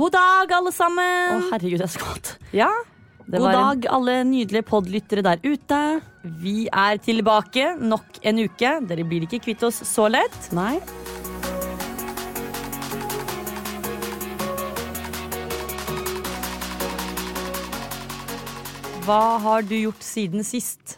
God 0.00 0.14
dag, 0.14 0.52
alle 0.56 0.70
Å, 0.70 0.72
sammen! 0.72 1.42
herregud, 1.52 1.82
jeg 1.84 1.92
skvatt. 1.92 2.30
ja, 2.56 2.70
Det 3.26 3.38
God 3.38 3.42
var 3.42 3.52
en- 3.52 3.60
dag, 3.80 3.86
alle 3.92 4.14
nydelige 4.24 4.64
podlyttere 4.64 5.22
der 5.22 5.36
ute. 5.44 6.00
Vi 6.24 6.66
er 6.72 6.96
tilbake 6.96 7.76
nok 7.78 8.04
en 8.24 8.38
uke. 8.38 8.72
Dere 8.88 9.04
blir 9.04 9.26
ikke 9.28 9.42
kvitt 9.44 9.62
oss 9.62 9.82
så 9.84 10.08
lett. 10.10 10.50
Nei. 10.52 10.80
Hva 19.06 19.20
har 19.42 19.64
du 19.66 19.74
gjort 19.76 20.04
siden 20.06 20.44
sist? 20.46 20.96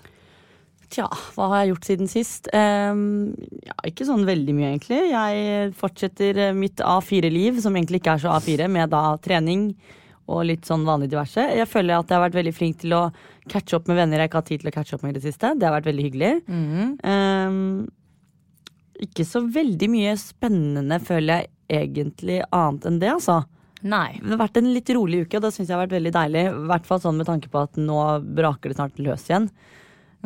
Tja, 0.95 1.09
hva 1.35 1.49
har 1.51 1.65
jeg 1.65 1.73
gjort 1.73 1.89
siden 1.89 2.11
sist? 2.11 2.49
Um, 2.55 3.33
ja, 3.67 3.75
ikke 3.89 4.07
sånn 4.07 4.23
veldig 4.29 4.55
mye, 4.55 4.69
egentlig. 4.71 5.01
Jeg 5.11 5.73
fortsetter 5.81 6.39
eh, 6.39 6.55
mitt 6.55 6.79
A4-liv, 6.79 7.59
som 7.65 7.75
egentlig 7.75 7.99
ikke 7.99 8.15
er 8.15 8.23
så 8.23 8.37
A4, 8.37 8.69
med 8.71 8.93
da 8.93 9.03
trening 9.25 9.73
og 10.31 10.45
litt 10.49 10.69
sånn 10.69 10.87
vanlig 10.87 11.11
diverse. 11.13 11.43
Jeg 11.59 11.67
føler 11.69 11.99
at 11.99 12.09
jeg 12.09 12.17
har 12.17 12.25
vært 12.29 12.39
veldig 12.39 12.55
flink 12.57 12.79
til 12.85 12.95
å 12.97 13.03
catche 13.51 13.77
opp 13.77 13.91
med 13.91 13.99
venner 13.99 14.23
jeg 14.23 14.31
ikke 14.31 14.41
har 14.41 14.47
tid 14.49 14.63
til 14.63 14.71
å 14.71 14.75
catche 14.77 14.97
opp 14.97 15.05
med 15.05 15.13
i 15.13 15.19
det 15.19 15.25
siste. 15.27 15.51
Det 15.59 15.67
har 15.67 15.75
vært 15.75 15.91
veldig 15.91 16.07
hyggelig. 16.07 16.31
Ehm, 17.11 17.59
ikke 19.05 19.27
så 19.29 19.43
veldig 19.53 19.91
mye 19.93 20.15
spennende, 20.21 21.01
føler 21.05 21.43
jeg 21.43 21.83
egentlig, 21.83 22.39
annet 22.55 22.89
enn 22.89 23.03
det, 23.03 23.13
altså. 23.19 23.43
Nei. 23.85 24.15
Det 24.23 24.33
har 24.33 24.45
vært 24.47 24.63
en 24.63 24.73
litt 24.73 24.95
rolig 24.97 25.25
uke, 25.27 25.37
og 25.37 25.45
det 25.45 25.53
syns 25.53 25.69
jeg 25.69 25.77
har 25.77 25.83
vært 25.85 25.99
veldig 25.99 26.15
deilig. 26.15 26.45
I 26.49 26.69
hvert 26.71 26.87
fall 26.89 27.03
sånn 27.03 27.19
med 27.21 27.29
tanke 27.29 27.51
på 27.53 27.67
at 27.67 27.77
nå 27.81 28.01
braker 28.39 28.73
det 28.73 28.79
snart 28.79 29.03
løs 29.03 29.27
igjen. 29.29 29.51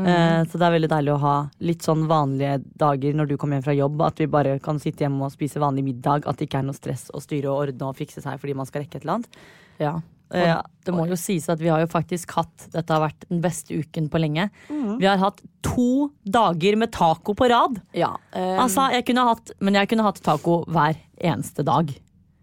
Eh, 0.07 0.43
så 0.47 0.61
det 0.61 0.67
er 0.67 0.75
veldig 0.77 0.91
deilig 0.93 1.15
å 1.15 1.23
ha 1.23 1.37
litt 1.67 1.87
sånn 1.87 2.05
vanlige 2.11 2.59
dager 2.79 3.17
når 3.19 3.33
du 3.33 3.37
kommer 3.37 3.59
hjem 3.59 3.67
fra 3.67 3.79
jobb. 3.79 4.05
At 4.07 4.23
vi 4.23 4.29
bare 4.31 4.59
kan 4.63 4.79
sitte 4.83 5.07
hjemme 5.07 5.27
og 5.27 5.35
spise 5.35 5.63
vanlig 5.63 5.87
middag. 5.89 6.29
At 6.29 6.39
det 6.39 6.49
ikke 6.49 6.63
er 6.63 6.69
noe 6.69 6.79
stress 6.79 7.09
å 7.15 7.23
styre 7.25 7.51
og 7.51 7.65
ordne 7.67 7.91
og 7.91 7.99
fikse 7.99 8.23
seg 8.25 8.39
fordi 8.39 8.57
man 8.59 8.69
skal 8.69 8.85
rekke 8.85 9.01
et 9.01 9.07
eller 9.07 9.19
annet. 9.19 9.43
Ja. 9.83 9.97
Og 9.99 10.37
Eh, 10.37 10.59
det 10.85 10.93
må 10.93 11.07
jo 11.09 11.17
sies 11.17 11.47
at 11.49 11.61
vi 11.61 11.71
har 11.73 11.81
jo 11.81 11.89
faktisk 11.89 12.35
hatt 12.37 12.67
Dette 12.75 12.93
har 12.93 13.01
vært 13.01 13.25
den 13.31 13.41
beste 13.45 13.73
uken 13.73 14.11
på 14.13 14.21
lenge. 14.21 14.49
Vi 14.69 15.09
har 15.09 15.21
hatt 15.23 15.41
to 15.65 16.11
dager 16.21 16.77
med 16.77 16.93
taco 16.93 17.33
på 17.33 17.49
rad. 17.49 17.81
Ja, 17.97 18.13
um... 18.35 18.59
Altså, 18.67 18.91
jeg 18.93 19.07
kunne 19.09 19.25
hatt 19.31 19.55
Men 19.65 19.81
jeg 19.81 19.89
kunne 19.89 20.05
hatt 20.05 20.21
taco 20.25 20.63
hver 20.69 21.01
eneste 21.17 21.65
dag. 21.65 21.93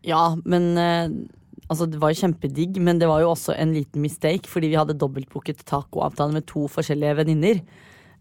ja 0.05 0.35
men 0.43 0.73
Altså, 1.69 1.87
det 1.89 1.97
var 2.01 2.11
jo 2.13 2.19
kjempedigg, 2.21 2.77
men 2.83 2.99
det 3.01 3.07
var 3.09 3.23
jo 3.23 3.31
også 3.33 3.55
en 3.57 3.71
liten 3.73 4.01
mistake, 4.03 4.45
fordi 4.51 4.69
vi 4.69 4.77
hadde 4.77 4.93
dobbeltbooket 5.01 5.63
tacoavtale 5.65 6.35
med 6.35 6.45
to 6.45 6.67
forskjellige 6.69 7.15
venninner. 7.23 7.61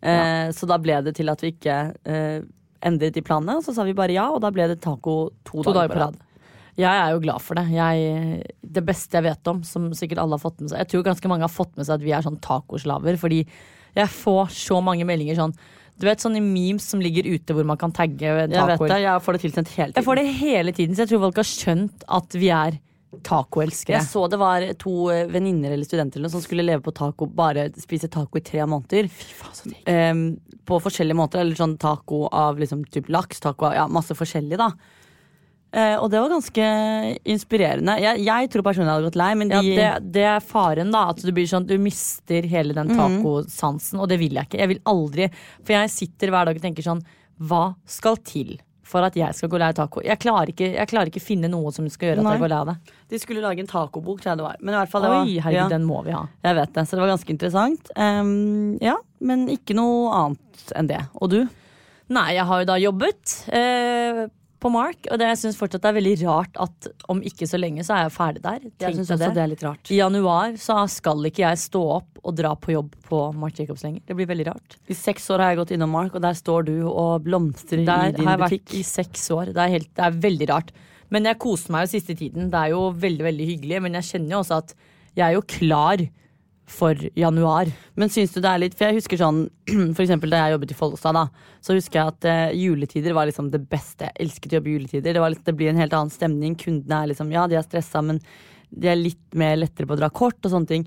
Eh, 0.01 0.51
Så 0.57 0.67
da 0.69 0.79
ble 0.81 1.03
det 1.05 1.15
til 1.19 1.29
at 1.33 1.41
vi 1.45 1.51
ikke 1.53 1.77
eh, 2.09 2.41
endret 2.85 3.15
de 3.17 3.23
planene, 3.25 3.59
og 3.59 3.65
så 3.67 3.75
sa 3.77 3.85
vi 3.85 3.93
bare 3.97 4.13
ja, 4.17 4.31
og 4.33 4.41
da 4.45 4.51
ble 4.53 4.67
det 4.73 4.81
taco 4.85 5.31
to, 5.45 5.63
To 5.63 5.73
dager 5.73 5.93
på 5.93 6.01
rad. 6.01 6.17
Jeg 6.77 6.91
er 6.91 7.13
jo 7.15 7.21
glad 7.23 7.39
for 7.41 7.55
det. 7.55 7.69
Jeg, 7.71 8.43
det 8.67 8.83
beste 8.85 9.15
jeg 9.15 9.23
vet 9.29 9.47
om, 9.53 9.61
som 9.63 9.93
sikkert 9.95 10.19
alle 10.19 10.35
har 10.35 10.43
fått 10.43 10.59
med 10.61 10.73
seg 10.73 10.81
Jeg 10.83 10.89
tror 10.91 11.05
ganske 11.07 11.29
mange 11.31 11.47
har 11.47 11.53
fått 11.53 11.77
med 11.79 11.87
seg 11.87 12.01
at 12.01 12.03
vi 12.03 12.11
er 12.17 12.25
sånn 12.27 12.41
tacoslaver, 12.43 13.15
fordi 13.21 13.45
jeg 13.95 14.11
får 14.11 14.51
så 14.51 14.81
mange 14.83 15.07
meldinger 15.07 15.37
sånn 15.39 15.53
Du 16.01 16.09
vet 16.09 16.19
sånne 16.19 16.41
memes 16.43 16.83
som 16.91 16.99
ligger 16.99 17.29
ute 17.31 17.55
hvor 17.55 17.63
man 17.69 17.79
kan 17.79 17.93
tagge 17.95 18.27
Jeg 18.27 18.35
vet 18.51 18.51
det, 18.91 18.99
jeg 19.05 19.23
får 19.23 19.37
det 19.39 19.43
tilsendt 19.45 19.71
hele 19.77 19.93
tiden. 19.93 20.01
Jeg 20.01 20.09
får 20.09 20.19
det 20.19 20.27
hele 20.41 20.73
tiden, 20.75 20.97
så 20.99 21.05
jeg 21.05 21.13
tror 21.13 21.23
folk 21.29 21.39
har 21.39 21.47
skjønt 21.53 22.09
at 22.19 22.35
vi 22.43 22.51
er 22.51 22.81
tacoelskere. 23.23 23.99
Jeg 23.99 24.09
så 24.09 24.25
det 24.31 24.39
var 24.41 24.65
to 24.81 25.09
eh, 25.13 25.29
venninner 25.31 25.75
eller 25.75 25.87
studenter 25.87 26.25
som 26.33 26.43
skulle 26.43 26.65
leve 26.67 26.83
på 26.85 26.95
taco, 26.97 27.29
bare 27.31 27.69
spise 27.81 28.11
taco 28.13 28.41
i 28.41 28.45
tre 28.45 28.65
måneder. 28.67 29.09
Faen, 29.13 29.77
um, 29.87 30.27
på 30.65 30.81
forskjellige 30.83 31.19
måter. 31.19 31.43
Eller 31.45 31.59
sånn 31.59 31.79
taco 31.81 32.25
av 32.33 32.61
liksom 32.61 32.85
typ 32.93 33.11
laks, 33.13 33.43
taco 33.45 33.71
av 33.71 33.79
ja, 33.79 33.87
masse 33.91 34.17
forskjellig, 34.19 34.59
da. 34.61 34.73
Uh, 35.75 35.97
og 35.99 36.07
det 36.13 36.21
var 36.23 36.31
ganske 36.31 36.67
inspirerende. 37.35 37.97
Jeg, 37.99 38.21
jeg 38.23 38.51
tror 38.53 38.63
personlig 38.67 38.87
jeg 38.87 38.95
hadde 38.95 39.09
gått 39.09 39.19
lei, 39.19 39.31
men 39.41 39.51
de 39.51 39.59
Ja, 39.59 39.79
det, 39.81 40.13
det 40.15 40.29
er 40.37 40.45
faren, 40.45 40.93
da. 40.95 41.09
At 41.11 41.25
du 41.25 41.33
blir 41.35 41.49
sånn 41.51 41.67
Du 41.67 41.75
mister 41.83 42.47
hele 42.47 42.77
den 42.77 42.93
tacosansen, 42.95 43.99
mm. 43.99 44.05
og 44.05 44.13
det 44.13 44.21
vil 44.23 44.39
jeg 44.39 44.51
ikke. 44.51 44.61
Jeg 44.63 44.75
vil 44.75 44.85
aldri 44.93 45.33
For 45.65 45.75
jeg 45.75 45.97
sitter 45.97 46.31
hver 46.31 46.51
dag 46.51 46.61
og 46.61 46.63
tenker 46.69 46.87
sånn 46.87 47.03
Hva 47.43 47.65
skal 47.91 48.21
til 48.23 48.55
for 48.95 49.07
at 49.07 49.17
jeg 49.19 49.35
skal 49.35 49.51
gå 49.51 49.59
lei 49.59 49.73
av 49.73 49.79
taco? 49.79 50.03
Jeg 50.07 50.21
klarer 50.23 50.53
ikke, 50.53 50.71
jeg 50.77 50.91
klarer 50.91 51.11
ikke 51.11 51.23
finne 51.23 51.51
noe 51.51 51.73
som 51.75 51.89
skal 51.91 52.13
gjøre 52.13 52.23
at 52.23 52.29
Nei. 52.29 52.37
jeg 52.37 52.45
går 52.45 52.53
lei 52.53 52.61
av 52.63 52.71
det. 52.71 52.95
De 53.11 53.21
skulle 53.23 53.43
lage 53.43 53.65
en 53.65 53.71
tacobok, 53.71 54.23
tror 54.23 54.33
jeg 54.33 54.41
det 54.41 54.47
var. 54.47 54.61
Men 54.63 54.77
i 54.77 54.79
hvert 54.79 54.93
fall, 54.93 55.07
det 55.07 55.11
var, 55.11 55.27
Oi, 55.27 55.35
herregud, 55.43 55.59
ja, 55.59 55.67
den 55.75 55.89
må 55.89 55.99
vi 56.07 56.15
ha. 56.15 56.23
Jeg 56.47 56.59
vet 56.61 56.73
det, 56.79 56.87
så 56.87 56.97
det 56.97 57.05
var 57.05 57.13
ganske 57.17 57.35
interessant. 57.35 57.93
Um, 57.99 58.79
ja, 58.85 58.95
men 59.27 59.45
ikke 59.53 59.77
noe 59.79 60.15
annet 60.21 60.65
enn 60.79 60.91
det. 60.91 61.03
Og 61.19 61.35
du? 61.35 61.41
Nei, 62.15 62.29
jeg 62.37 62.47
har 62.49 62.63
jo 62.63 62.69
da 62.69 62.79
jobbet 62.81 63.37
eh, 63.57 64.25
på 64.65 64.71
Mark, 64.73 65.07
og 65.13 65.21
det, 65.21 65.27
jeg 65.35 65.41
syns 65.43 65.59
fortsatt 65.61 65.83
det 65.85 65.91
er 65.91 65.97
veldig 65.99 66.15
rart 66.25 66.57
at 66.65 66.89
om 67.13 67.21
ikke 67.27 67.47
så 67.49 67.61
lenge 67.61 67.85
så 67.85 67.99
er 67.99 68.07
jeg 68.07 68.15
ferdig 68.15 68.43
der. 68.47 68.63
Jeg 68.81 68.97
synes 68.97 69.13
også 69.13 69.29
det 69.37 69.43
er 69.43 69.51
litt 69.53 69.65
rart. 69.67 69.91
I 69.93 69.99
januar 70.01 70.57
så 70.61 70.79
skal 70.91 71.29
ikke 71.29 71.45
jeg 71.45 71.61
stå 71.67 71.83
opp 71.99 72.23
og 72.25 72.37
dra 72.39 72.55
på 72.57 72.73
jobb 72.73 72.95
på 73.05 73.21
Mark 73.37 73.61
Jacobs 73.61 73.85
lenger. 73.85 74.01
Det 74.09 74.17
blir 74.17 74.31
veldig 74.31 74.47
rart. 74.49 74.79
I 74.89 74.97
seks 74.97 75.29
år 75.35 75.45
har 75.45 75.53
jeg 75.53 75.61
gått 75.61 75.75
innom 75.77 75.93
Mark, 75.93 76.17
og 76.17 76.25
der 76.25 76.37
står 76.39 76.65
du 76.71 76.75
og 76.89 77.27
blomstrer 77.27 77.85
Der 77.85 78.09
i 78.09 78.17
din 78.17 78.25
har 78.25 78.39
jeg 78.39 78.45
butikk. 78.47 78.67
vært 78.71 78.79
i 78.81 78.83
seks 78.89 79.29
år. 79.37 79.53
Det 79.53 79.61
er, 79.67 79.73
helt, 79.77 79.91
det 79.93 80.09
er 80.09 80.19
veldig 80.25 80.51
rart. 80.55 80.73
Men 81.13 81.29
jeg 81.29 81.41
koser 81.45 81.75
meg 81.77 81.85
jo 81.85 81.93
siste 81.93 82.17
tiden. 82.19 82.49
Det 82.51 82.61
er 82.65 82.73
jo 82.73 82.87
veldig, 83.05 83.25
veldig 83.29 83.49
hyggelig. 83.53 83.83
Men 83.85 84.01
jeg 84.01 84.09
kjenner 84.15 84.39
jo 84.39 84.41
også 84.41 84.63
at 84.65 84.75
jeg 85.15 85.27
er 85.29 85.37
jo 85.37 85.45
klar 85.47 86.07
for 86.67 86.97
januar. 87.15 87.69
Men 87.95 88.11
syns 88.13 88.33
du 88.33 88.41
det 88.41 88.49
er 88.49 88.63
litt 88.63 88.77
For 88.79 88.89
jeg 88.89 88.97
husker 88.97 89.21
sånn 89.21 89.43
For 89.97 90.05
eksempel 90.05 90.33
da 90.33 90.45
jeg 90.45 90.55
jobbet 90.55 90.73
i 90.73 90.79
Follestad, 90.79 91.19
da. 91.19 91.53
Så 91.65 91.77
husker 91.77 92.01
jeg 92.01 92.15
at 92.15 92.29
eh, 92.31 92.57
juletider 92.57 93.17
var 93.17 93.29
liksom 93.29 93.51
det 93.53 93.61
beste. 93.69 94.09
Jeg 94.09 94.27
elsket 94.27 94.55
å 94.55 94.59
jobbe 94.59 94.73
i 94.73 94.77
juletider. 94.79 95.13
Det, 95.13 95.23
var 95.23 95.35
litt, 95.35 95.45
det 95.45 95.57
blir 95.59 95.73
en 95.73 95.81
helt 95.83 95.97
annen 95.97 96.13
stemning. 96.13 96.57
Kundene 96.61 97.03
er 97.03 97.13
liksom 97.13 97.33
Ja, 97.35 97.47
de 97.51 97.61
er 97.61 97.67
stressa, 97.67 98.03
men 98.05 98.23
de 98.75 98.91
er 98.91 98.99
litt 98.99 99.37
mer 99.39 99.59
lettere 99.61 99.87
på 99.87 99.95
å 99.95 100.01
dra 100.01 100.11
kort 100.11 100.41
og 100.43 100.51
sånne 100.51 100.71
ting. 100.71 100.87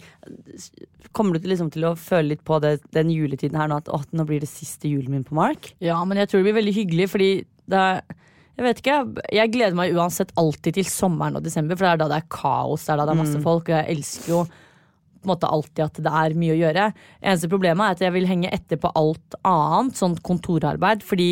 Kommer 1.16 1.38
du 1.38 1.44
til, 1.44 1.54
liksom, 1.54 1.70
til 1.72 1.88
å 1.88 1.96
føle 2.00 2.34
litt 2.34 2.44
på 2.48 2.58
det, 2.64 2.78
den 2.96 3.14
juletiden 3.14 3.58
her 3.60 3.70
nå 3.72 3.80
at 3.80 3.92
å, 3.94 4.02
nå 4.12 4.26
blir 4.28 4.44
det 4.44 4.52
siste 4.52 4.90
julen 4.92 5.14
min 5.14 5.28
på 5.28 5.38
Mark? 5.38 5.72
Ja, 5.84 6.02
men 6.06 6.20
jeg 6.20 6.32
tror 6.32 6.42
det 6.42 6.50
blir 6.50 6.60
veldig 6.60 6.76
hyggelig, 6.82 7.12
fordi 7.14 7.32
det 7.70 7.84
er 7.84 8.02
jeg 8.58 8.66
vet 8.66 8.80
ikke, 8.82 8.94
jeg 9.38 9.52
gleder 9.54 9.76
meg 9.78 9.94
uansett 9.94 10.32
alltid 10.42 10.80
til 10.80 10.88
sommeren 10.90 11.38
og 11.38 11.44
desember, 11.46 11.78
for 11.78 11.86
det 11.86 11.92
er 11.92 12.00
da 12.02 12.08
det 12.10 12.16
er 12.24 12.32
kaos, 12.34 12.88
det 12.88 12.90
er 12.90 12.98
da 12.98 13.04
det 13.06 13.14
er 13.14 13.20
masse 13.20 13.42
folk, 13.44 13.68
og 13.70 13.76
jeg 13.76 13.94
elsker 13.94 14.32
jo 14.32 14.40
på 15.28 15.34
en 15.34 15.36
måte 15.36 15.52
alltid 15.52 15.84
at 15.86 16.02
det 16.08 16.16
er 16.24 16.40
mye 16.40 16.56
å 16.56 16.60
gjøre. 16.62 16.88
Eneste 17.22 17.52
problemet 17.52 17.84
er 17.84 17.98
at 17.98 18.04
jeg 18.08 18.16
vil 18.16 18.28
henge 18.30 18.52
etter 18.56 18.80
på 18.82 18.92
alt 18.96 19.38
annet, 19.44 20.00
sånn 20.00 20.18
kontorarbeid, 20.24 21.06
fordi 21.06 21.32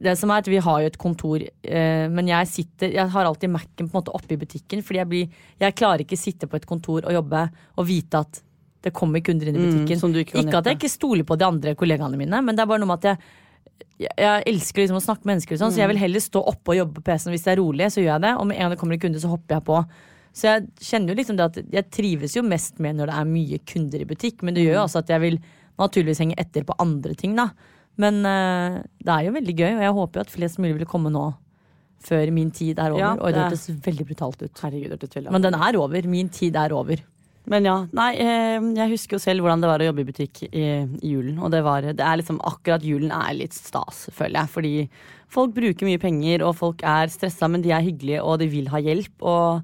det 0.00 0.12
som 0.16 0.30
er 0.32 0.42
at 0.42 0.48
Vi 0.48 0.60
har 0.60 0.80
jo 0.80 0.88
et 0.88 1.00
kontor, 1.00 1.40
eh, 1.40 2.06
men 2.08 2.28
jeg 2.28 2.48
sitter 2.48 2.92
Jeg 2.92 3.12
har 3.12 3.24
alltid 3.24 3.52
Mac-en 3.52 3.88
på 3.88 3.92
en 3.92 3.98
måte 4.00 4.12
oppe 4.16 4.34
i 4.34 4.38
butikken. 4.40 4.82
Fordi 4.84 5.00
jeg, 5.00 5.08
blir, 5.08 5.42
jeg 5.60 5.76
klarer 5.76 6.04
ikke 6.04 6.20
sitte 6.20 6.48
på 6.48 6.56
et 6.56 6.68
kontor 6.68 7.04
og 7.04 7.12
jobbe 7.12 7.46
og 7.76 7.88
vite 7.88 8.20
at 8.20 8.42
det 8.80 8.94
kommer 8.96 9.20
kunder 9.20 9.50
inn 9.50 9.58
i 9.58 9.66
butikken. 9.66 10.00
som 10.00 10.12
du 10.12 10.22
ikke 10.22 10.40
ikke 10.40 10.56
at 10.56 10.70
jeg 10.70 10.78
ikke 10.78 10.88
stoler 10.88 11.26
på 11.28 11.36
de 11.36 11.44
andre 11.44 11.74
kollegaene 11.76 12.16
mine, 12.16 12.40
men 12.40 12.56
det 12.56 12.64
er 12.64 12.70
bare 12.70 12.80
noe 12.80 12.88
med 12.88 13.02
at 13.02 13.10
jeg 13.10 13.18
jeg, 14.00 14.12
jeg 14.16 14.44
elsker 14.48 14.82
liksom 14.82 14.96
å 14.96 15.02
snakke 15.04 15.26
med 15.26 15.34
mennesker, 15.34 15.58
sånn, 15.60 15.68
mm. 15.72 15.74
så 15.76 15.80
jeg 15.82 15.90
vil 15.90 16.00
heller 16.00 16.22
stå 16.24 16.40
oppe 16.52 16.72
og 16.72 16.78
jobbe 16.78 16.94
på 16.96 17.04
PC-en. 17.04 17.34
Hvis 17.34 17.44
det 17.44 17.52
er 17.52 17.60
rolig, 17.60 17.88
så 17.92 18.00
gjør 18.00 18.14
jeg 18.14 18.24
det. 18.24 18.32
Og 18.40 18.46
med 18.48 18.56
en 18.56 18.64
gang 18.64 18.72
det 18.72 18.78
kommer 18.80 18.96
en 18.96 19.02
kunde, 19.02 19.20
så 19.20 19.32
hopper 19.32 19.56
jeg 19.56 19.66
på. 19.66 19.80
Så 20.36 20.46
jeg 20.46 20.68
kjenner 20.78 21.12
jo 21.12 21.18
liksom 21.18 21.38
det 21.38 21.48
at 21.48 21.58
jeg 21.74 21.90
trives 21.90 22.36
jo 22.36 22.44
mest 22.46 22.78
med 22.82 22.98
når 22.98 23.10
det 23.10 23.18
er 23.18 23.28
mye 23.32 23.60
kunder 23.66 24.02
i 24.02 24.08
butikk, 24.08 24.44
men 24.46 24.56
det 24.56 24.64
gjør 24.64 24.78
jo 24.78 24.86
også 24.86 25.02
at 25.02 25.12
jeg 25.14 25.24
vil 25.24 25.38
naturligvis 25.80 26.22
henge 26.22 26.38
etter 26.40 26.66
på 26.68 26.76
andre 26.82 27.16
ting, 27.18 27.36
da. 27.38 27.50
Men 28.00 28.22
uh, 28.24 28.80
det 29.02 29.14
er 29.14 29.26
jo 29.26 29.36
veldig 29.36 29.54
gøy, 29.56 29.70
og 29.74 29.84
jeg 29.84 29.96
håper 29.98 30.20
jo 30.20 30.26
at 30.26 30.34
flest 30.34 30.60
mulig 30.62 30.76
vil 30.78 30.90
komme 30.90 31.12
nå 31.12 31.30
før 32.00 32.30
min 32.32 32.50
tid 32.54 32.78
er 32.80 32.94
over. 32.94 33.02
Ja, 33.02 33.14
det 33.14 33.34
det- 33.34 33.42
hørtes 33.44 33.66
veldig 33.86 34.06
brutalt 34.08 34.42
ut. 34.42 34.60
Herregud, 34.62 34.98
det 34.98 35.30
Men 35.30 35.42
den 35.42 35.54
er 35.54 35.76
over. 35.76 36.06
Min 36.08 36.28
tid 36.28 36.56
er 36.56 36.72
over. 36.72 36.96
Men 37.50 37.64
ja, 37.64 37.86
nei, 37.92 38.14
eh, 38.20 38.60
jeg 38.76 38.92
husker 38.92 39.16
jo 39.16 39.22
selv 39.22 39.42
hvordan 39.42 39.60
det 39.60 39.68
var 39.68 39.82
å 39.82 39.86
jobbe 39.88 40.00
i 40.00 40.08
butikk 40.08 40.42
i, 40.52 40.64
i 41.00 41.12
julen. 41.12 41.38
Og 41.40 41.50
det, 41.50 41.62
var, 41.64 41.82
det 41.82 42.04
er 42.04 42.20
liksom 42.20 42.40
akkurat 42.46 42.84
julen 42.84 43.10
er 43.10 43.34
litt 43.34 43.56
stas, 43.56 44.08
føler 44.12 44.42
jeg. 44.42 44.52
Fordi 44.54 44.74
folk 45.28 45.54
bruker 45.56 45.88
mye 45.88 46.00
penger, 46.00 46.44
og 46.46 46.56
folk 46.60 46.84
er 46.86 47.08
stressa, 47.12 47.48
men 47.50 47.64
de 47.64 47.72
er 47.72 47.84
hyggelige, 47.84 48.22
og 48.22 48.38
de 48.42 48.48
vil 48.52 48.68
ha 48.72 48.80
hjelp. 48.84 49.16
Og 49.24 49.62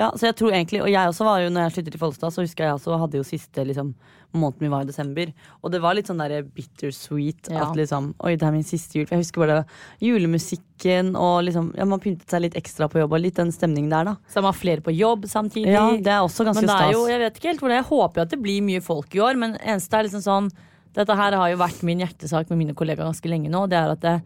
ja, 0.00 0.08
så 0.16 0.30
jeg 0.30 0.36
tror 0.40 0.54
egentlig, 0.56 0.80
og 0.82 0.88
jeg 0.88 1.08
også 1.10 1.24
var 1.26 1.42
jo, 1.42 1.50
når 1.52 1.66
jeg 1.66 1.72
sluttet 1.76 1.94
i 1.94 2.00
Follestad, 2.00 2.32
så 2.32 2.42
husker 2.44 2.64
jeg 2.64 2.74
også 2.78 2.96
hadde 2.98 3.18
jo 3.20 3.24
siste 3.28 3.64
liksom, 3.68 3.90
måneden 4.32 4.64
min 4.64 4.70
var 4.72 4.86
i 4.86 4.88
desember. 4.88 5.32
Og 5.60 5.72
det 5.74 5.80
var 5.84 5.92
litt 5.98 6.08
sånn 6.08 6.22
der 6.22 6.42
bittersweet 6.48 7.50
Ja. 7.52 7.66
at 7.66 7.76
liksom 7.76 8.14
Oi, 8.24 8.32
det 8.40 8.46
er 8.48 8.54
min 8.54 8.64
siste 8.64 8.96
jul. 8.96 9.04
For 9.04 9.18
jeg 9.18 9.26
husker 9.26 9.42
bare 9.44 9.66
julemusikken, 10.00 11.12
og 11.18 11.44
liksom 11.44 11.72
Ja, 11.76 11.84
man 11.84 12.00
pyntet 12.00 12.30
seg 12.32 12.44
litt 12.46 12.56
ekstra 12.58 12.88
på 12.88 13.02
jobb, 13.02 13.12
og 13.12 13.20
litt 13.20 13.36
den 13.36 13.52
stemningen 13.52 13.90
der, 13.92 14.04
da. 14.12 14.16
Så 14.32 14.40
man 14.40 14.52
har 14.52 14.58
flere 14.58 14.80
på 14.84 14.94
jobb 14.96 15.26
samtidig. 15.28 15.72
Ja, 15.74 15.90
det 15.96 16.12
er 16.12 16.24
også 16.24 16.46
ganske 16.48 16.64
Men 16.64 16.70
det 16.72 16.80
er 16.80 16.92
jo, 16.96 17.06
jeg 17.10 17.20
vet 17.20 17.36
ikke 17.38 17.50
helt 17.52 17.60
hvordan 17.60 17.76
Jeg 17.82 17.90
håper 17.92 18.20
jo 18.20 18.22
at 18.26 18.30
det 18.30 18.42
blir 18.42 18.62
mye 18.62 18.80
folk 18.84 19.14
i 19.14 19.20
år, 19.20 19.36
men 19.36 19.56
eneste 19.60 19.98
er 19.98 20.08
liksom 20.08 20.24
sånn 20.24 20.50
Dette 20.92 21.14
her 21.16 21.32
har 21.32 21.48
jo 21.48 21.56
vært 21.56 21.82
min 21.88 22.00
hjertesak 22.00 22.50
med 22.50 22.58
mine 22.58 22.74
kollegaer 22.76 23.08
ganske 23.08 23.28
lenge 23.28 23.48
nå. 23.48 23.66
Det 23.68 23.78
er 23.78 23.92
at 23.94 24.00
det, 24.00 24.16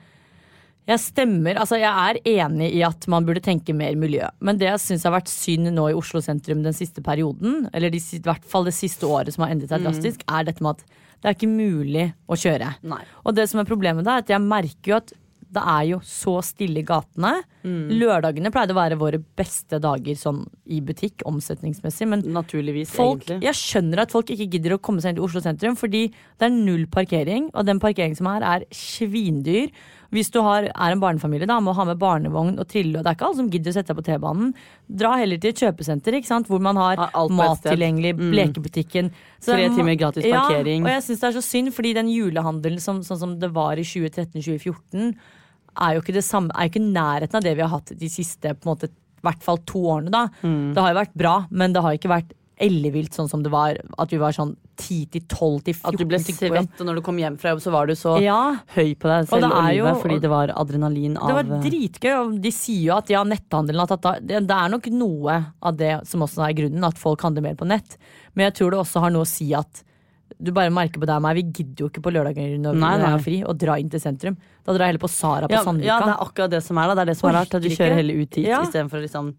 jeg 0.86 1.02
stemmer 1.02 1.58
Altså, 1.58 1.78
jeg 1.80 1.90
er 1.90 2.20
enig 2.46 2.68
i 2.78 2.82
at 2.86 3.08
man 3.10 3.26
burde 3.26 3.42
tenke 3.42 3.74
mer 3.74 3.96
miljø. 3.98 4.28
Men 4.40 4.60
det 4.60 4.68
jeg 4.68 4.82
syns 4.84 5.06
har 5.08 5.16
vært 5.16 5.32
synd 5.32 5.72
nå 5.74 5.88
i 5.90 5.96
Oslo 5.98 6.22
sentrum 6.22 6.62
den 6.62 6.76
siste 6.76 7.02
perioden, 7.02 7.66
eller 7.74 7.90
de, 7.90 7.98
i 7.98 8.22
hvert 8.22 8.46
fall 8.46 8.68
det 8.68 8.76
siste 8.76 9.08
året 9.08 9.34
som 9.34 9.46
har 9.46 9.54
endret 9.54 9.72
seg 9.72 9.82
drastisk, 9.86 10.22
er 10.30 10.46
dette 10.46 10.62
med 10.62 10.76
at 10.76 10.86
det 11.22 11.30
er 11.30 11.36
ikke 11.38 11.48
mulig 11.50 12.10
å 12.30 12.36
kjøre. 12.38 12.74
Nei. 12.86 13.02
Og 13.24 13.34
det 13.34 13.48
som 13.50 13.62
er 13.62 13.68
problemet 13.68 14.06
da, 14.06 14.18
er 14.18 14.26
at 14.26 14.30
jeg 14.30 14.44
merker 14.46 14.92
jo 14.92 14.98
at 15.00 15.14
det 15.56 15.62
er 15.62 15.84
jo 15.88 15.98
så 16.04 16.34
stille 16.44 16.82
i 16.82 16.86
gatene. 16.86 17.30
Lørdagene 17.64 18.50
pleide 18.52 18.74
å 18.74 18.78
være 18.78 18.98
våre 19.00 19.20
beste 19.38 19.78
dager 19.82 20.18
sånn 20.18 20.42
i 20.74 20.80
butikk, 20.84 21.22
omsetningsmessig. 21.26 22.08
Men 22.10 22.24
Naturligvis, 22.34 22.92
folk, 22.94 23.22
egentlig. 23.24 23.46
jeg 23.46 23.58
skjønner 23.60 24.02
at 24.04 24.12
folk 24.14 24.30
ikke 24.34 24.48
gidder 24.52 24.76
å 24.76 24.80
komme 24.82 25.00
seg 25.02 25.14
inn 25.14 25.20
til 25.20 25.26
Oslo 25.26 25.42
sentrum, 25.44 25.78
fordi 25.78 26.08
det 26.10 26.48
er 26.48 26.54
null 26.54 26.84
parkering, 26.92 27.48
og 27.54 27.66
den 27.70 27.80
parkeringen 27.82 28.18
som 28.18 28.28
er, 28.34 28.44
er 28.46 28.66
svindyr. 28.74 29.70
Hvis 30.14 30.30
du 30.30 30.40
har, 30.40 30.62
er 30.70 30.92
en 30.94 31.00
barnefamilie, 31.00 31.46
da, 31.46 31.58
må 31.60 31.74
ha 31.74 31.84
med 31.84 31.98
barnevogn 31.98 32.58
og 32.58 32.68
trille, 32.68 32.98
og 32.98 33.04
det 33.04 33.10
er 33.10 33.16
ikke 33.18 33.26
alle 33.26 33.36
som 33.40 33.50
gidder 33.50 33.70
å 33.72 33.74
sette 33.74 33.90
seg 33.92 33.96
på 33.98 34.04
T-banen. 34.06 34.52
Dra 34.88 35.16
heller 35.18 35.38
til 35.42 35.50
et 35.50 35.62
kjøpesenter, 35.64 36.14
ikke 36.20 36.26
sant? 36.30 36.46
hvor 36.48 36.60
man 36.62 36.76
har 36.76 36.96
alt 37.12 37.32
mat 37.32 37.62
tilgjengelig, 37.62 38.14
Mm. 38.16 38.32
lekebutikken. 38.38 39.10
Så 39.40 39.52
Tre 39.52 39.64
er 39.64 39.74
timer 39.74 39.96
gratis 39.98 40.24
parkering. 40.24 40.82
Ja, 40.82 40.86
og 40.86 40.92
jeg 40.94 41.02
syns 41.08 41.20
det 41.20 41.28
er 41.34 41.40
så 41.40 41.44
synd, 41.44 41.72
fordi 41.74 41.92
den 41.94 42.08
julehandelen 42.08 42.80
som, 42.80 43.00
sånn 43.02 43.18
som 43.18 43.38
det 43.38 43.50
var 43.52 43.76
i 43.76 43.82
2013-2014, 43.82 45.14
er 45.76 45.94
jo 45.96 46.00
ikke 46.00 46.14
det 46.16 46.24
samme, 46.24 46.50
er 46.56 46.70
ikke 46.70 46.80
nærheten 46.84 47.34
av 47.36 47.42
det 47.44 47.54
vi 47.56 47.62
har 47.64 47.72
hatt 47.74 47.92
de 47.98 48.08
siste 48.08 48.54
på 48.56 48.64
en 48.68 48.72
måte, 48.76 48.88
i 48.88 49.26
hvert 49.26 49.42
fall 49.42 49.58
to 49.66 49.78
årene. 49.90 50.10
da. 50.10 50.28
Mm. 50.42 50.72
Det 50.74 50.82
har 50.82 50.92
jo 50.94 51.00
vært 51.00 51.14
bra, 51.18 51.34
men 51.50 51.72
det 51.74 51.82
har 51.82 51.96
ikke 51.98 52.08
vært 52.12 52.32
ellevilt 52.62 53.12
sånn 53.12 53.28
som 53.28 53.42
det 53.42 53.50
var. 53.52 53.76
At 53.98 54.08
vi 54.10 54.16
var 54.22 54.32
sånn 54.32 54.56
10 54.76 55.06
til 55.16 55.22
12 55.26 55.60
til 55.66 55.74
14 55.74 55.88
At 55.90 55.98
du 56.00 56.04
ble 56.10 56.18
svett, 56.22 56.80
og 56.80 56.86
når 56.86 56.98
du 57.00 57.02
kom 57.06 57.16
hjem 57.18 57.38
fra 57.40 57.50
jobb, 57.54 57.62
så 57.64 57.72
var 57.74 57.86
du 57.90 57.94
så 57.98 58.16
Ja, 58.22 58.38
høy 58.76 58.94
på 58.94 59.08
deg 59.10 59.26
selv 59.30 59.42
det 59.46 59.50
og, 59.50 59.56
er 59.58 59.72
livet 59.72 59.90
jo- 59.94 60.02
fordi 60.02 60.20
det 60.20 60.30
var 60.30 60.52
adrenalin 60.54 61.16
av 61.16 61.28
det 61.32 61.38
var 61.40 61.62
dritgøy, 61.64 62.12
og 62.20 62.36
de 62.44 62.52
sier 62.54 62.84
jo 62.90 62.96
at 62.98 63.10
ja, 63.10 63.24
netthandelen 63.24 63.86
tatt 63.90 64.04
av. 64.12 64.20
Det, 64.20 64.42
det 64.46 64.56
er 64.60 64.68
nok 64.76 64.86
noe 64.92 65.38
av 65.62 65.76
det 65.76 65.94
som 66.06 66.20
også 66.26 66.46
er 66.48 66.54
grunnen, 66.60 66.84
at 66.84 66.98
folk 67.00 67.20
handler 67.26 67.42
mer 67.42 67.54
på 67.58 67.66
nett. 67.66 67.96
Men 68.34 68.50
jeg 68.50 68.54
tror 68.60 68.70
det 68.76 68.80
også 68.84 69.00
har 69.06 69.10
noe 69.10 69.24
å 69.26 69.30
si 69.30 69.52
at 69.56 69.82
du 70.42 70.50
bare 70.52 70.68
merker 70.74 71.00
på 71.00 71.06
deg 71.06 71.16
og 71.16 71.22
meg, 71.22 71.36
vi 71.38 71.44
gidder 71.62 71.84
jo 71.84 71.88
ikke 71.88 72.02
på 72.04 72.12
lørdager 72.12 72.58
når 72.60 72.74
Nei, 72.76 72.96
vi 72.98 73.04
har 73.08 73.20
fri, 73.24 73.36
å 73.46 73.54
dra 73.56 73.76
inn 73.80 73.88
til 73.88 74.00
sentrum. 74.02 74.34
Da 74.66 74.74
drar 74.74 74.84
jeg 74.88 74.94
heller 74.96 75.04
på 75.06 75.08
Sara 75.08 75.46
på 75.48 75.54
ja, 75.54 75.62
Sandvika. 75.64 75.86
ja, 75.86 75.98
det 76.02 76.12
er 76.16 76.24
akkurat 76.26 76.50
det 76.50 76.62
som 76.66 76.76
er 76.82 76.90
da. 76.90 76.94
Det 76.98 77.04
er 77.06 77.10
det 77.12 77.16
som 77.20 77.28
er 77.30 77.36
rart. 77.38 77.54
At 77.54 77.62
du 77.62 77.68
kjører 77.70 77.94
heller 78.02 78.18
ut 78.20 78.34
hit 78.34 78.44
Ja. 78.50 78.58
istedenfor 78.66 79.00
liksom 79.06 79.30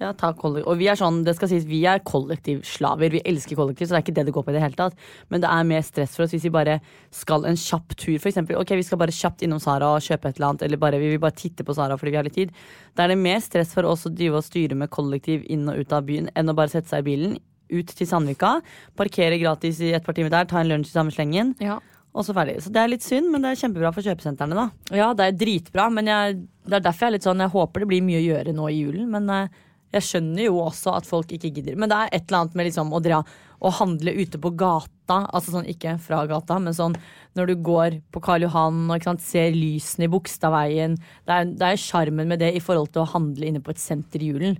ja, 0.00 0.10
ta 0.12 0.32
kollektiv. 0.36 0.66
Og 0.68 0.76
vi 0.80 0.88
er 0.92 0.98
sånn, 1.00 1.22
det 1.24 1.32
skal 1.38 1.48
sies, 1.48 1.64
vi 1.64 1.78
er 1.88 2.02
kollektivslaver. 2.04 3.10
Vi 3.14 3.22
elsker 3.24 3.56
kollektiv, 3.56 3.86
så 3.88 3.94
det 3.96 3.98
er 4.00 4.04
ikke 4.04 4.14
det 4.18 4.24
det 4.28 4.34
går 4.36 4.44
på 4.46 4.52
i 4.52 4.56
det 4.56 4.62
hele 4.64 4.76
tatt. 4.78 4.98
Men 5.32 5.40
det 5.44 5.48
er 5.52 5.64
mer 5.68 5.84
stress 5.86 6.16
for 6.16 6.26
oss 6.26 6.34
hvis 6.36 6.44
vi 6.44 6.52
bare 6.54 6.78
skal 7.14 7.46
en 7.48 7.56
kjapp 7.56 7.96
tur, 7.96 8.16
eksempel. 8.18 8.58
Ok, 8.60 8.74
vi 8.76 8.84
skal 8.86 9.00
bare 9.00 9.14
kjapt 9.16 9.42
innom 9.46 9.60
Sara 9.62 9.94
og 9.96 10.04
kjøpe 10.04 10.28
et 10.28 10.36
eller 10.40 10.50
annet, 10.52 10.66
eller 10.68 10.82
bare, 10.82 11.00
vi 11.00 11.08
vil 11.14 11.22
bare 11.22 11.36
titte 11.38 11.64
på 11.66 11.74
Sara 11.76 11.96
fordi 11.96 12.12
vi 12.14 12.20
har 12.20 12.28
litt 12.28 12.36
tid. 12.36 12.52
Da 12.96 13.06
er 13.06 13.14
det 13.14 13.18
mer 13.24 13.40
stress 13.44 13.72
for 13.76 13.88
oss 13.88 14.06
å 14.08 14.12
drive 14.12 14.40
og 14.40 14.46
styre 14.46 14.76
med 14.78 14.92
kollektiv 14.92 15.44
inn 15.52 15.68
og 15.72 15.80
ut 15.80 15.92
av 15.96 16.04
byen 16.08 16.28
enn 16.36 16.52
å 16.52 16.56
bare 16.56 16.72
sette 16.76 16.92
seg 16.92 17.04
i 17.04 17.08
bilen, 17.10 17.36
ut 17.72 17.88
til 17.98 18.06
Sandvika, 18.06 18.60
parkere 18.94 19.40
gratis 19.42 19.80
i 19.82 19.94
et 19.96 20.04
par 20.06 20.14
timer 20.14 20.30
der, 20.30 20.44
ta 20.46 20.60
en 20.60 20.68
lunsj 20.70 20.92
i 20.92 20.94
samme 20.94 21.10
slengen, 21.10 21.56
Ja. 21.58 21.80
og 22.14 22.22
så 22.24 22.32
ferdig. 22.36 22.60
Så 22.62 22.70
det 22.72 22.78
er 22.84 22.88
litt 22.92 23.02
synd, 23.02 23.32
men 23.32 23.42
det 23.42 23.50
er 23.56 23.58
kjempebra 23.64 23.90
for 23.92 24.06
kjøpesentrene, 24.06 24.54
da. 24.54 24.68
Ja, 24.94 25.08
det 25.18 25.24
er 25.26 25.32
dritbra, 25.40 25.88
men 25.90 26.06
jeg, 26.06 26.36
det 26.68 26.78
er 26.78 26.84
derfor 26.86 27.06
jeg 27.06 27.10
er 27.10 27.16
litt 27.16 27.26
sånn 27.26 27.42
Jeg 27.42 27.50
håper 27.56 27.80
det 27.82 27.88
blir 27.90 28.04
mye 28.06 28.20
å 28.20 28.26
gjøre 28.28 28.54
nå 28.54 28.68
i 28.70 28.78
julen, 28.84 29.10
men 29.10 29.28
eh, 29.34 29.48
jeg 29.96 30.06
skjønner 30.06 30.46
jo 30.46 30.60
også 30.62 30.94
at 30.98 31.08
folk 31.08 31.32
ikke 31.34 31.50
gidder. 31.56 31.76
Men 31.80 31.90
det 31.90 31.98
er 31.98 32.12
et 32.12 32.26
eller 32.28 32.44
annet 32.44 32.56
med 32.58 32.68
liksom 32.70 32.92
å 32.94 33.02
dra 33.02 33.22
og 33.56 33.72
handle 33.78 34.12
ute 34.12 34.36
på 34.36 34.50
gata, 34.52 35.22
altså 35.32 35.54
sånn 35.54 35.68
ikke 35.72 35.94
fra 36.04 36.18
gata, 36.28 36.58
men 36.60 36.74
sånn 36.76 36.92
når 37.38 37.48
du 37.48 37.54
går 37.64 37.94
på 38.12 38.20
Karl 38.24 38.44
Johan 38.44 38.82
og 38.90 38.98
ikke 38.98 39.08
sant, 39.08 39.24
ser 39.24 39.54
lysene 39.56 40.04
i 40.04 40.10
Bogstadveien. 40.12 40.98
Det 41.24 41.64
er 41.64 41.80
sjarmen 41.80 42.28
med 42.28 42.42
det 42.44 42.50
i 42.56 42.60
forhold 42.60 42.90
til 42.92 43.04
å 43.04 43.10
handle 43.14 43.48
inne 43.48 43.62
på 43.64 43.72
et 43.72 43.80
senter 43.80 44.20
i 44.20 44.28
julen, 44.32 44.58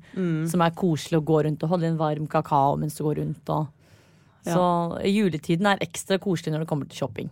som 0.48 0.64
er 0.64 0.72
koselig 0.76 1.20
å 1.20 1.26
gå 1.28 1.42
rundt 1.44 1.62
og 1.66 1.74
holde 1.74 1.90
en 1.92 2.00
varm 2.00 2.26
kakao 2.26 2.78
mens 2.80 2.96
du 2.96 3.04
går 3.04 3.20
rundt. 3.20 3.52
Og, 3.52 3.68
Så 4.46 4.64
juletiden 5.10 5.66
er 5.66 5.80
ekstra 5.84 6.18
koselig 6.22 6.52
når 6.54 6.64
det 6.64 6.68
kommer 6.72 6.88
til 6.88 7.00
shopping. 7.04 7.30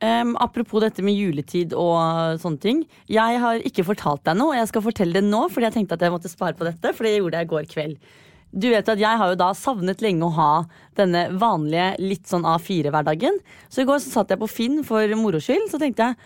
Em, 0.00 0.32
apropos 0.40 0.80
dette 0.80 1.02
med 1.04 1.12
juletid 1.12 1.74
og 1.76 2.40
sånne 2.40 2.60
ting. 2.62 2.78
Jeg 3.12 3.40
har 3.42 3.60
ikke 3.68 3.84
fortalt 3.84 4.24
deg 4.24 4.38
noe, 4.40 4.54
og 4.54 4.60
jeg 4.62 4.70
skal 4.70 4.84
fortelle 4.86 5.20
det 5.20 5.26
nå, 5.28 5.42
fordi 5.52 5.68
jeg 5.68 5.76
tenkte 5.76 5.98
at 5.98 6.06
jeg 6.06 6.14
måtte 6.14 6.32
spare 6.32 6.56
på 6.56 6.64
dette. 6.64 6.94
For 6.96 7.04
det 7.04 7.18
gjorde 7.18 7.36
jeg 7.42 7.48
i 7.48 7.52
går 7.52 7.68
kveld. 7.68 8.10
Du 8.50 8.66
vet 8.72 8.88
at 8.88 8.98
Jeg 8.98 9.18
har 9.20 9.28
jo 9.30 9.38
da 9.38 9.52
savnet 9.54 10.00
lenge 10.02 10.26
å 10.26 10.32
ha 10.34 10.52
denne 10.98 11.28
vanlige 11.38 11.92
litt 12.02 12.26
sånn 12.26 12.42
A4-hverdagen. 12.48 13.38
Så 13.70 13.84
i 13.84 13.86
går 13.86 14.00
så 14.02 14.10
satt 14.10 14.32
jeg 14.32 14.40
på 14.40 14.48
Finn 14.50 14.80
for 14.88 15.06
moro 15.20 15.38
skyld. 15.38 15.68
Så 15.70 15.78
tenkte 15.78 16.08
jeg 16.08 16.16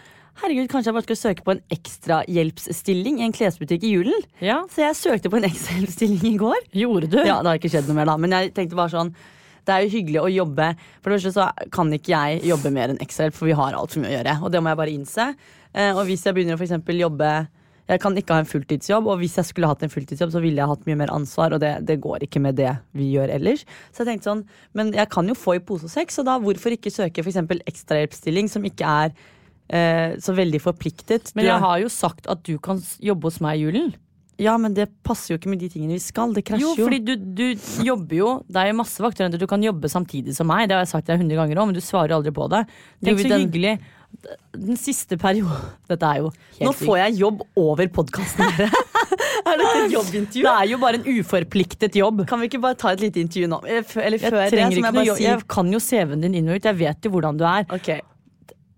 herregud, 0.40 0.70
kanskje 0.70 0.88
jeg 0.88 0.96
bare 0.96 1.08
skal 1.08 1.20
søke 1.20 1.44
på 1.44 1.52
en 1.52 1.60
ekstrahjelpsstilling 1.74 3.20
i 3.20 3.26
en 3.26 3.34
klesbutikk 3.36 3.84
i 3.84 3.92
julen. 3.92 4.24
Ja, 4.40 4.62
Så 4.70 4.82
jeg 4.86 4.96
søkte 4.98 5.30
på 5.30 5.38
en 5.38 5.50
ekstrahjelpsstilling 5.50 6.24
i 6.32 6.38
går. 6.40 6.64
Gjorde 6.72 7.10
du? 7.12 7.18
Ja, 7.20 7.42
det 7.42 7.50
har 7.50 7.60
ikke 7.60 7.70
skjedd 7.74 7.90
noe 7.90 7.98
mer 8.00 8.08
da 8.08 8.16
Men 8.16 8.34
jeg 8.38 8.54
tenkte 8.56 8.78
bare 8.78 8.94
sånn 8.94 9.14
Det 9.64 9.74
er 9.74 9.84
jo 9.84 9.92
hyggelig 9.96 10.20
å 10.22 10.30
jobbe. 10.32 10.70
For 11.00 11.10
det 11.10 11.18
første 11.18 11.34
så 11.34 11.68
kan 11.72 11.92
ikke 11.96 12.12
jeg 12.12 12.44
jobbe 12.50 12.72
mer 12.74 12.92
enn 12.92 13.00
ekstrahjelp 13.04 13.36
For 13.36 13.48
vi 13.48 13.58
har 13.58 13.76
alt 13.76 13.94
for 13.94 14.04
mye 14.04 14.12
å 14.12 14.16
gjøre. 14.18 14.38
Og 14.44 14.52
det 14.52 14.62
må 14.62 14.72
jeg 14.72 14.80
bare 14.80 14.94
innse. 14.94 15.28
Eh, 15.74 15.92
Og 15.94 16.04
hvis 16.08 16.24
jeg 16.26 16.36
begynner 16.36 16.58
å 16.58 16.60
for 16.60 16.94
jobbe 16.94 17.30
Jeg 17.86 18.00
kan 18.00 18.16
ikke 18.16 18.32
ha 18.32 18.40
en 18.40 18.48
fulltidsjobb 18.48 19.08
Og 19.10 19.18
hvis 19.20 19.36
jeg 19.36 19.44
skulle 19.44 19.68
hatt 19.68 19.82
en 19.82 19.92
fulltidsjobb 19.92 20.30
Så 20.32 20.40
ville 20.40 20.56
jeg 20.62 20.70
hatt 20.70 20.86
mye 20.86 20.96
mer 20.96 21.10
ansvar 21.12 21.52
Og 21.52 21.60
det, 21.60 21.72
det 21.84 22.00
går 22.00 22.22
ikke 22.24 22.40
med 22.40 22.56
det 22.56 22.70
vi 22.92 23.10
gjør 23.12 23.32
ellers. 23.34 23.64
Så 23.92 24.04
jeg 24.04 24.12
tenkte 24.12 24.30
sånn 24.30 24.44
Men 24.72 24.92
jeg 24.94 25.10
kan 25.12 25.28
jo 25.28 25.34
få 25.34 25.56
i 25.58 25.64
pose 25.64 25.88
og 25.88 25.92
sekk 25.92 26.14
Så 26.14 26.24
da 26.24 26.38
hvorfor 26.38 26.72
ikke 26.76 26.92
søke 26.94 27.24
eksempel 27.24 27.60
ekstrahjelpsstilling 27.66 28.48
Som 28.48 28.64
ikke 28.64 28.86
er 28.86 29.12
eh, 29.68 30.14
så 30.22 30.36
veldig 30.36 30.62
forpliktet 30.62 31.34
Men 31.34 31.48
jeg 31.50 31.60
har 31.66 31.82
jo 31.82 31.90
sagt 31.92 32.30
at 32.30 32.44
du 32.46 32.56
kan 32.62 32.80
jobbe 33.02 33.28
hos 33.28 33.40
meg 33.44 33.58
i 33.58 33.66
julen. 33.66 33.94
Ja, 34.42 34.56
men 34.58 34.74
det 34.74 34.88
passer 35.06 35.34
jo 35.34 35.38
ikke 35.38 35.50
med 35.52 35.60
de 35.62 35.68
tingene 35.70 35.94
vi 35.94 36.02
skal 36.02 36.32
Det 36.34 36.42
krasjer 36.48 36.64
Jo, 36.64 36.72
jo 36.74 36.86
fordi 36.88 36.98
du, 37.06 37.12
du 37.38 37.44
jobber 37.86 38.16
jo 38.18 38.30
Det 38.50 38.58
er 38.64 38.72
jo 38.72 38.78
masse 38.80 38.98
vakter 39.04 39.30
du 39.30 39.46
kan 39.46 39.62
jobbe 39.62 39.86
samtidig 39.92 40.34
som 40.34 40.48
meg. 40.50 40.66
Det 40.68 40.74
har 40.74 40.82
jeg 40.82 40.90
sagt 40.90 41.06
deg 41.06 41.20
hundre 41.22 41.36
ganger 41.38 41.60
òg, 41.62 41.68
men 41.70 41.76
du 41.76 41.82
svarer 41.84 42.16
aldri 42.16 42.32
på 42.34 42.48
det. 42.50 42.64
Jo, 42.98 43.06
Tenk 43.12 43.22
så 43.22 43.28
den- 43.30 43.44
hyggelig. 43.46 43.74
Den 44.54 44.76
siste 44.78 45.16
perioden 45.18 45.70
Dette 45.90 46.06
er 46.06 46.20
jo 46.22 46.28
helt 46.30 46.66
Nå 46.68 46.72
får 46.78 46.98
jeg 47.00 47.16
jobb 47.18 47.40
over 47.58 47.88
podkasten 47.96 48.46
dere. 48.58 48.68
Er 49.44 49.58
dette 49.60 49.80
et 49.84 49.92
jobbintervju? 49.94 50.44
Det 50.46 50.52
er 50.54 50.68
jo 50.70 50.78
bare 50.82 51.00
en 51.00 51.08
uforpliktet 51.18 51.98
jobb. 51.98 52.22
Kan 52.30 52.40
vi 52.40 52.46
ikke 52.48 52.60
bare 52.62 52.78
ta 52.80 52.92
et 52.94 53.02
lite 53.02 53.20
intervju 53.20 53.48
nå? 53.50 53.58
Eh, 53.66 53.82
Eller 54.00 54.18
Jeg 54.22 54.30
før 54.32 54.38
det, 54.50 54.60
jeg 54.62 54.84
noe 54.86 55.04
jobb. 55.10 55.20
Jeg 55.20 55.46
kan 55.50 55.72
jo 55.74 55.80
CV-en 55.82 56.22
din 56.24 56.38
inn 56.40 56.48
og 56.48 56.56
ut. 56.60 56.68
Jeg 56.70 56.78
vet 56.78 57.06
jo 57.08 57.12
hvordan 57.16 57.38
du 57.40 57.44
er. 57.48 57.66
Ok, 57.74 57.90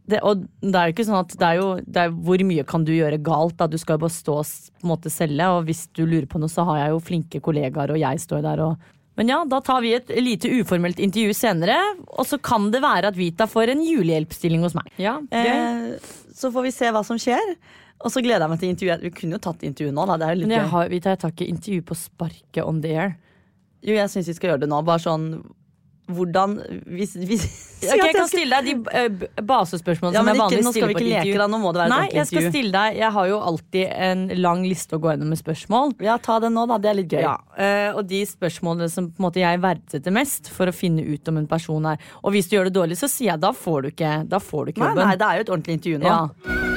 Det, 0.06 0.20
og 0.22 0.44
det 0.62 0.74
er 0.78 0.86
jo 0.90 0.94
ikke 0.94 1.04
sånn 1.08 1.18
at 1.18 1.32
det 1.34 1.46
er 1.48 1.56
jo 1.58 1.68
det 1.82 2.02
er, 2.04 2.12
Hvor 2.26 2.42
mye 2.46 2.64
kan 2.68 2.84
du 2.86 2.92
gjøre 2.94 3.18
galt? 3.26 3.56
da? 3.58 3.66
Du 3.66 3.74
skal 3.78 3.96
jo 3.96 4.04
bare 4.04 4.14
stå 4.14 4.36
og 4.38 4.46
på 4.46 4.84
en 4.86 4.92
måte 4.92 5.10
selge, 5.10 5.48
og 5.50 5.64
hvis 5.66 5.86
du 5.98 6.04
lurer 6.06 6.28
på 6.30 6.38
noe, 6.38 6.52
så 6.52 6.62
har 6.68 6.84
jeg 6.84 6.92
jo 6.94 7.00
flinke 7.08 7.40
kollegaer, 7.42 7.90
og 7.90 7.98
jeg 7.98 8.22
står 8.22 8.44
der 8.46 8.62
og 8.68 8.76
Men 9.18 9.28
ja, 9.32 9.40
da 9.48 9.58
tar 9.64 9.80
vi 9.80 9.94
et 9.96 10.10
lite 10.20 10.50
uformelt 10.60 10.98
intervju 11.00 11.32
senere, 11.34 11.78
og 12.06 12.26
så 12.28 12.36
kan 12.38 12.70
det 12.70 12.82
være 12.84 13.08
at 13.08 13.16
Vita 13.16 13.46
får 13.48 13.72
en 13.72 13.80
julehjelpstilling 13.82 14.60
hos 14.62 14.74
meg. 14.76 14.90
Ja, 15.00 15.16
eh, 15.32 15.96
Så 16.36 16.52
får 16.52 16.62
vi 16.68 16.70
se 16.76 16.90
hva 16.92 17.02
som 17.02 17.16
skjer. 17.16 17.56
Og 18.04 18.12
så 18.12 18.20
gleder 18.20 18.44
jeg 18.44 18.50
meg 18.52 18.60
til 18.60 18.68
intervjuet. 18.74 19.02
Vi 19.08 19.10
kunne 19.16 19.38
jo 19.38 19.44
tatt 19.46 19.62
intervjuet 19.64 19.94
nå, 19.96 20.04
da. 20.06 20.18
Det 20.20 20.26
er 20.26 20.34
jo 20.34 20.40
litt 20.42 20.48
Men 20.50 20.58
jeg, 20.60 20.68
har, 20.68 20.88
Vita, 20.92 21.14
jeg 21.14 21.18
tar 21.22 21.32
ikke 21.32 21.48
intervju 21.48 21.82
på 21.88 21.96
sparket 21.96 22.60
on 22.62 22.82
the 22.84 22.92
air. 22.92 23.14
Jo, 23.80 23.94
jeg 23.96 24.10
syns 24.12 24.28
vi 24.28 24.34
skal 24.36 24.50
gjøre 24.52 24.60
det 24.66 24.68
nå. 24.68 24.82
Bare 24.84 25.00
sånn 25.00 25.24
hvordan 26.06 26.52
hvis, 26.86 27.14
hvis, 27.18 27.44
okay, 27.82 27.98
jeg 27.98 28.14
kan 28.14 28.28
stille 28.30 28.58
deg 28.60 28.68
de 28.68 28.96
eh, 29.00 29.40
basespørsmålene 29.42 30.14
Ja, 30.14 30.22
som 30.22 30.30
jeg 30.30 30.38
vanligvis 30.40 30.68
stiller 30.70 30.92
vi 30.92 30.94
på 30.94 31.02
intervju. 31.06 31.34
da. 31.40 31.46
Nå 31.50 31.58
må 31.62 31.72
det 31.74 31.80
være 31.82 31.86
et 31.88 31.92
Nei, 31.92 31.98
ordentlig 32.04 32.20
jeg 32.20 32.30
skal 32.30 32.46
stille 32.54 32.72
deg 32.76 33.00
Jeg 33.00 33.10
har 33.16 33.26
jo 33.32 33.40
alltid 33.50 33.94
en 34.06 34.22
lang 34.46 34.62
liste 34.66 34.96
å 34.96 35.02
gå 35.02 35.10
gjennom 35.12 35.32
med 35.34 35.40
spørsmål. 35.40 35.94
Ja, 36.06 36.16
ta 36.22 36.38
den 36.44 36.54
nå, 36.56 36.66
da. 36.70 36.78
Det 36.78 36.92
er 36.92 36.98
litt 37.00 37.10
gøy. 37.16 37.22
Ja, 37.26 37.34
eh, 37.58 37.90
og 37.96 38.06
de 38.10 38.22
spørsmålene 38.30 38.88
som 38.92 39.10
måte 39.22 39.42
jeg 39.42 39.62
verdsetter 39.66 40.14
mest 40.14 40.52
for 40.54 40.70
å 40.70 40.76
finne 40.76 41.02
ut 41.02 41.28
om 41.32 41.42
en 41.42 41.50
person 41.50 41.90
er 41.90 41.98
Og 42.22 42.32
hvis 42.36 42.48
du 42.50 42.56
gjør 42.56 42.70
det 42.70 42.76
dårlig, 42.78 43.00
så 43.02 43.10
sier 43.10 43.32
jeg 43.34 43.42
da 43.42 43.50
får 43.56 43.82
du 43.82 43.92
ikke, 43.94 44.14
da 44.30 44.38
får 44.42 44.64
du 44.70 44.74
ikke 44.76 44.84
Nei, 44.86 44.94
jobben. 44.94 45.06
nei, 45.10 45.18
det 45.20 45.26
er 45.32 45.40
jo 45.42 45.46
et 45.48 45.54
ordentlig 45.56 45.78
intervju 45.80 46.02
nå. 46.06 46.14
ja. 46.14 46.72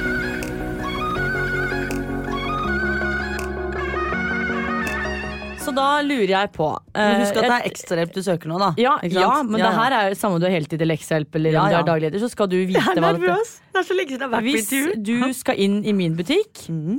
Så 5.60 5.72
da 5.76 5.86
lurer 6.00 6.30
jeg 6.32 6.50
på 6.54 6.66
Men 6.94 7.02
eh, 7.14 7.18
husk 7.20 7.36
at 7.36 7.44
det 7.44 7.50
et- 7.50 7.56
er 7.58 7.66
ekstrahjelp 7.68 8.14
du 8.14 8.20
søker 8.24 8.48
nå, 8.48 8.58
da. 8.62 8.70
ja, 8.80 8.94
ja, 9.04 9.42
men 9.44 9.60
det 9.60 9.72
her 9.76 9.92
er 9.98 10.08
jo 10.10 10.16
samme 10.18 10.38
om 10.38 10.40
du 10.40 10.46
har 10.48 10.54
heltid 10.56 10.80
eller 10.80 10.94
leksehjelp 10.94 11.36
eller 11.36 11.58
om 11.60 11.68
du 11.68 11.76
er 11.80 11.86
dagleder, 11.90 12.22
så 12.22 12.30
skal 12.32 12.48
du 12.48 12.56
vite 12.70 12.80
Jeg 12.80 12.96
er 12.96 13.02
hva 13.04 13.12
dette. 13.18 13.36
Det 13.74 13.82
er 13.82 13.86
så 13.90 13.96
lenge 13.98 14.14
siden 14.14 14.24
jeg 14.24 14.30
har 14.30 14.34
vært 14.38 14.48
Hvis 14.48 15.04
du 15.04 15.32
skal 15.42 15.60
inn 15.66 15.76
i 15.84 15.92
min 15.96 16.16
butikk, 16.16 16.64
mm. 16.72 16.96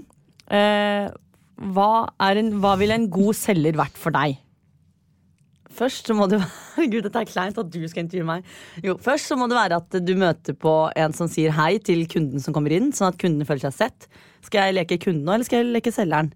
eh, 0.54 1.10
hva, 1.74 1.90
er 2.30 2.42
en, 2.44 2.54
hva 2.62 2.76
ville 2.82 2.98
en 3.02 3.10
god 3.10 3.38
selger 3.40 3.78
vært 3.82 3.98
for 3.98 4.14
deg? 4.16 4.38
Først 5.72 6.10
så 6.12 6.14
må 6.18 6.28
det 6.30 6.38
være 6.44 6.86
Gud, 6.92 7.02
dette 7.08 7.24
er 7.24 7.30
kleint 7.32 7.58
at 7.58 7.72
du 7.74 7.80
skal 7.90 8.06
intervjue 8.06 8.28
meg. 8.28 8.46
Jo, 8.86 8.98
først 9.02 9.32
så 9.32 9.38
må 9.40 9.48
det 9.50 9.58
være 9.58 9.82
at 9.82 9.98
du 10.06 10.14
møter 10.20 10.54
på 10.60 10.76
en 11.02 11.18
som 11.18 11.30
sier 11.32 11.54
hei 11.58 11.80
til 11.82 12.04
kunden 12.12 12.44
som 12.44 12.54
kommer 12.54 12.76
inn, 12.78 12.92
sånn 12.94 13.10
at 13.10 13.18
kunden 13.22 13.48
føler 13.48 13.72
seg 13.72 13.78
sett. 13.88 14.08
Skal 14.46 14.70
jeg 14.70 14.78
leke 14.82 15.00
kunden 15.02 15.26
nå, 15.26 15.34
eller 15.34 15.48
skal 15.48 15.64
jeg 15.64 15.74
leke 15.74 15.94
selgeren? 15.96 16.34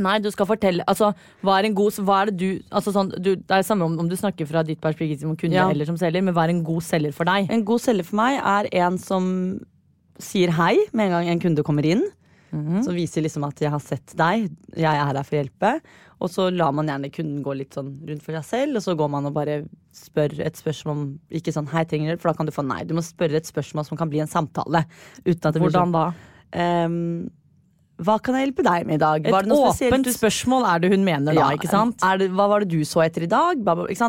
Nei, 0.00 0.18
du 0.24 0.30
skal 0.32 0.46
fortelle 0.48 0.84
altså, 0.88 1.12
Hva 1.44 1.58
er 1.60 1.68
en 1.68 1.74
god 1.78 1.98
Hva 2.06 2.22
er 2.22 2.30
det 2.30 2.36
du, 2.40 2.62
altså, 2.70 2.92
sånn, 2.94 3.10
du 3.20 3.34
Det 3.36 3.50
er 3.58 3.62
samme 3.66 3.84
om, 3.84 3.98
om 4.02 4.08
du 4.08 4.16
snakker 4.16 4.48
fra 4.48 4.62
ditt 4.66 4.80
perspektiv 4.80 5.20
som 5.20 5.36
kunde 5.36 5.54
Ja. 5.58 5.68
eller 5.70 5.84
som 5.88 5.96
selger, 6.00 6.22
men 6.24 6.34
hva 6.34 6.44
er 6.48 6.54
en 6.54 6.64
god 6.64 6.82
selger 6.82 7.12
for 7.16 7.24
deg? 7.28 7.50
En 7.50 7.64
god 7.64 7.80
selger 7.84 8.04
for 8.08 8.16
meg 8.16 8.40
er 8.40 8.70
en 8.84 8.98
som 8.98 9.60
sier 10.20 10.50
hei 10.52 10.74
med 10.92 11.06
en 11.08 11.12
gang 11.18 11.28
en 11.32 11.40
kunde 11.40 11.62
kommer 11.64 11.86
inn. 11.88 12.02
Mhm. 12.52 12.82
Som 12.82 12.94
viser 12.96 13.22
liksom 13.22 13.44
at 13.46 13.54
'jeg 13.60 13.70
har 13.70 13.78
sett 13.78 14.14
deg, 14.16 14.50
jeg 14.76 14.84
er 14.84 15.04
her 15.06 15.22
for 15.22 15.36
å 15.36 15.44
hjelpe'. 15.44 15.80
Og 16.20 16.28
så 16.28 16.50
lar 16.54 16.72
man 16.72 16.86
gjerne 16.86 17.10
kunden 17.12 17.42
gå 17.44 17.56
litt 17.56 17.70
sånn 17.70 17.92
rundt 18.06 18.22
for 18.22 18.32
seg 18.32 18.44
selv, 18.44 18.76
og 18.76 18.82
så 18.82 18.96
går 18.98 19.08
man 19.08 19.26
og 19.26 19.32
bare 19.34 19.64
spør 19.94 20.40
et 20.40 20.54
spørsmål 20.54 20.90
om 20.96 21.20
Ikke 21.30 21.52
sånn 21.54 21.68
'hei, 21.68 21.84
trenger 21.84 22.06
du 22.10 22.16
hjelp?' 22.16 22.20
For 22.20 22.32
da 22.32 22.36
kan 22.36 22.46
du 22.46 22.52
få 22.52 22.66
nei. 22.66 22.84
Du 22.84 22.94
må 22.94 23.00
spørre 23.00 23.36
et 23.36 23.46
spørsmål 23.46 23.86
som 23.86 23.96
kan 23.96 24.10
bli 24.10 24.20
en 24.20 24.26
samtale. 24.26 24.84
Hvordan 25.24 25.72
sånn 25.72 25.92
da? 25.92 26.12
ehm, 26.52 27.30
Hva 28.00 28.16
kan 28.22 28.34
jeg 28.38 28.46
hjelpe 28.48 28.64
deg 28.64 28.86
med 28.88 28.94
i 28.96 29.02
dag? 29.02 29.26
Et 29.26 29.32
Var 29.34 29.42
det 29.44 29.50
noe 29.52 29.70
åpent 29.74 30.04
du- 30.08 30.10
spørsmål 30.14 30.64
er 30.74 30.78
det 30.80 30.90
hun 30.92 31.04
mener 31.04 31.34
da, 31.34 31.40
Ja, 31.40 31.50
ikke 31.56 31.68
sant? 31.68 32.00
Er 32.02 32.16
det, 32.18 32.30
hva 32.32 32.48
var 32.48 32.60
det 32.64 32.68
du 32.72 32.80
så 32.88 33.02
etter 33.04 33.22
i 33.26 33.30
dag? 33.30 33.58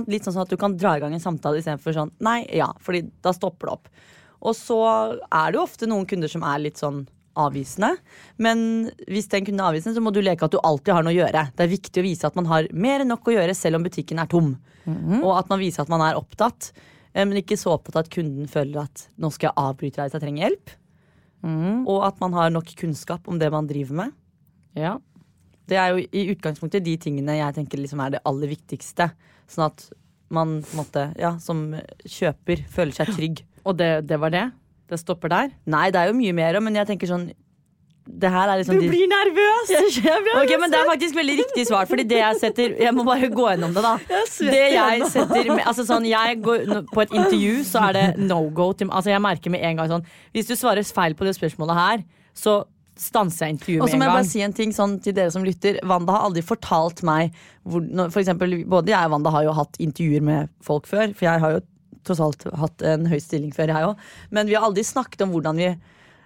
Litt 0.07 0.23
sånn 0.23 0.41
at 0.41 0.49
du 0.49 0.55
kan 0.57 0.77
dra 0.77 0.95
i 0.95 0.99
gang 1.03 1.13
en 1.13 1.19
samtale 1.19 1.59
istedenfor 1.59 1.93
sånn 1.93 2.11
nei, 2.19 2.45
ja. 2.55 2.71
Fordi 2.79 3.03
da 3.21 3.31
stopper 3.35 3.67
det 3.67 3.73
opp. 3.73 3.89
Og 4.41 4.55
så 4.55 4.77
er 5.31 5.51
det 5.51 5.59
jo 5.59 5.63
ofte 5.67 5.87
noen 5.87 6.07
kunder 6.07 6.27
som 6.31 6.41
er 6.43 6.59
litt 6.59 6.77
sånn 6.79 7.03
avvisende. 7.37 7.97
Men 8.39 8.91
hvis 9.07 9.27
den 9.29 9.45
kunden 9.45 9.59
er 9.61 9.71
avvisende, 9.71 9.95
så 9.95 10.01
må 10.03 10.11
du 10.11 10.21
leke 10.21 10.43
at 10.43 10.51
du 10.51 10.59
alltid 10.63 10.93
har 10.93 11.03
noe 11.03 11.13
å 11.13 11.19
gjøre. 11.21 11.43
Det 11.55 11.63
er 11.63 11.71
viktig 11.77 12.01
å 12.01 12.07
vise 12.07 12.25
at 12.27 12.35
man 12.35 12.45
har 12.45 12.67
mer 12.73 12.99
enn 13.01 13.07
nok 13.07 13.23
å 13.29 13.35
gjøre 13.35 13.55
selv 13.55 13.75
om 13.75 13.83
butikken 13.83 14.19
er 14.19 14.27
tom. 14.27 14.57
Og 15.23 15.37
at 15.37 15.47
man 15.49 15.59
viser 15.59 15.81
at 15.83 15.89
man 15.89 16.01
er 16.01 16.15
opptatt. 16.19 16.71
eh, 17.13 17.23
Men 17.25 17.37
ikke 17.37 17.55
så 17.59 17.77
opptatt 17.77 17.95
at 18.05 18.09
kunden 18.09 18.47
føler 18.49 18.83
at 18.83 19.07
nå 19.19 19.31
skal 19.31 19.51
jeg 19.51 19.55
avbryte 19.57 19.95
deg 19.95 20.09
hvis 20.09 20.15
jeg 20.19 20.21
trenger 20.21 20.49
hjelp. 20.49 20.69
Og 21.89 22.03
at 22.07 22.19
man 22.21 22.35
har 22.37 22.51
nok 22.53 22.69
kunnskap 22.79 23.27
om 23.27 23.39
det 23.41 23.49
man 23.53 23.69
driver 23.69 23.97
med. 24.03 24.15
Ja. 24.77 24.97
Det 25.69 25.77
er 25.79 25.93
jo 25.93 26.03
i 26.03 26.27
utgangspunktet 26.33 26.83
de 26.85 26.97
tingene 26.99 27.37
jeg 27.37 27.55
tenker 27.55 27.79
liksom 27.79 28.01
er 28.03 28.15
det 28.15 28.23
aller 28.27 28.51
viktigste. 28.51 29.11
Sånn 29.51 29.67
at 29.69 29.85
man 30.31 30.59
måte, 30.77 31.09
ja, 31.19 31.35
som 31.43 31.71
kjøper 32.07 32.63
føler 32.71 32.95
seg 32.95 33.13
trygg. 33.17 33.43
Og 33.67 33.77
det, 33.79 34.07
det 34.09 34.19
var 34.21 34.33
det? 34.33 34.47
Det 34.91 34.99
stopper 34.99 35.31
der? 35.31 35.51
Nei, 35.69 35.89
det 35.93 35.99
er 36.01 36.11
jo 36.11 36.17
mye 36.17 36.35
mer, 36.35 36.59
men 36.63 36.75
jeg 36.79 36.89
tenker 36.89 37.09
sånn 37.11 37.29
Det 38.21 38.29
her 38.29 38.49
er 38.51 38.59
liksom 38.59 38.79
de- 38.81 39.05
nervøs! 39.11 39.71
Jeg 40.05 40.23
blir 40.25 40.35
Ok, 40.41 40.51
men 40.59 40.71
Det 40.73 40.79
er 40.81 40.89
faktisk 40.89 41.15
veldig 41.15 41.37
riktig 41.43 41.65
svar. 41.69 41.87
Fordi 41.89 42.03
det 42.09 42.19
jeg 42.19 42.39
setter 42.41 42.75
Jeg 42.81 42.93
må 42.97 43.05
bare 43.07 43.29
gå 43.31 43.45
gjennom 43.53 43.73
det, 43.73 43.83
da. 43.85 43.93
Det 44.39 44.65
jeg 44.75 45.07
setter 45.13 45.49
altså 45.61 45.85
sånn, 45.87 46.05
jeg 46.09 46.41
går, 46.43 46.65
På 46.91 47.01
et 47.05 47.15
intervju 47.15 47.63
så 47.67 47.87
er 47.89 47.97
det 47.97 48.05
no 48.27 48.41
go. 48.49 48.71
Til, 48.73 48.91
altså 48.91 49.13
jeg 49.13 49.23
merker 49.23 49.53
med 49.53 49.63
en 49.69 49.79
gang 49.81 49.89
sånn 49.95 50.05
Hvis 50.35 50.51
du 50.51 50.55
svarer 50.59 50.83
feil 50.83 51.15
på 51.17 51.25
det 51.27 51.33
spørsmålet 51.37 51.79
her, 51.79 52.03
så 52.37 52.61
stanser 53.01 53.47
jeg 53.47 53.55
intervjuet 53.55 53.79
med 53.81 53.81
en 53.81 53.81
gang. 53.81 53.87
Og 53.87 53.93
så 53.93 53.97
må 53.97 54.05
jeg 54.05 54.13
bare 54.17 54.29
si 54.29 54.41
en 54.45 54.53
ting 54.53 54.73
sånn 54.75 54.97
til 55.01 55.15
dere 55.17 55.31
som 55.33 55.45
lytter. 55.47 55.79
Wanda 55.87 56.13
har 56.17 56.27
aldri 56.27 56.43
fortalt 56.45 57.01
meg 57.07 57.31
hvor, 57.63 57.81
for 58.11 58.19
eksempel, 58.21 58.59
Både 58.69 58.93
jeg 58.93 59.07
og 59.07 59.15
Wanda 59.15 59.31
har 59.33 59.47
jo 59.47 59.55
hatt 59.57 59.79
intervjuer 59.81 60.21
med 60.27 60.51
folk 60.65 60.85
før. 60.89 61.15
For 61.15 61.25
jeg 61.29 61.41
har 61.45 61.55
jo 61.55 61.63
tross 62.05 62.21
alt 62.21 62.45
hatt 62.57 62.83
en 62.85 63.07
høy 63.09 63.17
stilling 63.21 63.55
før, 63.55 63.71
jeg 63.73 63.89
òg. 63.91 64.05
Men 64.35 64.49
vi 64.49 64.57
har 64.57 64.67
aldri 64.67 64.83
snakket 64.85 65.23
om 65.25 65.33
hvordan 65.33 65.57
vi 65.61 65.71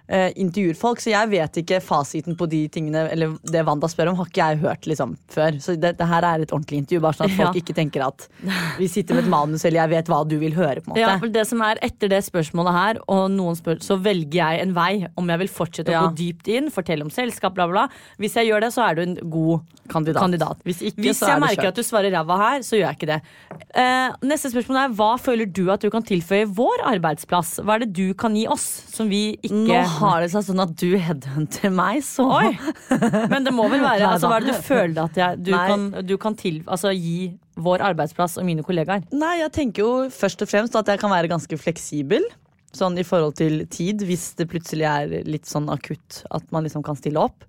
eh, 0.08 0.32
intervjuer 0.36 0.76
folk, 0.78 1.00
så 1.02 1.10
jeg 1.12 1.30
vet 1.32 1.56
ikke 1.62 1.80
fasiten 1.82 2.36
på 2.38 2.46
de 2.48 2.68
tingene 2.68 3.06
Eller 3.12 3.36
det 3.42 3.64
Wanda 3.66 3.88
spør 3.88 4.10
om, 4.12 4.16
har 4.20 4.26
ikke 4.30 4.44
jeg 4.52 4.60
hørt 4.62 4.86
liksom 4.86 5.16
før. 5.32 5.58
Så 5.60 5.74
det, 5.80 5.96
det 5.98 6.06
her 6.08 6.22
er 6.22 6.40
et 6.44 6.52
ordentlig 6.54 6.78
intervju, 6.84 7.00
bare 7.00 7.18
sånn 7.18 7.30
at 7.30 7.36
folk 7.36 7.54
Ja. 7.56 7.62
ikke 7.62 7.74
tenker 7.74 8.06
at 8.06 8.28
vi 8.80 8.88
sitter 8.88 9.14
med 9.18 9.24
et 9.24 9.30
manus, 9.30 9.64
eller 9.64 9.80
jeg 9.82 9.90
vet 9.90 10.06
hva 10.12 10.20
du 10.28 10.36
vil 10.38 10.54
høre. 10.54 10.80
på 10.82 10.90
en 10.90 10.94
måte 10.94 11.00
Ja, 11.04 11.18
for 11.18 11.28
det 11.28 11.46
som 11.46 11.62
er 11.62 11.78
Etter 11.82 12.08
det 12.08 12.22
spørsmålet 12.24 12.72
her, 12.72 13.00
og 13.08 13.30
noen 13.30 13.56
spør, 13.58 13.80
så 13.82 13.96
velger 14.00 14.36
jeg 14.40 14.62
en 14.62 14.74
vei. 14.76 15.06
Om 15.16 15.28
jeg 15.28 15.38
vil 15.44 15.48
fortsette 15.48 15.88
å 15.90 15.96
Ja. 15.96 16.02
gå 16.08 16.16
dypt 16.16 16.48
inn, 16.48 16.70
fortelle 16.70 17.02
om 17.02 17.10
selskap, 17.10 17.54
bla, 17.54 17.66
bla. 17.66 17.88
Hvis 18.18 18.34
jeg 18.34 18.48
gjør 18.50 18.60
det, 18.66 18.72
så 18.74 18.82
er 18.90 18.94
du 18.94 19.02
en 19.02 19.16
god 19.30 19.60
Kandidat. 19.88 20.58
Hvis 20.66 20.80
ikke, 20.82 20.98
Hvis 21.04 21.20
jeg 21.22 21.30
er 21.30 21.40
merker 21.40 21.68
at 21.68 21.76
du 21.78 21.82
svarer 21.86 22.10
ræva 22.10 22.36
her, 22.40 22.64
så 22.66 22.74
gjør 22.74 22.88
jeg 22.90 22.96
ikke 22.98 23.06
det. 23.12 23.20
Eh, 23.78 24.16
neste 24.26 24.50
spørsmål 24.50 24.80
er 24.80 24.94
hva 24.98 25.10
føler 25.20 25.46
du 25.52 25.70
at 25.70 25.80
du 25.84 25.90
kan 25.90 26.02
tilføye 26.02 26.48
vår 26.50 26.82
arbeidsplass? 26.96 27.60
Hva 27.62 27.76
er 27.76 27.84
det 27.84 27.92
du 27.94 28.14
kan 28.18 28.34
gi 28.34 28.46
oss 28.50 28.64
som 28.92 29.08
vi 29.08 29.36
ikke 29.46 29.62
Nå 29.68 29.78
har 29.98 30.22
det 30.22 30.30
seg 30.32 30.44
sånn 30.46 30.62
at 30.62 30.72
du 30.78 30.88
headhunter 31.00 31.72
meg, 31.74 32.02
så 32.06 32.26
Oi! 32.38 32.52
Men 33.32 33.46
det 33.46 33.52
må 33.54 33.66
vel 33.72 33.84
være 33.84 34.08
altså. 34.12 34.30
Hva 34.30 34.38
er 34.38 34.46
det 34.46 34.54
du 34.56 34.64
føler 34.66 35.02
at 35.04 35.20
jeg, 35.20 35.42
du, 35.48 35.52
kan, 35.54 35.86
du 36.06 36.16
kan 36.20 36.36
til, 36.38 36.62
altså, 36.64 36.92
gi 36.94 37.32
vår 37.56 37.84
arbeidsplass 37.90 38.36
og 38.40 38.48
mine 38.48 38.64
kollegaer? 38.66 39.06
Nei, 39.16 39.38
jeg 39.42 39.52
tenker 39.56 39.84
jo 39.84 39.92
først 40.12 40.44
og 40.44 40.50
fremst 40.50 40.76
at 40.78 40.90
jeg 40.92 41.00
kan 41.02 41.12
være 41.12 41.30
ganske 41.32 41.58
fleksibel. 41.60 42.26
Sånn 42.76 42.98
i 43.00 43.06
forhold 43.06 43.38
til 43.38 43.62
tid, 43.72 44.04
hvis 44.04 44.34
det 44.36 44.48
plutselig 44.52 44.86
er 44.88 45.16
litt 45.28 45.48
sånn 45.48 45.70
akutt 45.72 46.22
at 46.36 46.44
man 46.52 46.66
liksom 46.66 46.84
kan 46.84 46.98
stille 46.98 47.22
opp. 47.22 47.46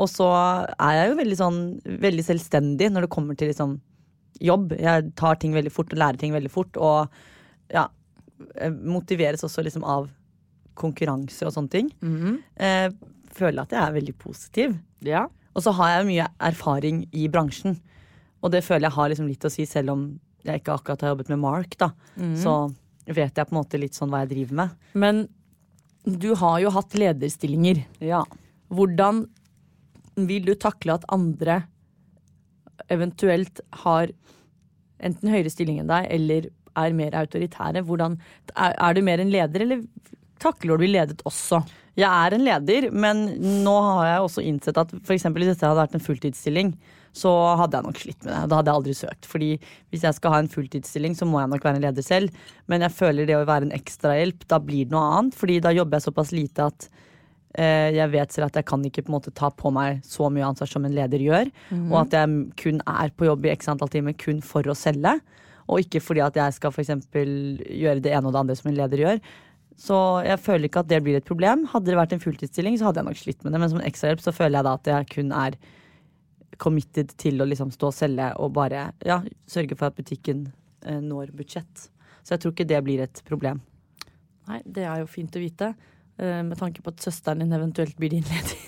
Og 0.00 0.08
så 0.08 0.28
er 0.30 0.96
jeg 0.96 1.10
jo 1.10 1.18
veldig 1.18 1.38
sånn 1.38 1.60
veldig 2.00 2.24
selvstendig 2.24 2.88
når 2.92 3.04
det 3.06 3.12
kommer 3.12 3.36
til 3.36 3.50
liksom 3.52 3.76
jobb. 4.40 4.72
Jeg 4.80 5.10
tar 5.20 5.40
ting 5.40 5.52
veldig 5.56 5.72
fort 5.74 5.92
og 5.92 6.00
lærer 6.00 6.20
ting 6.20 6.32
veldig 6.32 6.52
fort. 6.52 6.78
Og 6.80 7.74
ja, 7.74 7.88
eh, 8.56 8.70
motiveres 8.70 9.44
også 9.44 9.66
liksom 9.66 9.84
av 9.84 10.08
konkurranse 10.80 11.46
og 11.46 11.52
sånne 11.54 11.70
ting. 11.74 11.90
eh, 12.56 12.88
føler 13.36 13.62
at 13.62 13.70
jeg 13.76 13.80
er 13.84 13.94
veldig 13.94 14.16
positiv. 14.18 14.74
Ja. 15.06 15.26
Og 15.54 15.62
så 15.64 15.72
har 15.76 15.92
jeg 15.98 16.08
mye 16.08 16.26
erfaring 16.40 17.04
i 17.12 17.28
bransjen. 17.28 17.76
Og 18.42 18.50
det 18.54 18.62
føler 18.64 18.88
jeg 18.88 18.96
har 18.96 19.08
liksom 19.12 19.28
litt 19.28 19.44
å 19.44 19.50
si, 19.52 19.66
selv 19.68 19.92
om 19.94 20.04
jeg 20.46 20.62
ikke 20.62 20.72
akkurat 20.78 21.02
har 21.04 21.12
jobbet 21.14 21.28
med 21.34 21.38
Mark. 21.42 21.76
da 21.78 21.90
Så 22.38 22.54
vet 23.06 23.34
jeg 23.36 23.46
på 23.48 23.52
en 23.54 23.58
måte 23.60 23.78
litt 23.80 23.94
sånn 23.98 24.10
hva 24.12 24.22
jeg 24.24 24.30
driver 24.32 24.54
med. 24.62 24.70
Men 24.94 25.28
du 26.06 26.30
har 26.40 26.60
jo 26.62 26.70
hatt 26.72 26.94
lederstillinger. 26.96 27.82
Ja. 28.00 28.22
Hvordan 28.72 29.26
vil 30.16 30.44
du 30.46 30.54
takle 30.54 30.94
at 30.96 31.04
andre 31.12 31.62
eventuelt 32.90 33.60
har 33.84 34.10
enten 35.00 35.32
høyere 35.32 35.52
stilling 35.52 35.80
enn 35.80 35.90
deg, 35.90 36.08
eller 36.12 36.48
er 36.80 36.96
mer 36.96 37.16
autoritære? 37.20 37.82
Hvordan, 37.86 38.16
er, 38.54 38.74
er 38.78 38.96
du 38.96 39.02
mer 39.06 39.20
en 39.22 39.32
leder, 39.32 39.64
eller 39.66 39.84
takler 40.42 40.80
du 40.80 40.86
ledet 40.88 41.24
også? 41.28 41.60
Jeg 41.98 42.08
er 42.08 42.36
en 42.36 42.46
leder, 42.46 42.88
men 42.92 43.26
nå 43.64 43.74
har 43.88 44.06
jeg 44.08 44.24
også 44.24 44.46
innsett 44.46 44.78
at 44.80 44.94
eksempel 44.94 45.44
hvis 45.44 45.52
dette 45.54 45.68
hadde 45.68 45.82
vært 45.82 45.98
en 45.98 46.04
fulltidsstilling, 46.04 46.72
så 47.16 47.30
hadde 47.58 47.76
jeg 47.76 47.88
nok 47.88 47.98
slitt 47.98 48.20
med 48.22 48.30
det. 48.30 48.40
Da 48.48 48.60
hadde 48.60 48.70
jeg 48.70 48.80
aldri 48.80 48.94
søkt. 48.94 49.26
Fordi 49.26 49.50
hvis 49.90 50.04
jeg 50.06 50.16
skal 50.16 50.34
ha 50.34 50.38
en 50.44 50.50
fulltidsstilling, 50.52 51.16
så 51.18 51.26
må 51.26 51.42
jeg 51.42 51.50
nok 51.50 51.66
være 51.66 51.80
en 51.80 51.86
leder 51.88 52.06
selv. 52.06 52.42
Men 52.70 52.86
jeg 52.86 52.94
føler 52.94 53.26
det 53.26 53.36
å 53.36 53.46
være 53.48 53.66
en 53.66 53.74
ekstrahjelp, 53.74 54.46
da 54.48 54.60
blir 54.62 54.86
det 54.86 54.94
noe 54.94 55.16
annet. 55.18 55.38
Fordi 55.38 55.58
da 55.64 55.74
jobber 55.74 55.98
jeg 55.98 56.06
såpass 56.06 56.30
lite 56.36 56.68
at 56.70 56.86
Eh, 57.58 57.90
jeg 57.96 58.12
vet 58.12 58.30
selv 58.30 58.46
at 58.46 58.60
jeg 58.60 58.66
kan 58.68 58.82
ikke 58.86 59.02
på 59.02 59.10
en 59.10 59.16
måte 59.16 59.32
ta 59.34 59.48
på 59.50 59.72
meg 59.74 60.04
så 60.06 60.28
mye 60.30 60.46
ansvar 60.46 60.70
som 60.70 60.84
en 60.86 60.94
leder 60.94 61.22
gjør. 61.24 61.50
Mhm. 61.70 61.90
Og 61.90 61.98
at 62.04 62.14
jeg 62.14 62.54
kun 62.56 62.80
er 62.86 63.10
på 63.10 63.26
jobb 63.26 63.46
i 63.46 63.54
x 63.56 63.68
antall 63.68 63.90
timer 63.90 64.14
kun 64.14 64.40
for 64.40 64.62
å 64.62 64.76
selge. 64.76 65.18
Og 65.68 65.82
ikke 65.82 66.02
fordi 66.02 66.22
at 66.22 66.34
jeg 66.34 66.54
skal 66.54 66.70
for 66.70 66.82
gjøre 66.82 68.02
det 68.02 68.12
ene 68.12 68.26
og 68.26 68.32
det 68.34 68.40
andre 68.40 68.56
som 68.56 68.70
en 68.70 68.78
leder 68.78 68.98
gjør. 68.98 69.20
Så 69.80 69.96
jeg 70.26 70.36
føler 70.44 70.68
ikke 70.68 70.82
at 70.84 70.90
det 70.90 70.98
blir 71.06 71.16
et 71.16 71.24
problem. 71.28 71.62
Hadde 71.72 71.88
det 71.88 71.96
vært 71.96 72.12
en 72.12 72.20
fulltidsstilling, 72.20 72.74
så 72.76 72.90
hadde 72.90 73.00
jeg 73.00 73.08
nok 73.08 73.20
slitt 73.20 73.44
med 73.46 73.54
det. 73.54 73.60
Men 73.62 73.70
som 73.72 73.80
en 73.80 73.86
ekstrahjelp 73.88 74.20
så 74.20 74.34
føler 74.36 74.58
jeg 74.60 74.66
da 74.68 74.74
at 74.76 74.90
jeg 74.92 75.06
kun 75.14 75.30
er 75.32 75.56
committed 76.60 77.14
til 77.20 77.40
å 77.40 77.46
liksom 77.48 77.70
stå 77.72 77.88
og 77.88 77.96
selge 77.96 78.26
og 78.42 78.52
bare 78.58 78.90
ja, 79.08 79.20
sørge 79.48 79.78
for 79.80 79.88
at 79.88 79.96
butikken 79.96 80.48
eh, 80.84 81.00
når 81.00 81.32
budsjett. 81.38 81.86
Så 82.20 82.34
jeg 82.34 82.42
tror 82.42 82.52
ikke 82.52 82.68
det 82.68 82.82
blir 82.84 83.00
et 83.06 83.22
problem. 83.28 83.62
Nei, 84.50 84.60
det 84.66 84.84
er 84.84 85.00
jo 85.00 85.08
fint 85.08 85.36
å 85.38 85.40
vite. 85.40 85.70
eh, 86.20 86.42
Med 86.44 86.58
tanke 86.60 86.84
på 86.84 86.92
at 86.92 87.00
søsteren 87.06 87.40
din 87.40 87.56
eventuelt 87.56 87.96
blir 87.96 88.12
din 88.12 88.26
leder. 88.28 88.58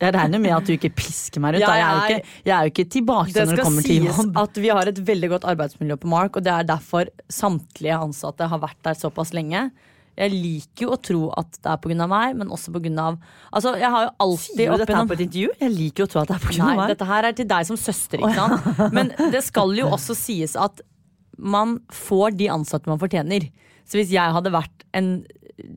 Jeg 0.00 0.14
regner 0.16 0.40
med 0.40 0.54
at 0.56 0.64
du 0.64 0.72
ikke 0.72 0.88
pisker 0.96 1.42
meg 1.44 1.58
ut. 1.58 1.60
Ja, 1.60 1.74
Jeg 1.76 1.84
er 1.84 2.02
ikke, 2.16 2.34
jeg 2.48 2.52
er 2.56 2.64
jo 2.64 2.70
ikke 2.72 2.84
tilbake 2.96 3.32
Det 3.36 3.42
når 3.44 3.50
det 3.52 3.56
skal 3.58 3.66
kommer 3.68 3.84
til 3.84 4.06
sies 4.08 4.36
at 4.42 4.60
vi 4.64 4.70
har 4.72 4.88
et 4.88 5.00
veldig 5.10 5.28
godt 5.34 5.46
arbeidsmiljø 5.52 5.96
på 6.00 6.08
Mark, 6.08 6.38
og 6.40 6.46
det 6.46 6.54
er 6.54 6.64
derfor 6.70 7.10
samtlige 7.28 7.98
ansatte 8.00 8.48
har 8.48 8.62
vært 8.62 8.80
der 8.88 8.96
såpass 8.96 9.34
lenge. 9.36 9.66
Jeg 10.20 10.32
liker 10.34 10.84
jo 10.84 10.90
å 10.92 10.98
tro 11.00 11.20
at 11.40 11.56
det 11.56 11.70
er 11.72 11.80
pga. 11.80 12.06
meg, 12.10 12.36
men 12.36 12.52
også 12.52 12.72
pga. 12.74 13.06
Altså, 13.50 13.72
jeg 13.80 13.90
har 13.94 14.06
jo 14.06 14.10
alltid 14.26 14.60
Sier 14.60 14.74
du 14.74 14.82
dette 14.82 14.96
her 14.98 15.08
på 15.08 15.16
et 15.16 15.24
intervju? 15.26 15.50
Jeg 15.62 15.74
liker 15.76 16.04
jo 16.04 16.08
å 16.08 16.12
tro 16.12 16.20
at 16.22 16.28
det 16.30 16.36
er 16.36 16.44
på 16.44 16.52
grunn 16.52 16.66
Nei, 16.68 16.76
meg. 16.82 16.92
dette 16.92 17.08
her 17.08 17.28
er 17.30 17.36
til 17.38 17.48
deg 17.50 17.68
som 17.70 17.80
søster, 17.80 18.20
ikke 18.20 18.36
sant? 18.36 18.92
Men 18.96 19.12
det 19.32 19.42
skal 19.46 19.72
jo 19.78 19.88
også 19.96 20.16
sies 20.18 20.56
at 20.60 20.82
man 21.40 21.78
får 21.94 22.36
de 22.36 22.50
ansatte 22.52 22.90
man 22.90 23.00
fortjener. 23.00 23.48
Så 23.88 23.96
hvis 23.96 24.12
jeg 24.12 24.36
hadde 24.36 24.52
vært 24.52 24.84
en 24.96 25.12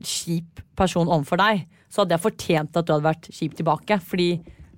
kjip 0.04 0.60
person 0.78 1.08
overfor 1.08 1.40
deg, 1.40 1.64
så 1.88 2.02
hadde 2.02 2.16
jeg 2.16 2.24
fortjent 2.24 2.76
at 2.76 2.86
du 2.86 2.92
hadde 2.94 3.06
vært 3.06 3.30
kjip 3.32 3.56
tilbake. 3.58 3.98
Fordi 4.04 4.28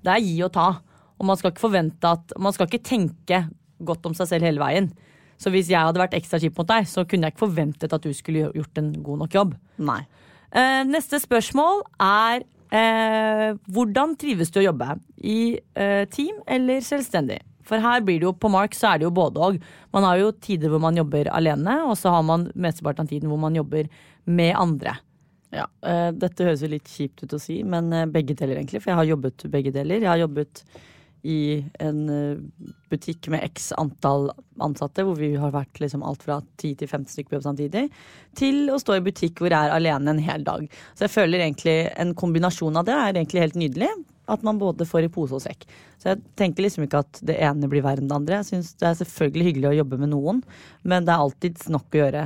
det 0.07 0.13
er 0.15 0.23
gi 0.23 0.37
og 0.47 0.53
ta. 0.55 0.69
Og 1.17 1.27
man 1.27 1.39
skal 1.41 1.51
ikke 1.53 1.65
forvente 1.65 2.05
at 2.13 2.35
Man 2.39 2.53
skal 2.53 2.69
ikke 2.69 2.85
tenke 2.85 3.47
godt 3.87 4.07
om 4.09 4.15
seg 4.17 4.29
selv 4.31 4.47
hele 4.47 4.61
veien. 4.63 4.91
Så 5.41 5.53
hvis 5.53 5.71
jeg 5.73 5.83
hadde 5.83 6.01
vært 6.01 6.17
ekstra 6.17 6.41
kjip 6.43 6.59
mot 6.59 6.69
deg, 6.69 6.87
så 6.89 7.05
kunne 7.09 7.29
jeg 7.29 7.37
ikke 7.37 7.45
forventet 7.47 7.93
at 7.93 8.05
du 8.05 8.13
skulle 8.17 8.51
gjort 8.57 8.81
en 8.81 8.93
god 9.05 9.25
nok 9.25 9.37
jobb. 9.37 9.57
Nei. 9.85 10.03
Eh, 10.57 10.83
neste 10.89 11.21
spørsmål 11.21 11.83
er 12.03 12.47
eh, 12.71 13.51
hvordan 13.73 14.17
trives 14.21 14.53
du 14.55 14.63
å 14.63 14.69
jobbe? 14.69 14.97
I 15.21 15.59
eh, 15.77 16.05
team 16.13 16.41
eller 16.47 16.81
selvstendig? 16.85 17.43
For 17.67 17.83
her 17.83 18.05
blir 18.07 18.21
det 18.23 18.29
jo, 18.29 18.35
på 18.39 18.51
Mark 18.53 18.77
så 18.79 18.93
er 18.93 19.01
det 19.01 19.09
jo 19.09 19.15
både 19.15 19.43
og. 19.43 19.59
Man 19.95 20.07
har 20.07 20.21
jo 20.21 20.31
tider 20.43 20.71
hvor 20.71 20.83
man 20.83 20.99
jobber 20.99 21.31
alene, 21.35 21.81
og 21.89 21.97
så 21.99 22.15
har 22.15 22.23
man 22.27 22.47
mesteparten 22.55 23.07
av 23.07 23.11
tiden 23.11 23.33
hvor 23.33 23.43
man 23.43 23.59
jobber 23.59 23.91
med 24.27 24.55
andre. 24.59 24.95
Ja, 25.55 25.67
eh, 25.87 26.11
Dette 26.15 26.47
høres 26.47 26.63
jo 26.65 26.71
litt 26.71 26.91
kjipt 26.91 27.25
ut 27.25 27.35
å 27.37 27.41
si, 27.43 27.61
men 27.67 27.91
eh, 27.95 28.09
begge 28.11 28.37
deler, 28.39 28.59
egentlig. 28.61 28.83
For 28.83 28.93
jeg 28.93 29.01
har 29.01 29.11
jobbet 29.13 29.47
begge 29.53 29.73
deler. 29.75 30.03
Jeg 30.03 30.13
har 30.13 30.23
jobbet 30.23 30.63
i 31.27 31.65
en 31.83 32.01
eh, 32.13 32.73
butikk 32.91 33.29
med 33.33 33.45
x 33.45 33.73
antall 33.79 34.29
ansatte, 34.63 35.05
hvor 35.07 35.19
vi 35.19 35.33
har 35.39 35.55
vært 35.55 35.81
liksom 35.83 36.05
alt 36.07 36.23
fra 36.27 36.39
10 36.61 36.77
til 36.83 36.89
15 36.89 37.09
stykker 37.13 37.31
på 37.31 37.39
jobb 37.39 37.47
samtidig, 37.49 37.87
til 38.39 38.71
å 38.71 38.79
stå 38.81 38.99
i 38.99 39.05
butikk 39.07 39.43
hvor 39.43 39.53
jeg 39.53 39.69
er 39.69 39.75
alene 39.75 40.15
en 40.15 40.23
hel 40.23 40.47
dag. 40.47 40.69
Så 40.95 41.07
jeg 41.07 41.15
føler 41.17 41.43
egentlig 41.43 41.79
en 41.97 42.15
kombinasjon 42.19 42.79
av 42.79 42.87
det 42.87 42.95
er 42.95 43.11
egentlig 43.15 43.45
helt 43.47 43.59
nydelig. 43.63 43.91
At 44.27 44.43
man 44.43 44.59
både 44.59 44.83
får 44.91 45.05
i 45.07 45.11
pose 45.15 45.37
og 45.37 45.43
sekk. 45.45 45.69
Så 46.03 46.09
jeg 46.11 46.23
tenker 46.35 46.65
liksom 46.65 46.83
ikke 46.83 47.05
at 47.05 47.21
det 47.29 47.37
ene 47.47 47.69
blir 47.71 47.85
verre 47.85 48.03
enn 48.03 48.09
det 48.11 48.17
andre. 48.17 48.41
Jeg 48.41 48.49
synes 48.49 48.73
Det 48.75 48.89
er 48.89 48.97
selvfølgelig 48.99 49.47
hyggelig 49.47 49.69
å 49.69 49.77
jobbe 49.77 49.99
med 50.01 50.11
noen, 50.11 50.41
men 50.83 51.07
det 51.07 51.15
er 51.15 51.23
alltid 51.23 51.63
nok 51.71 51.95
å 51.95 52.01
gjøre 52.01 52.25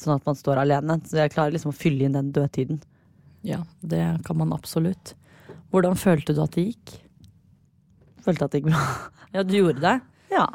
sånn 0.00 0.16
at 0.16 0.24
man 0.24 0.38
står 0.38 0.62
alene. 0.62 0.96
Så 1.04 1.20
jeg 1.20 1.34
klarer 1.34 1.52
liksom 1.52 1.74
å 1.74 1.76
fylle 1.76 2.06
inn 2.06 2.16
den 2.16 2.32
dødtiden. 2.32 2.80
Ja, 3.44 3.60
det 3.80 4.00
kan 4.24 4.38
man 4.40 4.54
absolutt. 4.56 5.12
Hvordan 5.72 6.00
følte 6.00 6.32
du 6.32 6.42
at 6.44 6.56
det 6.56 6.70
gikk? 6.70 6.96
Følte 8.24 8.46
at 8.46 8.52
det 8.54 8.62
gikk 8.62 8.70
bra. 8.70 8.82
Ja, 9.34 9.42
du 9.42 9.54
gjorde 9.56 9.80
det? 9.82 9.94
Ja. 10.34 10.46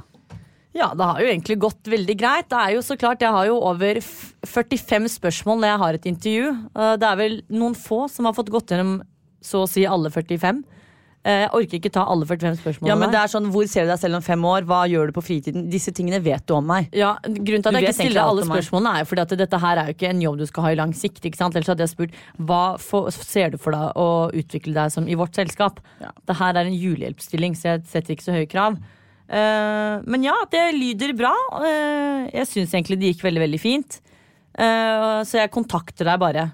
Ja, 0.77 0.91
det 0.93 1.05
har 1.09 1.19
jo 1.23 1.27
egentlig 1.31 1.55
gått 1.59 1.87
veldig 1.89 2.15
greit. 2.19 2.47
Det 2.51 2.57
er 2.61 2.75
jo 2.75 2.81
så 2.85 2.97
klart, 3.01 3.21
Jeg 3.25 3.33
har 3.33 3.47
jo 3.49 3.55
over 3.65 3.97
45 4.45 5.07
spørsmål 5.09 5.59
når 5.63 5.71
jeg 5.71 5.81
har 5.83 5.93
et 5.97 6.05
intervju. 6.11 6.49
Eh, 6.77 6.95
Det 7.01 7.07
er 7.09 7.15
vel 7.17 7.41
noen 7.49 7.73
få 7.75 8.03
som 8.09 8.25
har 8.29 8.33
fått 8.37 8.51
gått 8.53 8.69
gjennom 8.75 9.01
så 9.41 9.63
å 9.65 9.69
si 9.69 9.85
alle 9.89 10.09
45. 10.13 10.63
Eh, 11.27 11.43
Jeg 11.43 11.49
orker 11.57 11.79
ikke 11.81 11.91
ta 11.91 12.05
alle 12.07 12.25
45 12.25 12.59
spørsmålene. 12.61 12.87
ja, 12.87 12.95
men 12.95 13.11
det 13.11 13.19
er 13.19 13.31
sånn, 13.31 13.49
Hvor 13.51 13.67
ser 13.67 13.83
du 13.83 13.91
deg 13.91 13.99
selv 13.99 14.15
om 14.15 14.23
fem 14.23 14.43
år? 14.47 14.63
Hva 14.63 14.87
gjør 14.87 15.09
du 15.09 15.13
på 15.17 15.23
fritiden? 15.25 15.69
Disse 15.69 15.91
tingene 15.91 16.21
vet 16.23 16.45
du 16.47 16.53
om 16.55 16.65
meg. 16.65 16.89
ja, 16.93 17.17
grunnen 17.23 17.63
til 17.63 17.75
at 17.75 17.81
jeg 17.81 17.89
ikke 17.89 17.99
stiller 17.99 18.23
alle 18.23 18.45
spørsmålene, 18.47 18.93
er 18.95 18.99
jo 19.03 19.09
fordi 19.11 19.21
at 19.25 19.37
dette 19.43 19.59
her 19.59 19.77
er 19.77 19.85
jo 19.87 19.93
ikke 19.97 20.09
en 20.09 20.21
jobb 20.21 20.37
du 20.37 20.45
skal 20.45 20.63
ha 20.63 20.69
i 20.71 20.75
lang 20.79 20.93
sikt. 20.93 21.25
ikke 21.25 21.35
sant? 21.35 21.55
Ellers 21.55 21.67
hadde 21.67 21.83
jeg 21.83 21.89
spurt 21.89 22.11
hva 22.39 22.79
for, 22.79 23.09
ser 23.11 23.51
du 23.51 23.57
for 23.57 23.71
deg 23.71 23.91
å 23.95 24.31
utvikle 24.31 24.73
deg 24.73 24.91
som 24.91 25.07
i 25.07 25.15
vårt 25.15 25.35
selskap. 25.35 25.81
Ja. 25.99 26.11
Det 26.25 26.37
her 26.37 26.55
er 26.55 26.63
en 26.65 26.77
julehjelpsstilling, 26.77 27.55
så 27.55 27.75
jeg 27.75 27.83
setter 27.91 28.15
ikke 28.15 28.27
så 28.29 28.37
høye 28.37 28.47
krav. 28.47 28.77
Uh, 29.27 29.99
men 30.07 30.23
ja, 30.23 30.35
det 30.49 30.71
lyder 30.77 31.11
bra. 31.17 31.33
Uh, 31.51 32.31
jeg 32.31 32.47
syns 32.47 32.71
egentlig 32.71 32.99
det 33.01 33.11
gikk 33.11 33.27
veldig, 33.27 33.43
veldig 33.43 33.59
fint. 33.59 33.99
Uh, 34.57 35.27
så 35.27 35.43
jeg 35.43 35.51
kontakter 35.51 36.07
deg 36.07 36.21
bare 36.23 36.51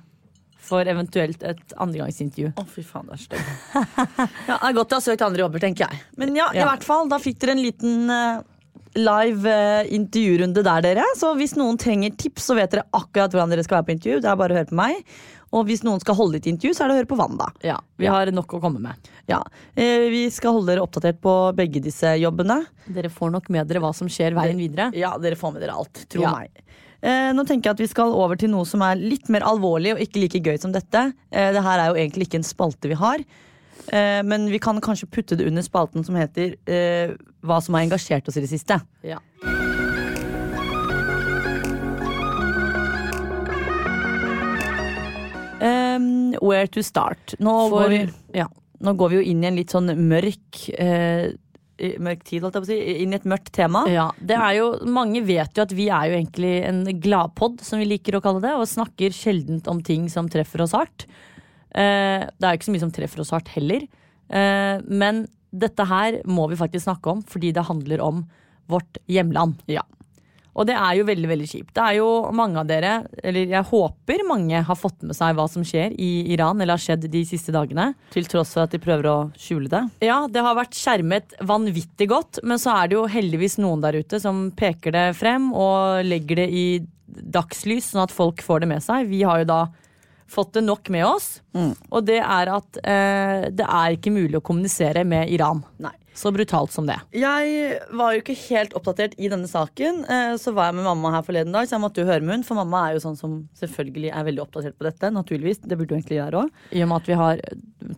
for 0.63 0.87
eventuelt 0.87 1.43
et 1.43 1.75
andregangsintervju. 1.83 2.53
Å, 2.55 2.65
fy 2.71 2.83
faen, 2.87 3.09
det 3.11 3.17
er 3.17 3.23
stygt. 3.25 3.51
ja, 4.47 4.57
det 4.57 4.69
er 4.69 4.77
godt 4.79 4.95
jeg 4.95 4.99
har 5.01 5.05
søkt 5.09 5.25
andre 5.27 5.43
jobber, 5.45 5.63
tenker 5.63 5.85
jeg. 5.89 6.01
Men 6.21 6.33
ja, 6.39 6.47
i 6.55 6.61
Ja. 6.63 6.69
hvert 6.71 6.87
fall, 6.87 7.09
da 7.11 7.19
fikk 7.19 7.39
dere 7.43 7.57
en 7.57 7.63
liten 7.65 8.09
eh, 8.13 8.41
live 8.95 9.49
eh, 9.51 9.91
intervjurunde 9.97 10.63
der, 10.65 10.81
dere. 10.85 11.05
Så 11.19 11.33
hvis 11.39 11.55
noen 11.59 11.77
trenger 11.81 12.15
tips, 12.15 12.47
så 12.49 12.55
vet 12.57 12.71
dere 12.75 12.87
akkurat 12.95 13.33
hvordan 13.33 13.51
dere 13.53 13.63
skal 13.67 13.81
være 13.81 13.89
på 13.91 13.95
intervju. 13.97 14.19
Det 14.23 14.31
er 14.31 14.39
bare 14.39 14.55
å 14.55 14.59
høre 14.61 14.71
på 14.71 14.79
meg. 14.79 15.03
Og 15.53 15.67
hvis 15.69 15.83
noen 15.85 15.99
skal 16.01 16.15
holde 16.17 16.39
et 16.39 16.47
intervju, 16.49 16.73
så 16.73 16.81
er 16.81 16.89
det 16.89 16.93
å 16.95 16.99
høre 17.03 17.09
på 17.11 17.17
Wanda. 17.19 17.51
Ja, 17.61 17.75
vi 18.01 18.07
har 18.09 18.31
nok 18.33 18.55
å 18.57 18.61
komme 18.63 18.79
med. 18.81 19.09
Ja, 19.29 19.37
eh, 19.77 20.07
Vi 20.09 20.23
skal 20.33 20.55
holde 20.55 20.71
dere 20.73 20.81
oppdatert 20.81 21.19
på 21.21 21.33
begge 21.53 21.81
disse 21.83 22.15
jobbene. 22.17 22.63
Dere 22.89 23.11
får 23.13 23.35
nok 23.35 23.51
med 23.53 23.67
dere 23.69 23.83
hva 23.83 23.91
som 23.93 24.09
skjer 24.09 24.33
veien 24.33 24.57
videre. 24.57 24.87
Ja, 24.97 25.11
dere 25.21 25.37
får 25.37 25.53
med 25.53 25.61
dere 25.61 25.75
alt. 25.77 26.05
Tro 26.09 26.23
Ja. 26.25 26.31
meg. 26.39 26.49
Eh, 27.03 27.31
nå 27.35 27.43
tenker 27.43 27.67
jeg 27.67 27.75
at 27.75 27.81
vi 27.83 27.89
skal 27.91 28.13
over 28.15 28.39
til 28.39 28.53
noe 28.53 28.63
som 28.67 28.83
er 28.85 28.95
litt 29.01 29.27
mer 29.33 29.43
alvorlig 29.43 29.91
og 29.95 30.03
ikke 30.05 30.21
like 30.23 30.39
gøy 30.45 30.59
som 30.61 30.71
dette. 30.71 31.09
Eh, 31.35 31.49
det 31.51 31.63
her 31.65 31.81
er 31.83 31.91
jo 31.91 31.99
egentlig 31.99 32.29
ikke 32.29 32.39
en 32.39 32.47
spalte 32.47 32.87
vi 32.91 32.95
har. 32.99 33.25
Eh, 33.91 34.21
men 34.23 34.47
vi 34.47 34.61
kan 34.63 34.79
kanskje 34.79 35.09
putte 35.11 35.35
det 35.35 35.49
under 35.49 35.65
spalten 35.65 36.05
som 36.07 36.15
heter 36.15 36.53
eh, 36.71 37.11
Hva 37.43 37.57
som 37.59 37.75
har 37.75 37.83
engasjert 37.83 38.29
oss 38.31 38.39
i 38.39 38.45
det 38.45 38.53
siste. 38.53 38.79
Ja. 39.03 39.19
Um, 45.63 46.33
where 46.41 46.67
to 46.67 46.83
start? 46.83 47.35
Nå, 47.39 47.69
For- 47.69 47.83
går 47.83 47.89
vi, 47.89 48.01
ja. 48.39 48.47
nå 48.83 48.93
går 48.99 49.09
vi 49.13 49.15
jo 49.21 49.25
inn 49.31 49.43
i 49.43 49.47
en 49.47 49.55
litt 49.59 49.71
sånn 49.71 49.91
mørk 50.09 50.63
eh, 50.75 51.31
Mørk 51.77 52.21
tid, 52.27 52.43
holdt 52.43 52.57
jeg 52.57 52.63
på 52.63 52.67
å 52.67 52.69
si. 52.69 52.77
Inn 53.03 53.15
i 53.15 53.17
et 53.17 53.27
mørkt 53.27 53.49
tema. 53.55 53.83
Ja, 53.89 54.07
det 54.21 54.37
er 54.37 54.57
jo, 54.59 54.67
Mange 54.85 55.23
vet 55.25 55.57
jo 55.57 55.65
at 55.65 55.73
vi 55.73 55.87
er 55.89 56.11
jo 56.11 56.17
egentlig 56.19 56.53
en 56.69 56.83
gladpod, 57.01 57.63
som 57.65 57.81
vi 57.81 57.87
liker 57.89 58.17
å 58.17 58.21
kalle 58.23 58.43
det, 58.43 58.53
og 58.53 58.69
snakker 58.69 59.15
sjeldent 59.15 59.69
om 59.71 59.81
ting 59.85 60.05
som 60.11 60.29
treffer 60.31 60.63
oss 60.65 60.75
hardt. 60.77 61.07
Eh, 61.73 62.21
det 62.29 62.45
er 62.45 62.53
jo 62.53 62.61
ikke 62.61 62.69
så 62.69 62.75
mye 62.75 62.85
som 62.85 62.93
treffer 62.93 63.23
oss 63.23 63.33
hardt 63.33 63.49
heller. 63.55 63.87
Eh, 64.29 64.77
men 64.85 65.25
dette 65.53 65.85
her 65.89 66.21
må 66.29 66.47
vi 66.51 66.59
faktisk 66.59 66.85
snakke 66.87 67.17
om, 67.17 67.25
fordi 67.25 67.51
det 67.55 67.65
handler 67.67 68.05
om 68.05 68.23
vårt 68.71 69.01
hjemland. 69.11 69.57
Ja. 69.69 69.83
Og 70.53 70.67
det 70.69 70.75
er 70.77 70.99
jo 70.99 71.07
veldig 71.07 71.29
veldig 71.31 71.49
kjipt. 71.49 71.73
Det 71.75 71.83
er 71.83 71.97
jo 71.97 72.09
mange 72.35 72.61
av 72.61 72.69
dere, 72.69 72.93
eller 73.25 73.53
jeg 73.55 73.69
håper 73.71 74.25
mange 74.29 74.61
har 74.67 74.77
fått 74.77 75.01
med 75.07 75.17
seg 75.17 75.35
hva 75.37 75.47
som 75.49 75.65
skjer 75.65 75.95
i 75.97 76.11
Iran, 76.35 76.61
eller 76.61 76.77
har 76.77 76.83
skjedd 76.83 77.07
de 77.11 77.23
siste 77.27 77.53
dagene. 77.55 77.91
Til 78.13 78.29
tross 78.29 78.53
for 78.55 78.67
at 78.67 78.73
de 78.75 78.81
prøver 78.83 79.09
å 79.09 79.17
skjule 79.39 79.71
det. 79.71 79.83
Ja, 80.05 80.23
det 80.29 80.45
har 80.45 80.57
vært 80.57 80.77
skjermet 80.77 81.37
vanvittig 81.41 82.09
godt, 82.11 82.43
men 82.45 82.61
så 82.61 82.77
er 82.77 82.91
det 82.91 82.99
jo 82.99 83.07
heldigvis 83.09 83.57
noen 83.61 83.81
der 83.83 83.97
ute 83.97 84.21
som 84.21 84.45
peker 84.57 84.93
det 84.93 85.07
frem 85.17 85.51
og 85.57 86.05
legger 86.05 86.43
det 86.43 86.49
i 86.53 86.65
dagslys, 87.13 87.91
sånn 87.91 88.05
at 88.05 88.13
folk 88.13 88.41
får 88.45 88.63
det 88.63 88.69
med 88.73 88.85
seg. 88.85 89.09
Vi 89.09 89.23
har 89.25 89.41
jo 89.41 89.49
da 89.49 89.61
fått 90.27 90.53
det 90.53 90.63
nok 90.65 90.89
med 90.93 91.05
oss, 91.05 91.41
og 91.91 92.05
det 92.05 92.19
er 92.21 92.49
at 92.53 92.77
eh, 92.83 93.49
det 93.53 93.65
er 93.67 93.97
ikke 93.97 94.13
mulig 94.13 94.39
å 94.39 94.45
kommunisere 94.45 95.03
med 95.05 95.29
Iran. 95.29 95.63
Nei. 95.83 95.91
Så 96.13 96.29
brutalt 96.29 96.69
som 96.69 96.85
det. 96.85 96.99
Jeg 97.17 97.79
var 97.97 98.13
jo 98.13 98.19
ikke 98.21 98.35
helt 98.51 98.75
oppdatert 98.77 99.15
i 99.17 99.31
denne 99.31 99.47
saken. 99.49 100.03
eh, 100.05 100.35
Så 100.37 100.53
var 100.53 100.67
jeg 100.69 100.75
med 100.77 100.85
mamma 100.85 101.09
her 101.15 101.23
forleden 101.25 101.51
dag, 101.55 101.65
så 101.65 101.73
jeg 101.73 101.81
måtte 101.81 102.03
jo 102.03 102.05
høre 102.05 102.21
med 102.21 102.35
hun. 102.35 102.43
For 102.45 102.53
mamma 102.59 102.83
er 102.85 102.93
jo 102.99 103.01
sånn 103.01 103.17
som 103.17 103.31
selvfølgelig 103.57 104.11
er 104.13 104.27
veldig 104.27 104.43
oppdatert 104.43 104.77
på 104.77 104.85
dette. 104.85 105.09
Naturligvis, 105.09 105.63
Det 105.65 105.73
burde 105.75 105.89
du 105.89 105.95
egentlig 105.95 106.19
være 106.21 106.43
òg. 106.43 106.51
I 106.77 106.83
og 106.85 106.91
med 106.91 107.01
at 107.01 107.09
vi 107.09 107.17
har, 107.17 107.41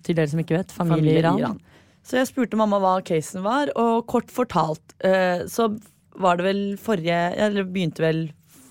til 0.07 0.15
dere 0.15 0.31
som 0.31 0.39
ikke 0.39 0.55
vet, 0.61 0.71
familie, 0.71 1.17
i 1.17 1.19
Iran. 1.25 1.59
Så 2.07 2.15
jeg 2.21 2.29
spurte 2.31 2.55
mamma 2.55 2.79
hva 2.79 2.95
casen 3.03 3.43
var, 3.43 3.67
og 3.75 4.07
kort 4.07 4.31
fortalt 4.31 4.95
eh, 5.03 5.43
så 5.51 5.67
var 6.15 6.37
det 6.39 6.45
vel 6.45 6.59
forrige 6.79 7.17
Eller 7.35 7.65
begynte 7.67 7.99
vel 7.99 8.19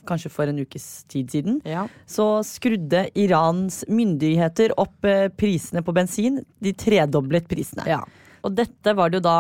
kanskje 0.09 0.33
for 0.33 0.51
en 0.51 0.61
ukes 0.63 1.05
tid 1.11 1.33
siden. 1.33 1.61
Ja. 1.69 1.87
Så 2.07 2.27
skrudde 2.47 3.07
Irans 3.19 3.83
myndigheter 3.89 4.75
opp 4.81 5.09
eh, 5.09 5.29
prisene 5.33 5.85
på 5.85 5.95
bensin. 5.97 6.43
De 6.63 6.75
tredoblet 6.77 7.49
prisene. 7.51 7.87
Ja. 7.89 8.03
Og 8.45 8.53
dette 8.53 8.93
var 8.97 9.11
det 9.11 9.23
jo 9.23 9.25
da 9.25 9.39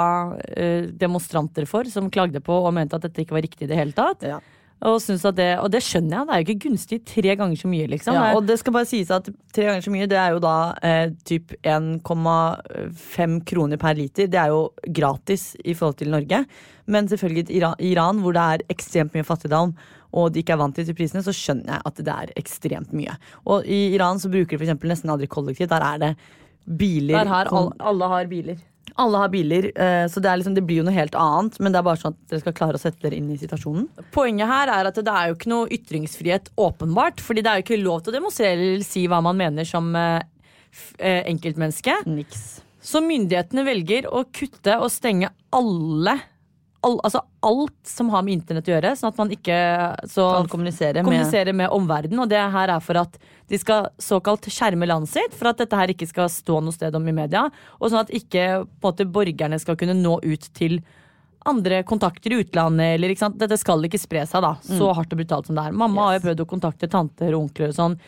eh, 0.56 0.90
demonstranter 0.96 1.68
for, 1.68 1.88
som 1.92 2.10
klagde 2.12 2.40
på 2.44 2.56
og 2.56 2.72
mente 2.76 2.96
at 2.96 3.04
dette 3.04 3.24
ikke 3.24 3.36
var 3.36 3.44
riktig 3.44 3.66
i 3.66 3.72
det 3.72 3.80
hele 3.80 3.96
tatt. 3.96 4.24
Ja. 4.24 4.40
Og, 4.84 5.00
synes 5.00 5.24
at 5.24 5.36
det, 5.38 5.48
og 5.62 5.70
det 5.72 5.80
skjønner 5.84 6.18
jeg, 6.18 6.26
det 6.26 6.34
er 6.34 6.40
jo 6.40 6.44
ikke 6.44 6.68
gunstig 6.68 6.98
tre 7.08 7.36
ganger 7.40 7.56
så 7.56 7.70
mye, 7.72 7.88
liksom. 7.88 8.16
Ja, 8.18 8.34
og 8.36 8.44
det 8.48 8.58
skal 8.60 8.74
bare 8.76 8.88
sies 8.88 9.12
at 9.14 9.30
tre 9.54 9.64
ganger 9.68 9.84
så 9.86 9.92
mye, 9.94 10.08
det 10.10 10.18
er 10.20 10.34
jo 10.34 10.42
da 10.44 10.56
eh, 10.84 11.06
typ 11.24 11.54
1,5 11.64 13.38
kroner 13.48 13.80
per 13.80 13.96
liter. 13.96 14.28
Det 14.28 14.40
er 14.40 14.52
jo 14.52 14.66
gratis 15.00 15.54
i 15.64 15.72
forhold 15.78 15.96
til 16.02 16.12
Norge. 16.12 16.42
Men 16.84 17.08
selvfølgelig 17.08 17.46
i 17.48 17.58
Iran, 17.62 17.80
Iran, 17.80 18.20
hvor 18.20 18.36
det 18.36 18.44
er 18.44 18.66
ekstremt 18.76 19.16
mye 19.16 19.24
fattigdom, 19.24 19.72
og 20.14 20.30
de 20.34 20.44
ikke 20.44 20.54
er 20.54 20.60
vant 20.60 20.76
til 20.76 20.84
disse 20.84 20.96
prisene, 20.98 21.24
så 21.24 21.32
skjønner 21.34 21.78
jeg 21.78 21.86
at 21.88 22.04
det 22.04 22.14
er 22.14 22.36
ekstremt 22.44 22.92
mye. 22.94 23.16
Og 23.50 23.64
i 23.64 23.96
Iran 23.96 24.20
så 24.20 24.30
bruker 24.30 24.58
de 24.58 24.68
eksempel 24.68 24.92
nesten 24.92 25.10
aldri 25.10 25.30
kollektivt. 25.32 25.72
Der 25.72 25.88
er 25.88 26.04
det 26.04 26.12
biler. 26.64 27.16
Der 27.18 27.32
har 27.32 27.50
alle, 27.50 27.72
alle 27.80 28.12
har 28.12 28.30
biler. 28.30 28.60
Alle 29.00 29.20
har 29.24 29.30
biler, 29.32 29.70
eh, 29.74 30.04
så 30.10 30.20
det, 30.22 30.32
liksom, 30.38 30.54
det 30.54 30.62
blir 30.66 30.82
jo 30.82 30.86
noe 30.86 30.94
helt 30.94 31.16
annet. 31.18 31.56
Men 31.58 31.74
det 31.74 31.80
er 31.80 31.86
bare 31.86 32.00
sånn 32.00 32.14
at 32.14 32.30
dere 32.30 32.42
skal 32.44 32.56
klare 32.56 32.78
å 32.78 32.82
sette 32.82 33.02
dere 33.02 33.18
inn 33.18 33.30
i 33.34 33.38
situasjonen. 33.40 33.88
Poenget 34.14 34.50
her 34.50 34.70
er 34.70 34.90
at 34.90 35.00
det 35.00 35.14
er 35.14 35.30
jo 35.30 35.38
ikke 35.38 35.50
noe 35.50 35.70
ytringsfrihet 35.74 36.52
åpenbart. 36.60 37.22
Fordi 37.24 37.42
det 37.42 37.50
er 37.50 37.60
jo 37.60 37.66
ikke 37.66 37.80
lov 37.82 38.04
til 38.04 38.14
å 38.14 38.18
demonstrere 38.20 38.60
eller 38.60 38.86
si 38.86 39.06
hva 39.10 39.22
man 39.24 39.40
mener 39.40 39.66
som 39.68 39.90
eh, 39.98 40.20
eh, 40.98 41.24
enkeltmenneske. 41.32 41.96
Niks. 42.10 42.44
Så 42.84 43.00
myndighetene 43.00 43.64
velger 43.66 44.06
å 44.12 44.26
kutte 44.28 44.76
og 44.76 44.92
stenge 44.92 45.32
alle 45.56 46.18
all, 46.84 46.98
Altså 47.06 47.22
alt 47.44 47.88
som 47.88 48.10
har 48.12 48.24
med 48.24 48.38
internett 48.38 48.68
å 48.68 48.74
gjøre, 48.74 48.92
sånn 48.98 49.12
at 49.12 49.20
man 49.20 49.32
ikke 49.34 49.58
så, 50.08 50.26
Kan 50.38 50.50
kommunisere 50.52 51.00
med 51.00 51.08
kommunisere 51.08 51.54
med 51.56 51.72
omverdenen. 51.74 52.22
Og 52.24 52.30
det 52.30 52.40
her 52.54 52.72
er 52.76 52.84
for 52.84 53.00
at 53.00 53.18
de 53.50 53.60
skal 53.60 53.90
såkalt 54.00 54.48
skjerme 54.52 54.88
landet 54.88 55.12
sitt, 55.12 55.36
for 55.36 55.50
at 55.50 55.60
dette 55.60 55.78
her 55.78 55.92
ikke 55.92 56.08
skal 56.08 56.30
stå 56.32 56.60
noe 56.64 56.74
sted 56.74 56.96
om 56.96 57.08
i 57.10 57.16
media. 57.16 57.46
Og 57.80 57.90
sånn 57.92 58.04
at 58.04 58.12
ikke 58.14 58.64
måte, 58.84 59.08
borgerne 59.08 59.60
skal 59.60 59.78
kunne 59.80 59.96
nå 59.98 60.18
ut 60.24 60.48
til 60.56 60.80
andre 61.44 61.82
kontakter 61.84 62.32
i 62.32 62.42
utlandet. 62.44 62.94
Eller, 62.96 63.12
ikke 63.12 63.26
sant? 63.26 63.40
Dette 63.40 63.58
skal 63.60 63.84
ikke 63.84 64.00
spre 64.00 64.24
seg 64.28 64.44
da, 64.44 64.54
så 64.64 64.92
hardt 64.96 65.12
og 65.12 65.20
brutalt 65.20 65.50
som 65.50 65.58
det 65.58 65.66
er. 65.68 65.76
Mamma 65.76 66.08
har 66.08 66.18
jo 66.18 66.24
prøvd 66.28 66.44
å 66.44 66.52
kontakte 66.54 66.88
tanter 66.92 67.34
og 67.34 67.48
onkler 67.48 67.74
og 67.74 67.76
sånn 67.76 67.98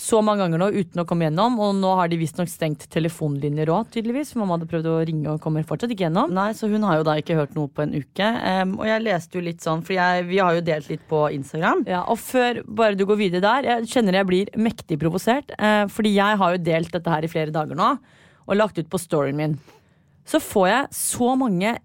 så 0.00 0.20
mange 0.24 0.40
ganger 0.44 0.60
nå 0.62 0.68
uten 0.72 1.02
å 1.02 1.04
komme 1.08 1.26
gjennom. 1.26 1.58
Og 1.60 1.74
nå 1.76 1.90
har 1.98 2.10
de 2.10 2.18
visstnok 2.20 2.48
stengt 2.50 2.86
telefonlinjer 2.92 3.70
òg, 3.72 3.90
tydeligvis. 3.94 4.32
For 4.32 4.42
mamma 4.42 4.56
hadde 4.56 4.68
prøvd 4.70 4.88
å 4.90 4.94
ringe 5.08 5.34
og 5.34 5.42
kommer 5.44 5.66
fortsatt 5.68 5.92
ikke 5.92 6.06
gjennom. 6.06 6.32
Nei, 6.36 6.50
så 6.56 6.70
hun 6.72 6.86
har 6.88 7.00
jo 7.00 7.06
da 7.06 7.16
ikke 7.20 7.36
hørt 7.38 7.52
noe 7.56 7.68
på 7.68 7.84
en 7.84 7.92
uke. 7.98 8.30
Um, 8.40 8.78
og 8.80 8.88
jeg 8.88 9.04
leste 9.04 9.38
jo 9.38 9.44
litt 9.44 9.64
sånn, 9.64 9.84
for 9.86 9.96
jeg, 9.96 10.24
vi 10.30 10.40
har 10.40 10.56
jo 10.56 10.64
delt 10.64 10.88
litt 10.92 11.04
på 11.10 11.26
Instagram. 11.36 11.84
Ja, 11.90 12.04
og 12.08 12.20
før 12.22 12.62
bare 12.64 12.96
du 12.98 13.04
går 13.08 13.20
videre 13.20 13.44
der, 13.44 13.68
jeg 13.74 13.90
kjenner 13.92 14.20
jeg 14.20 14.30
blir 14.30 14.54
mektig 14.68 15.00
provosert. 15.02 15.52
Uh, 15.60 15.84
fordi 15.92 16.14
jeg 16.16 16.40
har 16.40 16.56
jo 16.56 16.64
delt 16.70 16.96
dette 16.96 17.14
her 17.16 17.26
i 17.26 17.32
flere 17.32 17.54
dager 17.54 17.78
nå, 17.78 17.92
og 18.48 18.58
lagt 18.58 18.80
ut 18.80 18.90
på 18.90 19.00
storyen 19.00 19.38
min. 19.38 19.58
Så 20.28 20.40
får 20.42 20.68
jeg 20.70 20.90
så 20.96 21.34
mange 21.38 21.76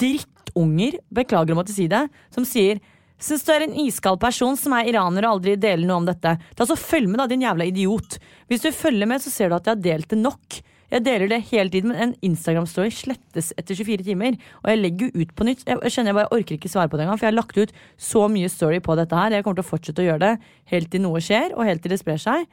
drittunger, 0.00 0.98
beklager 1.12 1.54
om 1.54 1.62
å 1.62 1.68
si 1.68 1.86
det, 1.90 2.06
som 2.34 2.46
sier 2.48 2.80
Syns 3.22 3.44
du 3.46 3.52
er 3.54 3.62
en 3.68 3.76
iskald 3.84 4.18
person 4.22 4.56
som 4.58 4.74
er 4.74 4.88
iraner 4.90 5.28
og 5.28 5.36
aldri 5.36 5.54
deler 5.60 5.86
noe 5.86 6.00
om 6.02 6.08
dette. 6.08 6.34
Da 6.58 6.66
så 6.66 6.74
Følg 6.78 7.06
med, 7.06 7.20
da, 7.20 7.28
din 7.30 7.44
jævla 7.44 7.68
idiot. 7.70 8.18
Hvis 8.50 8.64
du 8.64 8.72
følger 8.74 9.06
med, 9.06 9.22
så 9.22 9.30
ser 9.30 9.50
du 9.50 9.56
at 9.56 9.68
jeg 9.68 9.76
har 9.76 9.84
delt 9.84 10.10
det 10.10 10.18
nok. 10.18 10.58
Jeg 10.92 11.04
deler 11.06 11.30
det 11.30 11.38
hele 11.48 11.72
tiden, 11.72 11.92
men 11.92 12.02
en 12.02 12.16
Instagram-story 12.26 12.90
slettes 12.92 13.52
etter 13.56 13.78
24 13.78 14.04
timer. 14.10 14.34
Og 14.60 14.72
jeg 14.72 14.80
legger 14.80 15.06
jo 15.06 15.22
ut 15.22 15.30
på 15.38 15.46
nytt. 15.48 15.62
Jeg 15.64 15.94
kjenner 15.94 16.12
jeg 16.12 16.18
bare 16.18 16.34
orker 16.36 16.58
ikke 16.58 16.72
svare 16.72 16.90
på 16.92 16.98
det 16.98 17.06
engang, 17.06 17.20
for 17.20 17.28
jeg 17.28 17.32
har 17.32 17.38
lagt 17.38 17.62
ut 17.62 17.72
så 18.10 18.26
mye 18.28 18.50
story 18.52 18.82
på 18.84 18.98
dette 18.98 19.16
her. 19.16 19.38
Jeg 19.38 19.46
kommer 19.46 19.62
til 19.62 19.64
å 19.64 19.70
fortsette 19.70 20.02
å 20.02 20.08
gjøre 20.10 20.24
det 20.26 20.34
helt 20.74 20.92
til 20.92 21.04
noe 21.06 21.22
skjer, 21.22 21.54
og 21.54 21.64
helt 21.70 21.86
til 21.86 21.94
det 21.94 22.02
sprer 22.02 22.20
seg. 22.20 22.44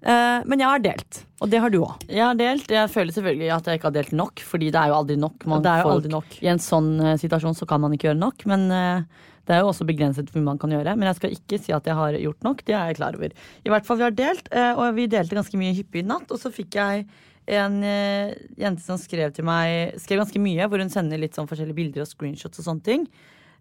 Eh, 0.00 0.42
men 0.48 0.62
jeg 0.62 0.68
har 0.70 0.80
delt, 0.80 1.18
og 1.44 1.50
det 1.52 1.60
har 1.60 1.72
du 1.72 1.82
òg. 1.82 2.04
Jeg 2.08 2.24
har 2.24 2.36
delt, 2.38 2.70
jeg 2.72 2.92
føler 2.92 3.12
selvfølgelig 3.12 3.50
at 3.52 3.66
jeg 3.68 3.78
ikke 3.78 3.88
har 3.90 3.96
delt 3.98 4.12
nok, 4.16 4.42
fordi 4.48 4.70
det 4.72 4.80
er 4.80 4.92
jo 4.92 4.96
aldri 4.96 5.16
nok. 5.20 5.46
Man 5.50 5.64
Det 5.64 5.72
er 5.72 5.82
jo 5.84 5.90
aldri 5.92 6.12
nok. 6.12 6.36
I 6.40 6.52
en 6.54 6.62
sånn 6.64 6.92
eh, 7.04 7.18
situasjon 7.20 7.58
så 7.58 7.68
kan 7.68 7.82
man 7.84 7.92
ikke 7.92 8.08
gjøre 8.08 8.20
nok, 8.20 8.46
men 8.48 8.64
eh, 8.72 9.26
det 9.44 9.56
er 9.56 9.60
jo 9.60 9.72
også 9.72 9.84
begrenset 9.88 10.30
hvor 10.32 10.44
man 10.46 10.60
kan 10.60 10.72
gjøre. 10.72 10.94
Men 10.96 11.10
jeg 11.10 11.18
skal 11.18 11.34
ikke 11.36 11.58
si 11.60 11.74
at 11.76 11.88
jeg 11.88 11.98
har 11.98 12.16
gjort 12.16 12.46
nok, 12.46 12.62
det 12.64 12.76
er 12.76 12.92
jeg 12.92 13.00
klar 13.00 13.18
over. 13.18 13.34
I 13.34 13.72
hvert 13.72 13.88
fall 13.88 13.98
vi 14.00 14.06
har 14.06 14.14
delt, 14.14 14.48
og 14.52 14.84
vi 14.94 15.08
delte 15.10 15.36
ganske 15.36 15.58
mye 15.58 15.74
hyppig 15.74 16.04
i 16.04 16.06
natt, 16.06 16.30
og 16.30 16.38
så 16.38 16.52
fikk 16.54 16.78
jeg 16.78 17.04
en 17.50 17.80
jente 17.82 18.84
som 18.84 19.00
skrev 19.00 19.32
til 19.34 19.48
meg 19.48 19.96
Skrev 19.98 20.20
ganske 20.20 20.38
mye, 20.38 20.68
hvor 20.70 20.78
hun 20.78 20.92
sender 20.92 21.18
litt 21.18 21.34
sånn 21.34 21.48
forskjellige 21.50 21.80
bilder 21.80 22.04
og 22.04 22.10
screenshots 22.12 22.62
og 22.62 22.68
sånne 22.68 22.86
ting. 22.86 23.08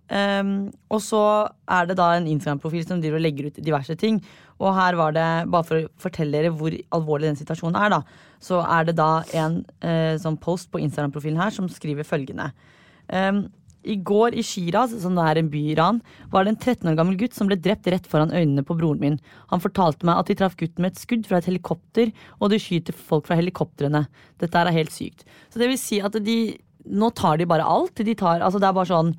Um, 0.09 0.71
og 0.89 1.03
så 1.05 1.21
er 1.69 1.89
det 1.89 1.99
da 1.99 2.15
en 2.17 2.27
Instagram-profil 2.29 2.87
som 2.87 3.01
driver 3.01 3.19
og 3.19 3.25
legger 3.27 3.49
ut 3.49 3.59
diverse 3.61 3.93
ting. 4.01 4.17
Og 4.59 4.75
her 4.75 4.97
var 4.99 5.13
det, 5.15 5.27
bare 5.51 5.67
for 5.67 5.79
å 5.79 5.91
fortelle 6.01 6.35
dere 6.35 6.51
hvor 6.55 6.73
alvorlig 6.95 7.29
den 7.29 7.39
situasjonen 7.39 7.79
er, 7.79 7.93
da, 7.93 8.01
så 8.43 8.59
er 8.65 8.89
det 8.89 8.97
da 8.99 9.21
en 9.39 9.61
eh, 9.85 10.17
sånn 10.19 10.39
post 10.41 10.69
på 10.73 10.81
Instagram-profilen 10.83 11.39
her 11.39 11.55
som 11.55 11.69
skriver 11.71 12.07
følgende. 12.07 12.49
Um, 13.07 13.45
I 13.87 13.95
går 14.03 14.35
i 14.35 14.43
Shiraz, 14.43 14.91
som 15.01 15.15
det 15.15 15.25
er 15.25 15.39
en 15.39 15.51
by 15.53 15.63
i 15.63 15.71
Iran, 15.77 16.01
var 16.33 16.43
det 16.43 16.53
en 16.53 16.59
13 16.59 16.91
år 16.91 16.99
gammel 16.99 17.17
gutt 17.21 17.37
som 17.37 17.47
ble 17.47 17.55
drept 17.59 17.87
rett 17.87 18.11
foran 18.11 18.35
øynene 18.35 18.65
på 18.67 18.75
broren 18.77 18.99
min. 19.03 19.19
Han 19.53 19.63
fortalte 19.63 20.07
meg 20.07 20.19
at 20.19 20.31
de 20.31 20.37
traff 20.41 20.59
gutten 20.59 20.83
med 20.83 20.91
et 20.91 21.03
skudd 21.05 21.27
fra 21.29 21.39
et 21.39 21.47
helikopter, 21.47 22.11
og 22.39 22.51
de 22.51 22.59
skyter 22.59 22.95
folk 22.95 23.31
fra 23.31 23.39
helikoptrene. 23.39 24.05
Dette 24.43 24.59
er 24.59 24.75
helt 24.75 24.95
sykt. 24.95 25.23
Så 25.47 25.63
det 25.63 25.71
vil 25.71 25.79
si 25.79 26.03
at 26.03 26.19
de 26.19 26.39
Nå 26.89 27.09
tar 27.13 27.35
de 27.37 27.45
bare 27.45 27.65
alt. 27.67 27.99
De 28.01 28.13
tar, 28.17 28.39
altså 28.39 28.57
det 28.57 28.65
er 28.65 28.73
bare 28.73 28.89
sånn 28.89 29.09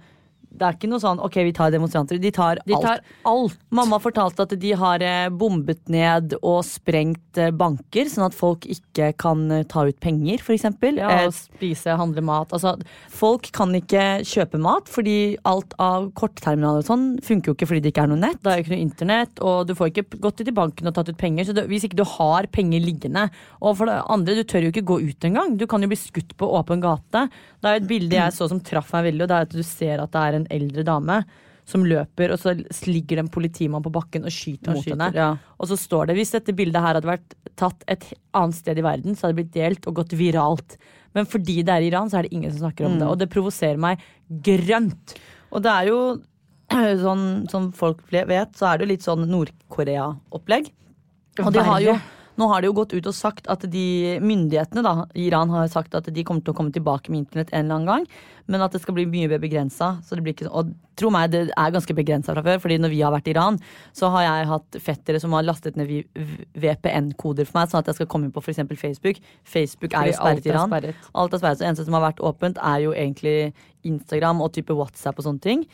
det 0.50 0.66
er 0.66 0.76
ikke 0.76 0.90
noe 0.90 1.00
sånn 1.02 1.20
ok, 1.22 1.36
vi 1.46 1.52
tar 1.56 1.70
demonstranter. 1.72 2.18
De 2.20 2.30
tar, 2.34 2.60
De 2.66 2.76
tar 2.82 3.02
alt. 3.28 3.56
Mamma 3.74 4.00
fortalte 4.02 4.44
at 4.44 4.54
de 4.60 4.72
har 4.76 5.02
eh, 5.04 5.28
bombet 5.30 5.82
ned 5.92 6.34
og 6.40 6.60
sprengt 6.66 7.38
eh, 7.38 7.52
banker, 7.54 8.10
sånn 8.10 8.26
at 8.26 8.36
folk 8.36 8.66
ikke 8.68 9.12
kan 9.20 9.46
eh, 9.54 9.64
ta 9.70 9.86
ut 9.88 9.98
penger, 10.02 10.42
eksempel. 10.50 10.98
Ja, 11.00 11.22
og 11.24 11.34
spise, 11.36 11.94
handle 11.98 12.24
mat. 12.26 12.52
Altså, 12.56 12.74
folk 13.14 13.48
kan 13.56 13.72
ikke 13.78 14.24
kjøpe 14.26 14.60
mat, 14.60 14.90
fordi 14.90 15.36
alt 15.48 15.76
av 15.80 16.10
kortterminaler 16.18 16.82
og 16.82 16.88
sånn 16.88 17.06
funker 17.24 17.52
jo 17.52 17.56
ikke 17.56 17.70
fordi 17.70 17.84
det 17.84 17.94
ikke 17.94 18.08
er 18.08 18.12
noe 18.12 18.22
nett. 18.24 18.40
det 18.42 18.52
er 18.52 18.58
jo 18.58 18.66
ikke 18.66 18.74
noe 18.74 18.84
internett, 18.88 19.42
og 19.46 19.70
du 19.70 19.76
får 19.78 19.92
ikke 19.92 20.20
gått 20.26 20.42
til 20.42 20.56
banken 20.56 20.90
og 20.90 20.96
tatt 20.98 21.12
ut 21.12 21.20
penger. 21.20 21.48
Så 21.48 21.56
det, 21.56 21.66
hvis 21.70 21.86
ikke 21.86 22.00
du 22.02 22.06
har 22.16 22.48
penger 22.50 22.82
liggende 22.82 23.28
Og 23.60 23.76
for 23.78 23.88
det 23.88 23.96
andre, 24.10 24.34
du 24.36 24.44
tør 24.48 24.66
jo 24.66 24.72
ikke 24.72 24.86
gå 24.86 24.98
ut 25.04 25.26
engang. 25.28 25.56
Du 25.60 25.66
kan 25.70 25.82
jo 25.82 25.90
bli 25.90 25.98
skutt 25.98 26.34
på 26.40 26.48
åpen 26.58 26.82
gate. 26.82 27.26
Det 27.60 27.68
er 27.68 27.76
jo 27.76 27.82
et 27.84 27.90
bilde 27.90 28.16
jeg 28.16 28.34
så 28.34 28.48
som 28.50 28.60
traff 28.64 28.90
meg 28.96 29.10
veldig, 29.10 29.24
og 29.24 29.30
det 29.30 29.36
er 29.36 29.48
at 29.48 29.54
du 29.54 29.64
ser 29.66 30.02
at 30.02 30.12
det 30.14 30.22
er 30.26 30.38
en 30.38 30.39
eldre 30.50 30.84
dame 30.86 31.24
som 31.70 31.84
løper, 31.86 32.32
og 32.34 32.40
så 32.40 32.54
ligger 32.88 33.18
det 33.20 33.22
en 33.24 33.28
politimann 33.30 33.82
på 33.84 33.92
bakken 33.94 34.24
og 34.26 34.32
skyter 34.34 34.72
Og 34.72 34.78
mot 34.78 34.84
skyter, 34.84 34.96
henne. 34.96 35.10
ja. 35.14 35.54
Og 35.60 35.68
så 35.70 35.76
står 35.78 36.08
det 36.10 36.16
hvis 36.18 36.32
dette 36.34 36.54
bildet 36.56 36.82
her 36.82 36.96
hadde 36.98 37.06
vært 37.10 37.36
tatt 37.60 37.84
et 37.86 38.08
annet 38.34 38.56
sted 38.58 38.80
i 38.80 38.82
verden, 38.82 39.14
så 39.14 39.26
hadde 39.28 39.36
det 39.36 39.42
blitt 39.44 39.54
delt 39.54 39.86
og 39.86 39.94
gått 40.00 40.16
viralt. 40.18 40.78
Men 41.14 41.26
fordi 41.26 41.60
det 41.66 41.74
er 41.76 41.86
Iran, 41.86 42.10
så 42.10 42.18
er 42.18 42.26
det 42.26 42.32
ingen 42.34 42.50
som 42.50 42.64
snakker 42.64 42.86
om 42.88 42.98
det. 42.98 43.06
Og 43.06 43.18
det 43.20 43.28
provoserer 43.30 43.78
meg 43.82 44.02
grønt. 44.46 45.14
Og 45.52 45.62
det 45.62 45.70
er 45.70 45.90
jo 45.92 46.00
sånn 47.04 47.24
som 47.50 47.70
folk 47.76 48.02
vet, 48.10 48.56
så 48.58 48.70
er 48.72 48.78
det 48.78 48.86
jo 48.86 48.90
litt 48.94 49.06
sånn 49.06 49.24
Nord-Korea-opplegg. 49.30 50.70
Og 51.44 51.52
de 51.54 51.62
har 51.66 51.80
jo, 51.84 51.94
nå 52.40 52.48
har 52.48 52.62
de 52.62 52.70
jo 52.70 52.76
gått 52.76 52.94
ut 52.96 53.06
og 53.10 53.16
sagt 53.16 53.48
at 53.52 53.64
de 53.70 54.18
myndighetene 54.24 54.82
da, 54.84 54.94
Iran 55.18 55.52
har 55.52 55.68
sagt 55.72 55.94
at 55.98 56.08
de 56.08 56.24
kommer 56.26 56.44
til 56.44 56.54
å 56.54 56.56
komme 56.56 56.72
tilbake 56.74 57.12
med 57.12 57.26
internett 57.26 57.52
en 57.52 57.66
eller 57.66 57.76
annen 57.76 57.90
gang, 57.90 58.06
men 58.50 58.64
at 58.64 58.72
det 58.74 58.80
skal 58.82 58.96
bli 58.96 59.04
mye 59.06 59.28
mer 59.30 59.42
begrensa. 59.42 59.92
Og 60.48 60.72
tro 60.98 61.12
meg, 61.14 61.30
det 61.32 61.42
er 61.52 61.74
ganske 61.74 61.96
begrensa 61.96 62.34
fra 62.34 62.44
før, 62.46 62.62
fordi 62.64 62.80
når 62.82 62.94
vi 62.94 63.02
har 63.04 63.14
vært 63.14 63.28
i 63.30 63.34
Iran, 63.34 63.60
så 63.96 64.10
har 64.14 64.26
jeg 64.26 64.48
hatt 64.50 64.80
fettere 64.88 65.20
som 65.22 65.36
har 65.36 65.46
lastet 65.46 65.78
ned 65.78 65.92
VPN-koder 66.58 67.46
for 67.48 67.60
meg, 67.60 67.70
sånn 67.70 67.84
at 67.84 67.92
jeg 67.92 68.00
skal 68.00 68.10
komme 68.10 68.28
inn 68.28 68.34
på 68.34 68.42
f.eks. 68.42 68.64
Facebook. 68.80 69.22
Facebook 69.44 69.94
er 69.94 70.10
jo 70.10 70.18
sperret 70.18 70.48
i 70.48 70.52
Iran. 70.54 70.74
Alt 71.14 71.36
er 71.36 71.44
sperret, 71.44 71.60
så 71.62 71.68
eneste 71.68 71.86
som 71.86 72.00
har 72.00 72.08
vært 72.08 72.24
åpent, 72.32 72.60
er 72.72 72.84
jo 72.88 72.96
egentlig 72.96 73.36
Instagram 73.86 74.42
og 74.44 74.52
type 74.56 74.74
WhatsApp 74.76 75.20
og 75.20 75.28
sånne 75.28 75.44
ting. 75.46 75.64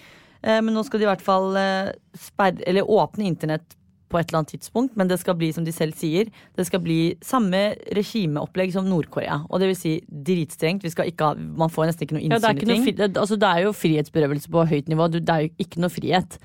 Eh, 0.42 0.60
Men 0.60 0.74
nå 0.76 0.84
skal 0.86 1.00
de 1.00 1.08
i 1.08 1.10
hvert 1.10 1.24
fall 1.24 1.56
eh, 1.56 2.84
åpne 2.84 3.26
internett 3.26 3.76
på 4.08 4.18
et 4.20 4.28
eller 4.28 4.38
annet 4.44 4.52
tidspunkt, 4.54 4.96
men 4.96 5.08
det 5.10 5.16
skal 5.18 5.34
bli 5.38 5.48
som 5.52 5.64
de 5.66 5.72
selv 5.74 5.96
sier, 5.98 6.28
det 6.56 6.66
skal 6.68 6.82
bli 6.84 7.16
samme 7.26 7.62
regimeopplegg 7.96 8.70
som 8.76 8.86
Nord-Korea. 8.86 9.40
Og 9.50 9.58
det 9.62 9.72
vil 9.72 9.78
si 9.80 9.94
dritstrengt. 10.06 10.84
Vi 10.86 10.92
skal 10.94 11.10
ikke 11.10 11.32
ha, 11.32 11.34
man 11.34 11.72
får 11.72 11.90
nesten 11.90 12.06
ikke 12.06 12.18
noe 12.18 12.22
Ja, 12.22 12.36
innsyn 12.38 12.54
ikke 12.60 12.68
i 12.68 12.70
noe, 12.70 12.84
ting. 12.86 13.00
det, 13.00 13.10
altså, 13.18 13.38
det 13.42 13.48
er 13.50 13.64
jo 13.66 13.72
frihetsberøvelse 13.74 14.52
på 14.54 14.66
høyt 14.70 14.92
nivå. 14.92 15.08
Du, 15.10 15.18
det 15.18 15.34
er 15.34 15.48
jo 15.48 15.50
ikke 15.66 15.82
noe 15.82 15.90
frihet. 15.90 16.38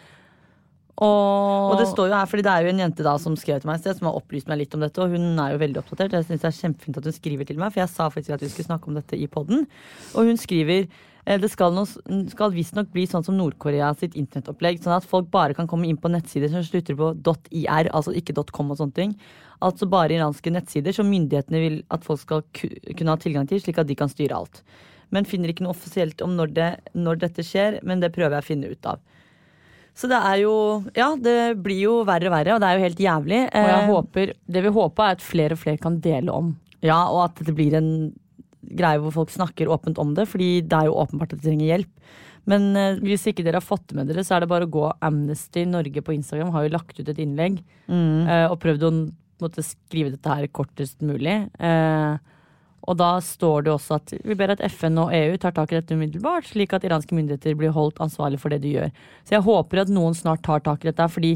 Og, 1.02 1.72
Og 1.72 1.80
det 1.80 1.88
står 1.90 2.12
jo 2.12 2.18
her, 2.18 2.28
fordi 2.30 2.44
det 2.46 2.52
er 2.54 2.66
jo 2.66 2.72
en 2.76 2.82
jente 2.84 3.06
da 3.06 3.14
som 3.22 3.38
skrev 3.40 3.62
til 3.64 3.70
meg 3.72 3.80
sted, 3.82 3.98
som 3.98 4.10
har 4.10 4.18
opplyst 4.20 4.50
meg 4.52 4.60
litt 4.62 4.76
om 4.78 4.84
dette, 4.84 5.02
og 5.02 5.14
hun 5.16 5.40
er 5.42 5.56
jo 5.56 5.62
veldig 5.64 5.80
oppdatert. 5.82 6.14
Jeg 6.14 6.28
synes 6.28 6.44
det 6.44 6.50
er 6.52 6.58
kjempefint 6.60 7.00
at 7.00 7.08
hun 7.10 7.16
skriver 7.16 7.48
til 7.50 7.58
meg, 7.62 7.72
for 7.74 7.82
jeg 7.82 7.90
sa 7.94 8.10
faktisk 8.14 8.36
at 8.36 8.44
vi 8.46 8.50
skulle 8.52 8.68
snakke 8.70 8.92
om 8.92 9.00
dette 9.00 9.18
i 9.18 9.30
podden. 9.32 9.64
Og 10.14 10.30
hun 10.30 10.38
skriver 10.38 10.86
det 11.26 11.50
skal, 11.52 11.72
noe- 11.76 12.30
skal 12.32 12.52
visstnok 12.52 12.90
bli 12.92 13.04
sånn 13.08 13.24
som 13.24 13.38
Nord-Korea 13.38 13.92
sitt 13.96 14.16
internettopplegg, 14.18 14.80
sånn 14.82 14.96
at 14.98 15.06
folk 15.06 15.30
bare 15.32 15.54
kan 15.54 15.68
komme 15.70 15.86
inn 15.88 15.98
på 16.02 16.10
nettsider 16.10 16.50
som 16.50 16.64
slutter 16.66 16.96
på 16.98 17.12
.ir, 17.52 17.90
altså 17.94 18.14
ikke 18.18 18.34
.com 18.52 18.72
og 18.74 18.78
sånne 18.80 18.94
ting. 18.98 19.16
Altså 19.62 19.86
bare 19.88 20.16
iranske 20.18 20.50
nettsider 20.52 20.92
som 20.98 21.06
myndighetene 21.12 21.60
vil 21.62 21.84
at 21.94 22.04
folk 22.04 22.20
skal 22.24 22.42
kunne 22.52 23.14
ha 23.14 23.18
tilgang 23.22 23.46
til, 23.48 23.62
slik 23.62 23.78
at 23.78 23.88
de 23.88 23.96
kan 23.96 24.10
styre 24.10 24.34
alt. 24.40 24.64
Men 25.12 25.26
finner 25.28 25.52
ikke 25.52 25.62
noe 25.68 25.76
offisielt 25.76 26.22
om 26.26 26.34
når, 26.38 26.54
det, 26.56 26.70
når 26.96 27.20
dette 27.22 27.44
skjer, 27.46 27.80
men 27.84 28.00
det 28.02 28.14
prøver 28.16 28.40
jeg 28.40 28.46
å 28.46 28.48
finne 28.48 28.72
ut 28.72 28.86
av. 28.88 29.00
Så 29.94 30.08
det 30.08 30.18
er 30.24 30.38
jo 30.46 30.54
Ja, 30.96 31.12
det 31.20 31.62
blir 31.62 31.82
jo 31.84 31.98
verre 32.08 32.30
og 32.30 32.34
verre, 32.34 32.56
og 32.56 32.62
det 32.64 32.68
er 32.70 32.78
jo 32.80 32.86
helt 32.88 33.02
jævlig. 33.04 33.42
og 33.54 33.68
jeg 33.68 33.82
Eh, 33.84 33.88
håper, 33.92 34.34
det 34.48 34.64
vi 34.64 34.70
håper, 34.70 35.04
er 35.04 35.12
at 35.20 35.22
flere 35.22 35.52
og 35.54 35.60
flere 35.60 35.78
kan 35.78 36.00
dele 36.00 36.32
om. 36.32 36.54
Ja, 36.82 37.04
og 37.12 37.26
at 37.30 37.46
det 37.46 37.54
blir 37.54 37.76
en 37.78 38.14
greie 38.62 39.00
hvor 39.02 39.14
folk 39.16 39.32
snakker 39.34 39.72
åpent 39.72 40.00
om 40.02 40.14
det, 40.18 40.28
fordi 40.30 40.60
det 40.62 40.78
er 40.78 40.90
jo 40.90 41.00
åpenbart 41.02 41.34
at 41.34 41.42
de 41.42 41.50
trenger 41.50 41.72
hjelp. 41.74 42.12
Men 42.50 42.72
eh, 42.78 43.00
hvis 43.06 43.28
ikke 43.30 43.46
dere 43.46 43.62
har 43.62 43.66
fått 43.66 43.94
med 43.98 44.10
dere, 44.10 44.24
så 44.26 44.36
er 44.36 44.44
det 44.44 44.52
bare 44.52 44.68
å 44.68 44.74
gå 44.74 44.88
Amnesty 45.06 45.66
Norge 45.70 46.02
på 46.06 46.16
Instagram. 46.16 46.54
Har 46.56 46.66
jo 46.66 46.74
lagt 46.74 47.00
ut 47.00 47.10
et 47.10 47.22
innlegg 47.22 47.62
eh, 48.28 48.48
og 48.48 48.60
prøvd 48.64 48.88
å 48.88 48.92
måtte 49.42 49.66
skrive 49.66 50.14
dette 50.14 50.38
her 50.38 50.50
kortest 50.54 51.02
mulig. 51.06 51.38
Eh, 51.62 52.16
og 52.90 52.98
da 52.98 53.12
står 53.22 53.68
det 53.68 53.74
også 53.76 53.98
at 54.00 54.14
vi 54.26 54.38
ber 54.38 54.56
at 54.56 54.62
FN 54.74 54.98
og 55.04 55.14
EU 55.14 55.38
tar 55.42 55.54
tak 55.54 55.74
i 55.74 55.78
dette 55.78 55.94
umiddelbart, 55.94 56.50
slik 56.50 56.74
at 56.74 56.86
iranske 56.88 57.14
myndigheter 57.14 57.58
blir 57.58 57.74
holdt 57.76 58.02
ansvarlig 58.02 58.42
for 58.42 58.54
det 58.54 58.64
de 58.64 58.74
gjør. 58.74 58.94
Så 59.22 59.38
jeg 59.38 59.46
håper 59.46 59.84
at 59.84 59.92
noen 59.94 60.18
snart 60.18 60.42
tar 60.46 60.64
tak 60.66 60.82
i 60.82 60.90
dette, 60.90 61.10
fordi 61.14 61.36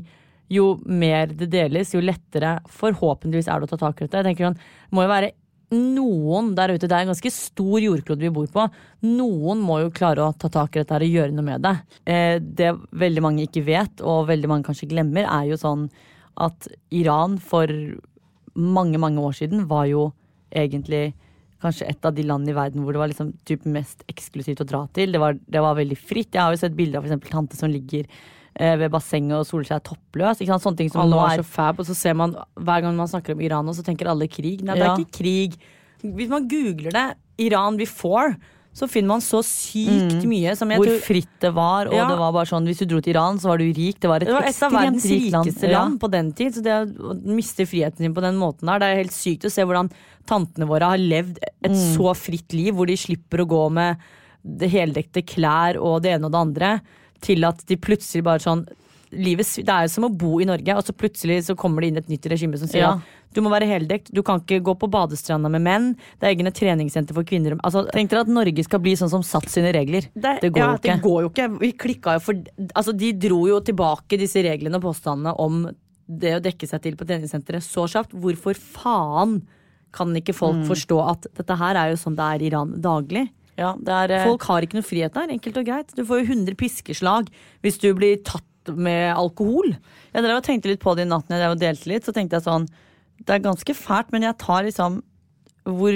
jo 0.51 0.75
mer 0.85 1.29
det 1.33 1.49
deles, 1.53 1.93
jo 1.93 2.01
lettere 2.01 2.57
forhåpentligvis 2.69 3.49
er 3.49 3.61
det 3.61 3.69
å 3.69 3.73
ta 3.73 3.81
tak 3.87 4.01
i 4.01 4.05
dette. 4.05 4.21
Jeg 4.21 4.29
tenker 4.31 4.49
sånn, 4.49 4.57
det 4.57 4.97
må 4.97 5.05
jo 5.05 5.13
være 5.13 5.33
noen 5.75 6.53
der 6.57 6.73
ute, 6.73 6.87
det 6.87 6.95
er 6.95 7.05
en 7.05 7.11
ganske 7.11 7.31
stor 7.33 7.83
jordklode 7.83 8.23
vi 8.23 8.33
bor 8.33 8.47
på. 8.51 8.65
Noen 9.05 9.61
må 9.63 9.79
jo 9.83 9.93
klare 9.95 10.25
å 10.25 10.35
ta 10.39 10.49
tak 10.51 10.75
i 10.75 10.81
dette 10.81 10.95
her 10.95 11.05
og 11.05 11.15
gjøre 11.17 11.35
noe 11.35 11.47
med 11.47 11.65
det. 11.65 11.75
Eh, 12.07 12.35
det 12.39 12.71
veldig 13.05 13.23
mange 13.25 13.45
ikke 13.45 13.65
vet, 13.67 14.03
og 14.05 14.29
veldig 14.31 14.51
mange 14.51 14.67
kanskje 14.67 14.89
glemmer, 14.91 15.27
er 15.27 15.51
jo 15.51 15.59
sånn 15.61 15.87
at 16.41 16.67
Iran 16.95 17.37
for 17.39 17.71
mange, 18.55 18.99
mange 19.01 19.21
år 19.23 19.35
siden 19.37 19.67
var 19.69 19.87
jo 19.91 20.09
egentlig 20.55 21.13
kanskje 21.63 21.87
et 21.89 22.07
av 22.07 22.13
de 22.15 22.25
landene 22.27 22.53
i 22.53 22.57
verden 22.57 22.83
hvor 22.83 22.95
det 22.95 23.01
var 23.01 23.11
liksom 23.11 23.31
mest 23.73 24.03
eksklusivt 24.11 24.63
å 24.63 24.69
dra 24.69 24.83
til. 24.95 25.13
Det 25.15 25.21
var, 25.21 25.37
det 25.39 25.63
var 25.63 25.77
veldig 25.77 25.97
fritt. 25.99 26.33
Jeg 26.35 26.43
har 26.43 26.53
jo 26.53 26.61
sett 26.61 26.77
bilder 26.77 27.01
av 27.01 27.07
eksempel 27.07 27.31
tante 27.31 27.59
som 27.59 27.71
ligger 27.71 28.09
ved 28.79 28.91
bassenget 28.91 29.35
og 29.41 29.45
soler 29.45 29.65
seg 29.67 29.83
toppløs. 29.83 30.39
Ikke 30.39 30.53
sant? 30.53 30.63
Sånne 30.63 30.77
ting 30.77 30.89
som 30.91 31.01
Alle 31.01 31.15
var 31.19 31.33
er 31.35 31.43
så 31.43 31.45
fab, 31.45 31.79
og 31.79 31.85
så 31.85 31.95
ser 31.95 32.13
man 32.15 32.35
hver 32.55 32.81
gang 32.85 32.95
man 32.95 33.07
snakker 33.11 33.33
om 33.35 33.41
Iran, 33.41 33.67
og 33.67 33.75
så 33.75 33.83
tenker 33.83 34.07
alle 34.07 34.27
krig. 34.31 34.61
Nei, 34.63 34.75
det 34.75 34.83
Ja. 34.83 34.93
er 34.95 34.97
ikke 35.03 35.17
krig. 35.19 35.57
Hvis 36.03 36.29
man 36.29 36.47
googler 36.47 36.91
det, 36.91 37.15
Iran 37.37 37.75
before, 37.77 38.37
så 38.75 38.87
finner 38.91 39.07
man 39.07 39.21
så 39.23 39.39
sykt 39.43 40.23
mye 40.27 40.51
som 40.55 40.69
jeg 40.69 40.79
Hvor 40.79 40.85
tror 40.87 40.99
fritt 41.03 41.39
det 41.39 41.53
var, 41.55 41.87
og 41.87 41.93
Ja. 41.93 42.07
det 42.09 42.17
var 42.19 42.31
bare 42.33 42.45
sånn 42.45 42.65
hvis 42.67 42.79
du 42.79 42.85
dro 42.85 42.99
til 43.01 43.13
Iran, 43.15 43.37
så 43.39 43.47
var 43.47 43.57
du 43.57 43.71
rik. 43.71 43.99
Det 43.99 44.07
var 44.09 44.17
et, 44.17 44.27
Det 44.27 44.33
var 44.33 44.43
et 44.43 44.63
av 44.63 44.71
verdens 44.71 45.05
rikeste 45.05 45.71
land. 45.71 45.93
Ja. 45.93 45.97
på 46.07 46.11
den 46.11 46.31
tid. 46.33 46.53
Så 46.55 46.61
det 46.63 46.95
å 46.99 47.13
miste 47.25 47.63
friheten 47.65 47.97
sin 47.97 48.13
på 48.13 48.21
den 48.21 48.35
måten 48.35 48.65
der, 48.67 48.79
det 48.79 48.87
er 48.91 49.01
helt 49.03 49.11
sykt 49.15 49.43
å 49.45 49.51
se 49.51 49.63
hvordan 49.63 49.89
tantene 50.27 50.67
våre 50.67 50.83
har 50.83 50.97
levd 50.97 51.37
et 51.63 51.71
Mm. 51.71 51.95
så 51.95 52.13
fritt 52.15 52.51
liv, 52.53 52.73
hvor 52.73 52.85
de 52.87 52.95
slipper 52.95 53.39
å 53.43 53.47
gå 53.47 53.71
med 53.71 53.97
det 54.45 54.69
heldekte 54.71 55.25
klær 55.25 55.75
og 55.81 56.01
det 56.03 56.13
ene 56.13 56.25
og 56.25 56.31
det 56.31 56.41
andre, 56.41 56.81
til 57.21 57.43
at 57.47 57.63
de 57.67 57.75
plutselig 57.77 58.23
bare 58.23 58.39
sånn 58.43 58.65
Livet, 59.15 59.45
det 59.63 59.69
er 59.71 59.85
jo 59.85 59.91
som 59.93 60.03
å 60.03 60.09
bo 60.11 60.39
i 60.41 60.45
Norge, 60.49 60.73
og 60.75 60.83
så 60.83 60.91
plutselig 60.91 61.45
så 61.45 61.53
kommer 61.55 61.79
det 61.81 61.87
inn 61.91 61.97
et 62.01 62.07
nytt 62.09 62.25
regime 62.27 62.57
som 62.59 62.67
sier 62.67 62.81
Ja. 62.81 62.89
at 62.97 63.33
du 63.33 63.39
må 63.39 63.51
være 63.53 63.67
heldekt, 63.69 64.09
du 64.11 64.21
kan 64.23 64.41
ikke 64.41 64.59
gå 64.65 64.73
på 64.81 64.89
badestranda 64.91 65.47
med 65.49 65.61
menn, 65.61 65.85
det 66.19 66.25
er 66.27 66.33
egne 66.35 66.51
treningssenter 66.51 67.13
for 67.13 67.23
kvinner. 67.23 67.55
Altså, 67.63 67.85
Tenk 67.93 68.09
dere 68.09 68.21
at 68.25 68.27
Norge 68.27 68.63
skal 68.65 68.79
bli 68.83 68.91
sånn 68.97 69.09
som 69.13 69.21
satt 69.23 69.47
sine 69.47 69.71
regler. 69.71 70.09
Det, 70.15 70.51
går 70.51 70.57
ja, 70.59 70.67
jo 70.67 70.75
ikke. 70.81 70.95
Det 70.97 71.01
går 71.05 71.21
jo 71.21 71.29
ikke. 71.29 71.59
Vi 71.61 71.71
klikka 71.73 72.13
jo 72.17 72.19
for 72.25 72.33
Altså, 72.75 72.97
de 72.97 73.13
dro 73.13 73.47
jo 73.47 73.61
tilbake 73.61 74.19
disse 74.19 74.43
reglene 74.43 74.75
og 74.81 74.83
påstandene 74.89 75.35
om 75.39 75.69
det 76.09 76.35
å 76.35 76.43
dekke 76.43 76.67
seg 76.67 76.81
til 76.81 76.95
på 76.97 77.05
treningssenteret 77.07 77.63
så 77.63 77.87
kjapt. 77.87 78.11
Hvorfor 78.19 78.57
faen 78.57 79.43
kan 79.93 80.11
ikke 80.13 80.33
folk 80.35 80.57
Mm. 80.65 80.67
forstå 80.67 81.09
at 81.09 81.27
dette 81.37 81.55
her 81.57 81.75
er 81.77 81.91
jo 81.91 81.95
sånn 81.95 82.17
det 82.17 82.25
er 82.25 82.43
i 82.43 82.47
Iran 82.51 82.81
daglig? 82.81 83.29
Ja, 83.57 83.73
er, 83.87 84.11
eh, 84.11 84.25
Folk 84.25 84.43
har 84.49 84.61
ikke 84.65 84.75
noe 84.79 84.83
frihet 84.83 85.13
der, 85.15 85.27
enkelt 85.31 85.57
og 85.61 85.65
greit. 85.65 85.93
Du 85.95 86.03
får 86.03 86.23
jo 86.23 86.33
100 86.33 86.55
piskeslag 86.59 87.29
hvis 87.63 87.79
du 87.79 87.93
blir 87.95 88.17
tatt 88.23 88.43
med 88.75 89.13
alkohol. 89.15 89.77
Jeg 90.13 90.23
drev 90.25 90.37
og 90.39 90.43
tenkte 90.43 90.71
litt 90.71 90.81
på 90.81 90.95
det 90.97 91.05
i 91.05 91.09
natten 91.09 91.35
jeg 91.35 91.43
drev 91.43 91.57
delte 91.61 91.87
litt, 91.91 92.03
så 92.03 92.13
tenkte 92.13 92.39
jeg 92.39 92.47
sånn 92.47 92.67
Det 93.23 93.29
er 93.35 93.39
ganske 93.45 93.73
fælt, 93.77 94.11
men 94.11 94.23
jeg 94.23 94.37
tar 94.37 94.63
liksom 94.63 95.01
hvor 95.65 95.93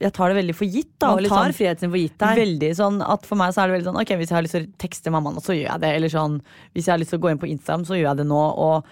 Jeg 0.00 0.12
tar 0.14 0.28
det 0.30 0.36
veldig 0.38 0.54
for 0.54 0.64
gitt, 0.70 0.92
da. 0.98 1.14
Man 1.14 1.24
tar 1.24 1.50
sånn- 1.50 1.56
friheten 1.58 1.90
for 1.90 1.98
gitt 1.98 2.18
der. 2.18 2.36
Veldig 2.38 2.70
sånn 2.78 3.02
at 3.02 3.26
For 3.26 3.34
meg 3.36 3.52
så 3.52 3.62
er 3.64 3.66
det 3.68 3.80
veldig 3.82 3.88
sånn 3.90 4.00
Ok, 4.00 4.14
hvis 4.16 4.28
jeg 4.30 4.36
har 4.38 4.42
lyst 4.46 4.54
til 4.56 4.66
å 4.66 4.72
tekste 4.78 5.10
mammaen, 5.10 5.42
så 5.42 5.52
gjør 5.58 5.72
jeg 5.72 5.80
det. 5.80 5.90
Eller 5.96 6.08
sånn 6.08 6.40
Hvis 6.74 6.86
jeg 6.86 6.92
har 6.94 6.98
lyst 7.02 7.10
til 7.10 7.18
å 7.18 7.22
gå 7.22 7.30
inn 7.32 7.38
på 7.42 7.50
Instagram, 7.50 7.84
så 7.84 7.98
gjør 7.98 8.08
jeg 8.14 8.16
det 8.22 8.26
nå. 8.26 8.42
Og 8.56 8.84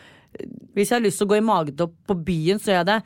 Hvis 0.75 0.91
jeg 0.91 0.99
har 1.01 1.07
lyst 1.07 1.19
til 1.19 1.27
å 1.29 1.31
gå 1.31 1.37
i 1.39 1.47
magetopp 1.47 1.95
på 2.09 2.25
byen, 2.25 2.59
så 2.59 2.75
gjør 2.75 2.83
jeg 2.83 2.87
det. 2.87 3.03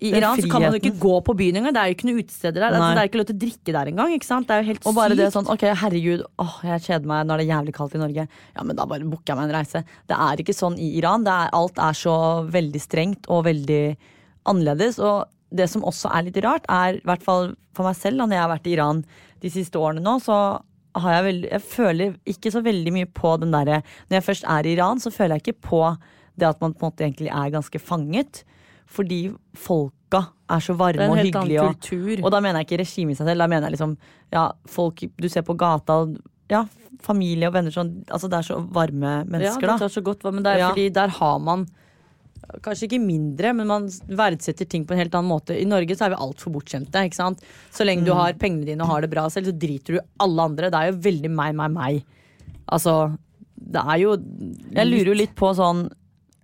I 0.00 0.10
Den 0.10 0.22
Iran 0.22 0.40
så 0.40 0.48
kan 0.50 0.64
man 0.64 0.74
jo 0.74 0.80
ikke 0.80 0.98
gå 0.98 1.16
på 1.26 1.34
byen 1.38 1.58
engang. 1.60 1.74
Det 1.76 1.82
er 1.82 1.90
jo 1.90 1.96
ikke 1.96 2.08
noe 2.08 2.22
utesteder 2.22 2.58
der. 2.58 2.74
Altså, 2.74 2.88
det 2.96 3.02
er 3.02 3.10
ikke 3.10 3.20
lov 3.20 3.26
til 3.28 3.36
å 3.36 3.42
drikke 3.42 3.74
der 3.76 3.90
engang. 3.92 4.14
Ikke 4.16 4.28
sant? 4.28 4.48
Det 4.48 4.54
er 4.54 4.62
jo 4.62 4.68
helt 4.70 4.88
Og 4.88 4.96
bare 4.96 5.18
det 5.18 5.28
sånn, 5.34 5.50
ok, 5.52 5.66
herregud, 5.82 6.24
åh, 6.42 6.56
jeg 6.66 6.84
kjeder 6.88 7.10
meg, 7.12 7.26
nå 7.28 7.36
er 7.36 7.42
det 7.42 7.48
jævlig 7.50 7.74
kaldt 7.76 7.94
i 7.98 8.02
Norge. 8.02 8.24
Ja, 8.56 8.64
men 8.66 8.78
da 8.78 8.88
bare 8.90 9.06
booker 9.06 9.34
jeg 9.34 9.38
meg 9.38 9.50
en 9.50 9.56
reise. 9.60 9.84
Det 10.10 10.18
er 10.26 10.42
ikke 10.42 10.56
sånn 10.56 10.80
i 10.80 10.88
Iran. 10.98 11.26
Det 11.28 11.36
er, 11.44 11.52
alt 11.60 11.78
er 11.78 12.00
så 12.00 12.16
veldig 12.50 12.82
strengt 12.82 13.30
og 13.30 13.44
veldig 13.50 13.82
annerledes. 14.50 14.98
Og 14.98 15.28
det 15.54 15.68
som 15.70 15.84
også 15.86 16.10
er 16.16 16.26
litt 16.26 16.40
rart, 16.42 16.66
er, 16.72 16.98
i 16.98 17.06
hvert 17.06 17.24
fall 17.24 17.52
for 17.76 17.86
meg 17.88 17.98
selv, 17.98 18.18
da 18.18 18.26
når 18.26 18.38
jeg 18.38 18.44
har 18.46 18.52
vært 18.56 18.68
i 18.68 18.74
Iran 18.76 19.04
de 19.42 19.52
siste 19.52 19.80
årene 19.80 20.02
nå, 20.04 20.16
så 20.24 20.38
har 21.02 21.14
jeg 21.14 21.24
veldig 21.24 21.48
Jeg 21.48 21.64
føler 21.64 22.16
ikke 22.28 22.50
så 22.52 22.60
veldig 22.60 22.92
mye 22.92 23.08
på 23.08 23.30
den 23.40 23.54
derre 23.54 23.78
Når 24.10 24.18
jeg 24.18 24.24
først 24.26 24.44
er 24.44 24.66
i 24.68 24.74
Iran, 24.74 25.00
så 25.00 25.08
føler 25.08 25.38
jeg 25.38 25.46
ikke 25.46 25.68
på 25.70 25.80
det 26.36 26.48
at 26.48 26.60
man 26.60 26.74
på 26.74 26.84
en 26.84 26.90
måte 26.90 27.04
egentlig 27.04 27.30
er 27.32 27.52
ganske 27.52 27.80
fanget. 27.80 28.42
Fordi 28.92 29.20
folka 29.56 30.26
er 30.52 30.60
så 30.60 30.74
varme 30.76 31.06
er 31.06 31.10
og 31.14 31.16
hyggelige. 31.22 31.62
Og, 31.64 32.24
og 32.26 32.30
da 32.34 32.40
mener 32.44 32.60
jeg 32.60 32.68
ikke 32.68 32.80
regimet 32.82 33.14
i 33.16 33.18
seg 33.22 33.30
selv, 33.30 33.40
da 33.40 33.48
mener 33.48 33.68
jeg 33.70 33.78
liksom 33.78 33.94
ja, 34.34 34.46
folk 34.68 35.00
du 35.16 35.28
ser 35.32 35.44
på 35.48 35.56
gata, 35.56 36.02
ja, 36.52 36.64
familie 37.02 37.48
og 37.48 37.54
venner 37.56 37.72
sånn, 37.74 37.94
altså 38.12 38.28
det 38.30 38.38
er 38.42 38.46
så 38.50 38.58
varme 38.76 39.14
mennesker, 39.24 39.64
Ja, 39.64 39.72
det 39.72 39.80
tar 39.86 39.94
så 39.94 40.02
godt, 40.04 40.26
men 40.28 40.44
det 40.44 40.52
er 40.52 40.58
Ja. 40.66 40.68
fordi 40.74 40.90
der 40.92 41.08
har 41.08 41.38
man 41.40 41.64
Kanskje 42.60 42.84
ikke 42.88 42.98
mindre, 43.00 43.52
men 43.56 43.66
man 43.70 43.84
verdsetter 44.12 44.66
ting 44.68 44.82
på 44.84 44.92
en 44.92 44.98
helt 44.98 45.14
annen 45.14 45.30
måte. 45.30 45.54
I 45.56 45.64
Norge 45.64 45.94
så 45.96 46.04
er 46.04 46.10
vi 46.12 46.18
altfor 46.20 46.52
bortskjemte. 46.52 47.00
ikke 47.06 47.14
sant? 47.16 47.40
Så 47.72 47.86
lenge 47.86 48.02
Mm. 48.02 48.04
du 48.04 48.12
har 48.18 48.32
pengene 48.34 48.66
dine 48.66 48.82
og 48.82 48.88
har 48.90 49.00
det 49.00 49.10
bra 49.10 49.22
selv, 49.30 49.46
så 49.46 49.56
driter 49.56 49.94
du 49.94 49.96
i 49.96 50.06
alle 50.20 50.42
andre. 50.42 50.68
Det 50.68 50.74
er 50.74 50.90
jo 50.90 50.98
veldig 50.98 51.30
meg, 51.30 51.54
meg, 51.54 51.70
meg. 51.72 52.04
Altså, 52.68 53.16
det 53.56 53.80
er 53.80 53.96
jo 54.02 54.16
Jeg 54.74 54.86
lurer 54.90 55.06
jo 55.06 55.14
litt 55.14 55.34
på 55.34 55.54
sånn 55.54 55.88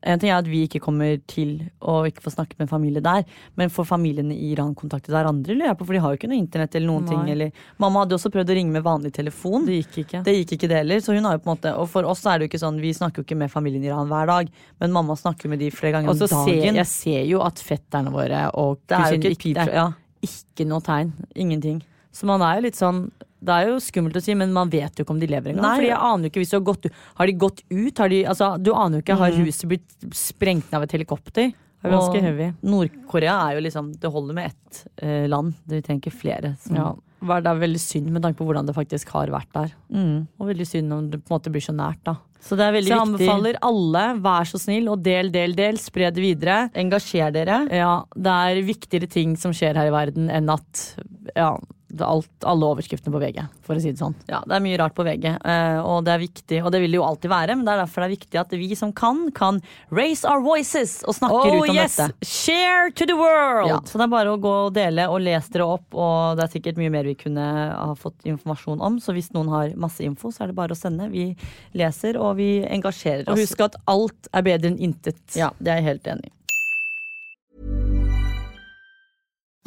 En 0.06 0.20
ting 0.20 0.30
er 0.30 0.38
at 0.38 0.46
vi 0.46 0.60
ikke 0.66 0.80
kommer 0.82 1.16
til 1.26 1.56
å 1.82 2.04
ikke 2.06 2.22
få 2.22 2.30
snakket 2.30 2.60
med 2.60 2.70
familie 2.70 3.02
der, 3.02 3.24
men 3.58 3.72
får 3.72 3.88
familiene 3.88 4.36
i 4.36 4.52
Iran 4.52 4.76
kontaktet 4.78 5.10
hverandre, 5.10 5.56
lurer 5.56 5.72
jeg 5.72 5.78
på, 5.80 5.88
for 5.88 5.96
de 5.96 6.02
har 6.04 6.14
jo 6.14 6.20
ikke 6.20 6.30
noe 6.30 6.38
internett 6.38 6.76
eller 6.78 6.86
noen 6.86 7.08
Nei. 7.08 7.10
ting. 7.10 7.32
Eller, 7.34 7.64
mamma 7.82 8.04
hadde 8.04 8.14
jo 8.14 8.20
også 8.20 8.32
prøvd 8.36 8.52
å 8.54 8.58
ringe 8.60 8.74
med 8.76 8.86
vanlig 8.86 9.12
telefon. 9.18 9.66
Det 9.66 9.80
gikk 9.80 10.00
ikke. 10.04 10.22
Det 10.28 10.36
gikk 10.36 10.54
ikke 10.58 10.70
det 10.70 10.80
heller, 10.82 11.02
så 11.02 11.16
hun 11.16 11.26
har 11.26 11.36
jo 11.36 11.42
på 11.42 11.50
en 11.50 11.54
måte 11.56 11.74
Og 11.82 11.90
for 11.90 12.06
oss 12.08 12.24
er 12.26 12.38
det 12.38 12.46
jo 12.46 12.52
ikke 12.52 12.62
sånn, 12.62 12.80
vi 12.82 12.94
snakker 12.94 13.22
jo 13.22 13.26
ikke 13.26 13.40
med 13.42 13.52
familien 13.52 13.84
i 13.84 13.90
Iran 13.90 14.10
hver 14.10 14.30
dag, 14.30 14.54
men 14.78 14.94
mamma 14.94 15.18
snakker 15.18 15.50
med 15.50 15.62
de 15.64 15.72
flere 15.74 15.98
ganger 15.98 16.14
om 16.14 16.20
så 16.22 16.30
ser 16.30 16.54
dagen. 16.54 16.78
jeg 16.82 16.92
ser 16.92 17.22
jo 17.26 17.42
at 17.42 17.58
fetterne 17.58 18.14
våre 18.14 18.46
og 18.54 18.80
er 18.86 19.02
kusiner 19.02 19.34
ikke 19.34 19.54
er 19.66 19.74
ja, 19.74 19.86
ikke 20.24 20.66
noe 20.68 20.84
tegn. 20.84 21.14
ingenting. 21.34 21.82
Så 22.18 22.26
man 22.26 22.42
er 22.42 22.58
jo 22.58 22.64
litt 22.66 22.78
sånn 22.78 23.04
Det 23.38 23.54
er 23.54 23.68
jo 23.70 23.76
skummelt 23.78 24.16
å 24.18 24.22
si, 24.24 24.34
men 24.34 24.50
man 24.52 24.66
vet 24.72 24.98
jo 24.98 25.04
ikke 25.06 25.14
om 25.14 25.20
de 25.22 25.28
lever 25.30 25.52
engang. 25.54 25.76
Fordi 25.78 25.92
jeg 25.92 26.00
aner 26.08 26.26
jo 26.26 26.30
ikke 26.32 26.40
hvis 26.42 26.50
du 26.50 26.56
har 26.58 26.66
gått 26.66 26.88
Har 27.20 27.30
de 27.30 27.36
gått 27.46 27.60
ut? 27.70 27.98
Har 28.02 28.10
de, 28.10 28.24
altså, 28.26 28.48
du 28.58 28.72
aner 28.74 28.98
jo 28.98 29.04
ikke. 29.06 29.18
Har 29.20 29.36
huset 29.38 29.68
blitt 29.70 30.12
sprengt 30.18 30.66
ned 30.72 30.80
av 30.80 30.86
et 30.88 30.96
helikopter? 30.98 31.52
Det 31.78 31.86
er 31.86 31.94
ganske 31.94 32.20
heavy. 32.24 32.48
Nord-Korea 32.66 33.36
er 33.46 33.54
jo 33.54 33.60
liksom 33.68 33.92
Det 34.02 34.10
holder 34.10 34.34
med 34.34 34.50
ett 34.50 34.80
eh, 34.98 35.28
land. 35.30 35.54
Vi 35.70 35.78
trenger 35.86 36.02
ikke 36.02 36.18
flere. 36.24 36.56
Som, 36.64 36.74
Ja, 36.80 36.88
det 37.38 37.50
er 37.52 37.60
veldig 37.62 37.80
synd 37.82 38.10
med 38.14 38.22
tanke 38.26 38.38
på 38.42 38.48
hvordan 38.48 38.66
det 38.66 38.74
faktisk 38.74 39.14
har 39.14 39.30
vært 39.30 39.52
der. 39.54 39.70
mm. 39.94 40.16
Og 40.40 40.50
veldig 40.50 40.66
synd 40.66 40.92
om 40.98 41.06
det 41.12 41.22
på 41.22 41.30
en 41.30 41.38
måte 41.38 41.54
blir 41.54 41.62
så 41.62 41.74
nært, 41.78 42.02
da. 42.06 42.16
Så 42.42 42.54
det 42.58 42.66
er 42.66 42.74
Så 42.74 42.82
jeg 42.82 42.84
viktig. 42.86 42.98
anbefaler 43.06 43.56
alle, 43.66 44.02
vær 44.22 44.46
så 44.46 44.58
snill, 44.62 44.88
og 44.90 45.02
del, 45.02 45.30
del, 45.34 45.54
del. 45.58 45.78
Spre 45.78 46.10
det 46.14 46.22
videre. 46.22 46.58
Engasjer 46.74 47.32
dere. 47.34 47.56
Ja, 47.74 48.04
det 48.14 48.34
er 48.42 48.60
viktigere 48.66 49.08
ting 49.10 49.36
som 49.38 49.54
skjer 49.54 49.74
her 49.78 49.86
i 49.90 49.94
verden 49.94 50.30
enn 50.30 50.50
at 50.50 50.84
ja, 51.34 51.56
alt, 52.04 52.30
alle 52.44 52.68
overskriftene 52.72 53.14
på 53.14 53.20
VG, 53.22 53.38
for 53.64 53.78
å 53.78 53.82
si 53.82 53.92
det 53.92 54.00
sånn. 54.00 54.14
Ja, 54.28 54.42
det 54.46 54.56
er 54.58 54.64
mye 54.64 54.78
rart 54.80 54.94
på 54.96 55.04
VG, 55.06 55.24
eh, 55.36 55.78
og 55.80 56.04
det 56.06 56.14
er 56.14 56.22
viktig, 56.22 56.60
og 56.64 56.72
det 56.74 56.82
vil 56.82 56.94
det 56.94 57.00
jo 57.00 57.06
alltid 57.06 57.32
være, 57.32 57.56
men 57.56 57.64
det 57.66 57.74
er 57.74 57.82
derfor 57.82 58.04
det 58.04 58.08
er 58.08 58.14
viktig 58.16 58.40
at 58.42 58.54
vi 58.60 58.68
som 58.78 58.92
kan, 58.92 59.22
kan 59.36 59.60
raise 59.94 60.28
our 60.28 60.42
voices 60.44 60.98
og 61.08 61.16
snakker 61.16 61.52
Oh 61.54 61.64
ut 61.64 61.72
om 61.72 61.76
yes! 61.78 61.96
dette. 61.96 62.28
Share 62.28 62.92
to 62.92 63.08
the 63.08 63.16
world! 63.18 63.70
Ja, 63.70 63.80
så 63.84 64.00
det 64.00 64.08
er 64.08 64.14
bare 64.14 64.34
å 64.34 64.40
gå 64.42 64.54
og 64.68 64.74
dele 64.76 65.08
og 65.10 65.22
lese 65.24 65.54
dere 65.56 65.68
opp, 65.78 65.88
og 65.96 66.38
det 66.38 66.46
er 66.46 66.54
sikkert 66.58 66.80
mye 66.80 66.92
mer 66.92 67.08
vi 67.08 67.16
kunne 67.18 67.48
ha 67.72 67.90
fått 67.98 68.28
informasjon 68.28 68.82
om. 68.84 69.00
Så 69.02 69.16
hvis 69.16 69.32
noen 69.36 69.50
har 69.52 69.74
masse 69.80 70.04
info, 70.04 70.32
så 70.34 70.44
er 70.44 70.52
det 70.52 70.58
bare 70.58 70.76
å 70.76 70.78
sende. 70.78 71.08
Vi 71.12 71.30
leser, 71.78 72.18
og 72.20 72.36
vi 72.40 72.62
engasjerer 72.68 73.26
oss. 73.26 73.34
Og 73.34 73.44
husk 73.44 73.64
at 73.68 73.78
alt 73.90 74.30
er 74.32 74.44
bedre 74.46 74.72
enn 74.72 74.82
intet. 74.90 75.22
Ja, 75.38 75.52
det 75.58 75.72
er 75.72 75.82
jeg 75.82 75.90
helt 75.92 76.12
enig 76.14 76.30
i. 76.30 76.37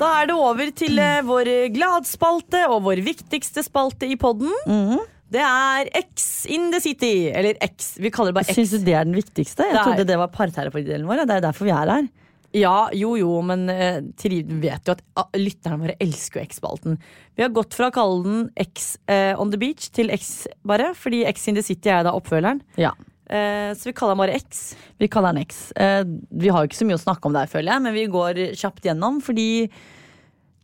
Da 0.00 0.08
er 0.22 0.30
det 0.30 0.36
over 0.40 0.70
til 0.76 0.96
eh, 1.02 1.20
vår 1.28 1.50
gladspalte 1.74 2.62
og 2.72 2.82
vår 2.86 3.02
viktigste 3.04 3.64
spalte 3.66 4.08
i 4.08 4.16
podden. 4.20 4.52
Mhm. 4.66 5.00
Det 5.30 5.42
er 5.46 5.86
X 6.00 6.24
in 6.50 6.72
the 6.72 6.80
city. 6.82 7.28
Eller 7.30 7.54
X. 7.62 7.92
Vi 8.02 8.10
kaller 8.10 8.32
det 8.32 8.38
bare 8.40 8.48
X. 8.50 8.56
Syns 8.56 8.72
du 8.74 8.80
det 8.88 8.96
er 8.98 9.04
den 9.06 9.14
viktigste? 9.14 9.62
Jeg 9.62 9.76
Det 9.76 9.78
er- 9.78 9.84
trodde 9.86 10.06
det 10.08 10.16
var 10.18 10.26
parterapidelen 10.34 11.06
vår. 11.06 11.20
Det 11.26 11.36
er 11.36 11.44
derfor 11.44 11.68
vi 11.68 11.70
er 11.76 11.86
her. 11.92 12.08
Ja, 12.52 12.88
jo 12.98 13.12
jo, 13.14 13.36
men 13.46 13.68
eh, 13.70 14.00
tri- 14.18 14.42
du 14.42 14.56
vet 14.58 14.82
jo 14.88 14.90
at 14.96 15.02
ah, 15.16 15.28
lytterne 15.38 15.78
våre 15.78 15.94
elsker 16.02 16.40
jo 16.40 16.46
X-spalten. 16.48 16.96
Vi 17.38 17.44
har 17.44 17.52
gått 17.54 17.74
fra 17.78 17.90
å 17.90 17.94
kalle 17.94 18.24
den 18.24 18.50
X 18.58 18.96
eh, 19.06 19.38
on 19.38 19.52
the 19.52 19.56
beach 19.60 19.86
til 19.94 20.10
X 20.10 20.48
bare, 20.66 20.90
fordi 20.98 21.22
X 21.30 21.46
in 21.46 21.54
the 21.54 21.62
city 21.62 21.88
er 21.94 22.02
da 22.02 22.10
oppfølgeren. 22.18 22.60
Ja. 22.76 22.90
Eh, 23.30 23.70
så 23.78 23.86
vi 23.86 23.92
kaller 23.94 24.16
han 24.16 24.22
bare 24.24 24.34
X. 24.40 24.74
Vi 24.98 25.06
kaller 25.08 25.30
han 25.34 25.38
X. 25.44 25.70
Eh, 25.78 26.02
vi 26.34 26.50
har 26.50 26.64
jo 26.64 26.70
ikke 26.70 26.80
så 26.80 26.86
mye 26.88 26.98
å 26.98 27.02
snakke 27.04 27.30
om 27.30 27.36
der, 27.36 27.46
føler 27.50 27.70
jeg, 27.76 27.82
men 27.84 27.94
vi 27.94 28.06
går 28.10 28.40
kjapt 28.58 28.82
gjennom, 28.90 29.20
fordi 29.22 29.70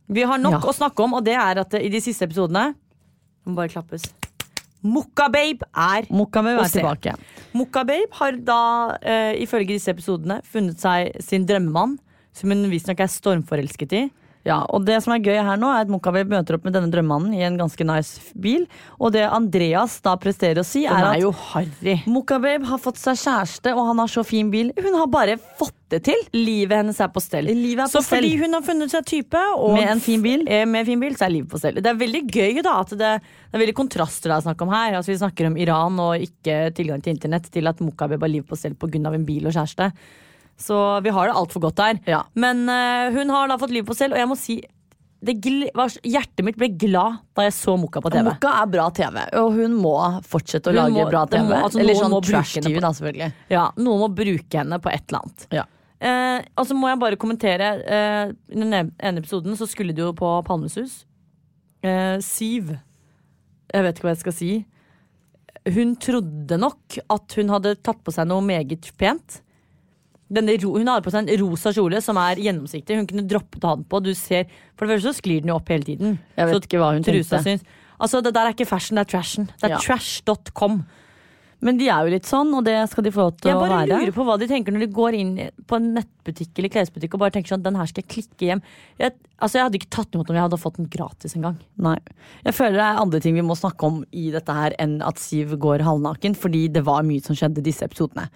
Vi 0.09 0.23
har 0.23 0.39
nok 0.39 0.53
Ja. 0.63 0.71
å 0.71 0.73
snakke 0.75 1.03
om, 1.03 1.15
og 1.15 1.25
det 1.25 1.35
er 1.35 1.59
at 1.59 1.75
eh, 1.75 1.83
i 1.83 1.89
de 1.91 1.99
siste 1.99 2.23
episodene 2.29 2.75
Det 2.75 3.51
må 3.51 3.57
bare 3.57 3.69
klappes. 3.73 4.05
Mokka-babe 4.85 5.67
er 5.75 6.07
Mokkamu 6.15 6.53
å 6.59 6.63
er 6.63 6.71
tilbake. 6.71 7.15
Mokka-babe 7.55 8.13
har 8.13 8.33
da, 8.39 8.99
ifølge 9.35 9.75
disse 9.75 9.91
episodene, 9.91 10.41
funnet 10.45 10.79
seg 10.79 11.11
sin 11.21 11.45
drømmemann, 11.47 11.99
som 12.33 12.51
hun 12.51 12.71
visstnok 12.71 13.01
er 13.01 13.11
stormforelsket 13.11 13.93
i. 13.99 14.11
Ja, 14.47 14.61
og 14.71 14.85
det 14.87 15.01
som 15.03 15.15
er 15.17 15.23
gøy 15.25 15.41
her 15.43 15.59
nå 15.59 15.69
er 15.75 15.83
at 15.83 15.91
Mokkababe 15.91 16.31
møter 16.31 16.55
opp 16.55 16.67
med 16.69 16.77
denne 16.77 16.91
drømmemannen 16.93 17.35
i 17.35 17.43
en 17.47 17.57
ganske 17.59 17.87
nice 17.87 18.35
bil. 18.39 18.67
Og 19.01 19.11
det 19.17 19.25
Andreas 19.27 19.99
da 20.05 20.15
presterer 20.23 20.61
å 20.63 20.67
si, 20.67 20.85
er 20.87 20.95
er 21.03 21.17
at 21.17 21.25
jo 21.25 21.33
har 22.71 22.79
fått 22.83 23.01
seg 23.03 23.19
kjæreste, 23.25 23.73
og 23.75 23.89
han 23.91 24.03
har 24.05 24.13
så 24.13 24.23
fin 24.27 24.53
bil. 24.53 24.71
Hun 24.79 24.95
har 25.01 25.11
bare 25.11 25.35
fått 25.59 25.75
det 25.91 26.05
til! 26.07 26.23
Livet 26.35 26.79
hennes 26.79 26.99
er 27.03 27.11
på 27.15 27.23
stell. 27.23 27.51
Er 27.51 27.59
så 27.91 28.01
på 28.01 28.07
stell. 28.07 28.23
fordi 28.23 28.39
hun 28.43 28.55
har 28.55 28.63
funnet 28.67 28.95
seg 28.95 29.07
type 29.07 29.43
og 29.57 29.75
Med 29.77 29.91
en 29.97 30.03
fin 30.03 30.23
bil. 30.23 30.45
eh, 30.47 30.67
med 30.67 30.87
fin 30.87 31.03
bil, 31.03 31.17
så 31.19 31.27
er 31.27 31.35
livet 31.35 31.51
på 31.51 31.61
stell. 31.63 31.81
Det 31.83 31.91
er 31.91 31.99
veldig 31.99 32.23
gøy 32.27 32.63
da 32.67 32.77
at 32.85 32.95
det, 32.95 32.99
det 33.19 33.59
er 33.59 33.65
veldig 33.65 33.77
kontraster 33.79 34.31
det 34.31 34.39
er 34.39 34.47
snakk 34.47 34.63
om 34.63 34.75
her. 34.75 34.99
Altså, 34.99 35.13
vi 35.13 35.19
snakker 35.23 35.51
om 35.51 35.59
Iran 35.59 35.99
og 36.03 36.23
ikke 36.23 36.71
tilgang 36.77 37.03
til 37.03 37.17
internett, 37.17 37.51
til 37.51 37.67
at 37.67 37.83
Mokkabe 37.83 38.19
har 38.21 38.31
livet 38.31 38.47
på 38.47 38.59
stell 38.59 38.79
pga. 38.79 39.11
en 39.11 39.27
bil 39.27 39.47
og 39.47 39.55
kjæreste. 39.59 39.91
Så 40.57 40.77
vi 41.05 41.11
har 41.13 41.29
det 41.29 41.35
altfor 41.37 41.61
godt 41.67 41.77
der. 41.77 41.99
Ja. 42.09 42.23
Men 42.35 42.69
eh, 42.73 43.11
hun 43.13 43.29
har 43.35 43.49
da 43.49 43.59
fått 43.61 43.71
livet 43.75 43.87
på 43.91 43.97
selv, 43.99 44.15
og 44.17 44.19
jeg 44.23 44.29
må 44.31 44.37
si 44.41 44.57
det 45.27 45.35
gl 45.43 45.65
var, 45.75 45.89
Hjertet 46.05 46.45
mitt 46.45 46.59
ble 46.61 46.69
glad 46.79 47.17
da 47.35 47.47
jeg 47.47 47.55
så 47.57 47.73
Mokka 47.81 48.03
på 48.05 48.11
TV. 48.13 48.23
Mokka 48.29 48.51
er 48.63 48.67
bra 48.71 48.85
TV, 48.95 49.17
og 49.41 49.55
hun 49.57 49.73
må 49.81 49.95
fortsette 50.29 50.69
å 50.71 50.75
Hun 50.75 50.79
lage 50.79 50.93
må- 50.95 51.07
bra 51.11 51.23
det 51.25 51.39
TV. 51.41 51.49
må- 51.49 51.63
altså, 51.65 51.81
Eller 51.81 51.95
noen 51.95 52.03
sånn 52.05 52.13
må 52.13 52.21
bruke 52.21 52.33
trash-TV, 52.37 52.75
på- 52.77 52.81
da, 52.85 52.91
selvfølgelig. 52.99 53.33
Ja, 53.51 53.65
Noen 53.77 54.01
må 54.05 54.09
bruke 54.15 54.59
henne 54.61 54.79
på 54.85 54.93
et 54.93 55.05
eller 55.09 55.21
annet. 55.25 55.47
Ja. 55.57 55.65
Eh, 55.99 56.43
og 56.57 56.67
så 56.69 56.77
må 56.77 56.89
jeg 56.93 56.99
bare 57.01 57.17
kommentere 57.17 57.69
eh, 57.89 58.33
I 58.53 58.55
den 58.61 58.73
ene 59.01 59.19
episoden 59.23 59.57
så 59.57 59.67
skulle 59.67 59.95
de 59.97 60.03
jo 60.05 60.13
på 60.13 60.45
Palmesus. 60.45 61.05
Eh, 61.83 62.19
Siv 62.21 62.77
Jeg 63.73 63.83
vet 63.83 63.97
ikke 63.97 64.05
hva 64.05 64.13
jeg 64.15 64.21
skal 64.21 64.33
si. 64.37 64.67
Hun 65.67 65.97
trodde 65.97 66.59
nok 66.61 66.99
at 67.11 67.33
hun 67.41 67.49
hadde 67.49 67.75
tatt 67.83 68.05
på 68.05 68.13
seg 68.15 68.29
noe 68.29 68.43
meget 68.45 68.93
pent. 69.01 69.41
Denne 70.33 70.57
hun 70.63 70.87
hadde 70.91 71.05
på 71.07 71.13
seg 71.15 71.29
en 71.29 71.39
rosa 71.45 71.71
kjole 71.73 72.01
som 72.03 72.17
er 72.19 72.41
gjennomsiktig. 72.43 72.97
Hun 72.99 73.07
kunne 73.07 73.27
droppet 73.31 73.63
å 73.63 73.69
ha 73.69 73.77
den 73.79 73.85
på. 73.87 74.03
Du 74.03 74.13
ser, 74.15 74.47
for 74.77 74.87
det 74.87 74.97
første 74.99 75.13
så 75.15 75.21
sklir 75.23 75.41
den 75.45 75.53
jo 75.53 75.59
opp 75.61 75.69
hele 75.71 75.87
tiden. 75.87 76.19
Jeg 76.37 76.47
vet 76.49 76.55
Så 76.57 76.63
ikke 76.67 76.81
hva 76.83 76.93
hun 76.97 77.07
trusa 77.07 77.39
tenkte. 77.39 77.45
syns. 77.47 77.63
Altså, 78.01 78.23
det 78.23 78.35
der 78.35 78.47
er 78.51 78.53
ikke 78.53 78.67
fashion, 78.69 78.97
det 78.99 79.07
er 79.07 79.11
trashen. 79.19 79.47
Det 79.61 79.71
er 79.71 79.77
Ja. 79.77 79.79
trash.com. 79.79 80.85
Men 81.65 81.79
de 81.79 81.87
er 81.89 82.05
jo 82.05 82.11
litt 82.13 82.27
sånn, 82.29 82.51
og 82.55 82.65
det 82.67 82.75
skal 82.91 83.03
de 83.07 83.11
få 83.11 83.23
lov 83.25 83.37
til 83.41 83.49
Jeg 83.51 83.57
bare 83.57 83.87
lurer 83.89 84.13
på 84.13 84.25
hva 84.27 84.39
de 84.39 84.47
tenker 84.47 84.75
når 84.75 84.81
de 84.85 84.93
går 84.93 85.15
inn 85.17 85.31
på 85.67 85.77
en 85.79 85.95
nettbutikk 85.97 86.59
eller 86.59 86.69
klesbutikk 86.69 87.15
og 87.17 87.21
bare 87.21 87.31
tenker 87.33 87.55
sånn, 87.57 87.63
den 87.65 87.75
her 87.81 87.87
skal 87.87 88.05
jeg 88.05 88.11
klikke 88.13 88.45
hjem. 88.51 88.61
Jeg, 89.01 89.15
altså, 89.41 89.55
jeg 89.57 89.65
hadde 89.65 89.79
ikke 89.81 89.89
tatt 89.97 90.13
imot 90.13 90.29
om 90.29 90.37
jeg 90.37 90.45
hadde 90.45 90.61
fått 90.61 90.77
den 90.77 90.87
gratis 90.93 91.35
en 91.35 91.43
gang. 91.43 91.57
Nei. 91.79 91.97
Jeg 92.45 92.53
føler 92.53 92.77
det 92.77 92.85
er 92.85 93.01
andre 93.01 93.21
ting 93.25 93.35
vi 93.35 93.41
må 93.41 93.57
snakke 93.57 93.89
om 93.89 94.05
i 94.13 94.31
dette 94.31 94.53
her 94.53 94.77
enn 94.79 95.01
at 95.01 95.17
Siv 95.17 95.57
går 95.57 95.81
halvnaken, 95.81 96.37
fordi 96.37 96.67
det 96.71 96.85
var 96.85 97.03
mye 97.09 97.25
som 97.25 97.35
skjedde 97.35 97.65
i 97.65 97.69
disse 97.71 97.89
episodene. 97.89 98.29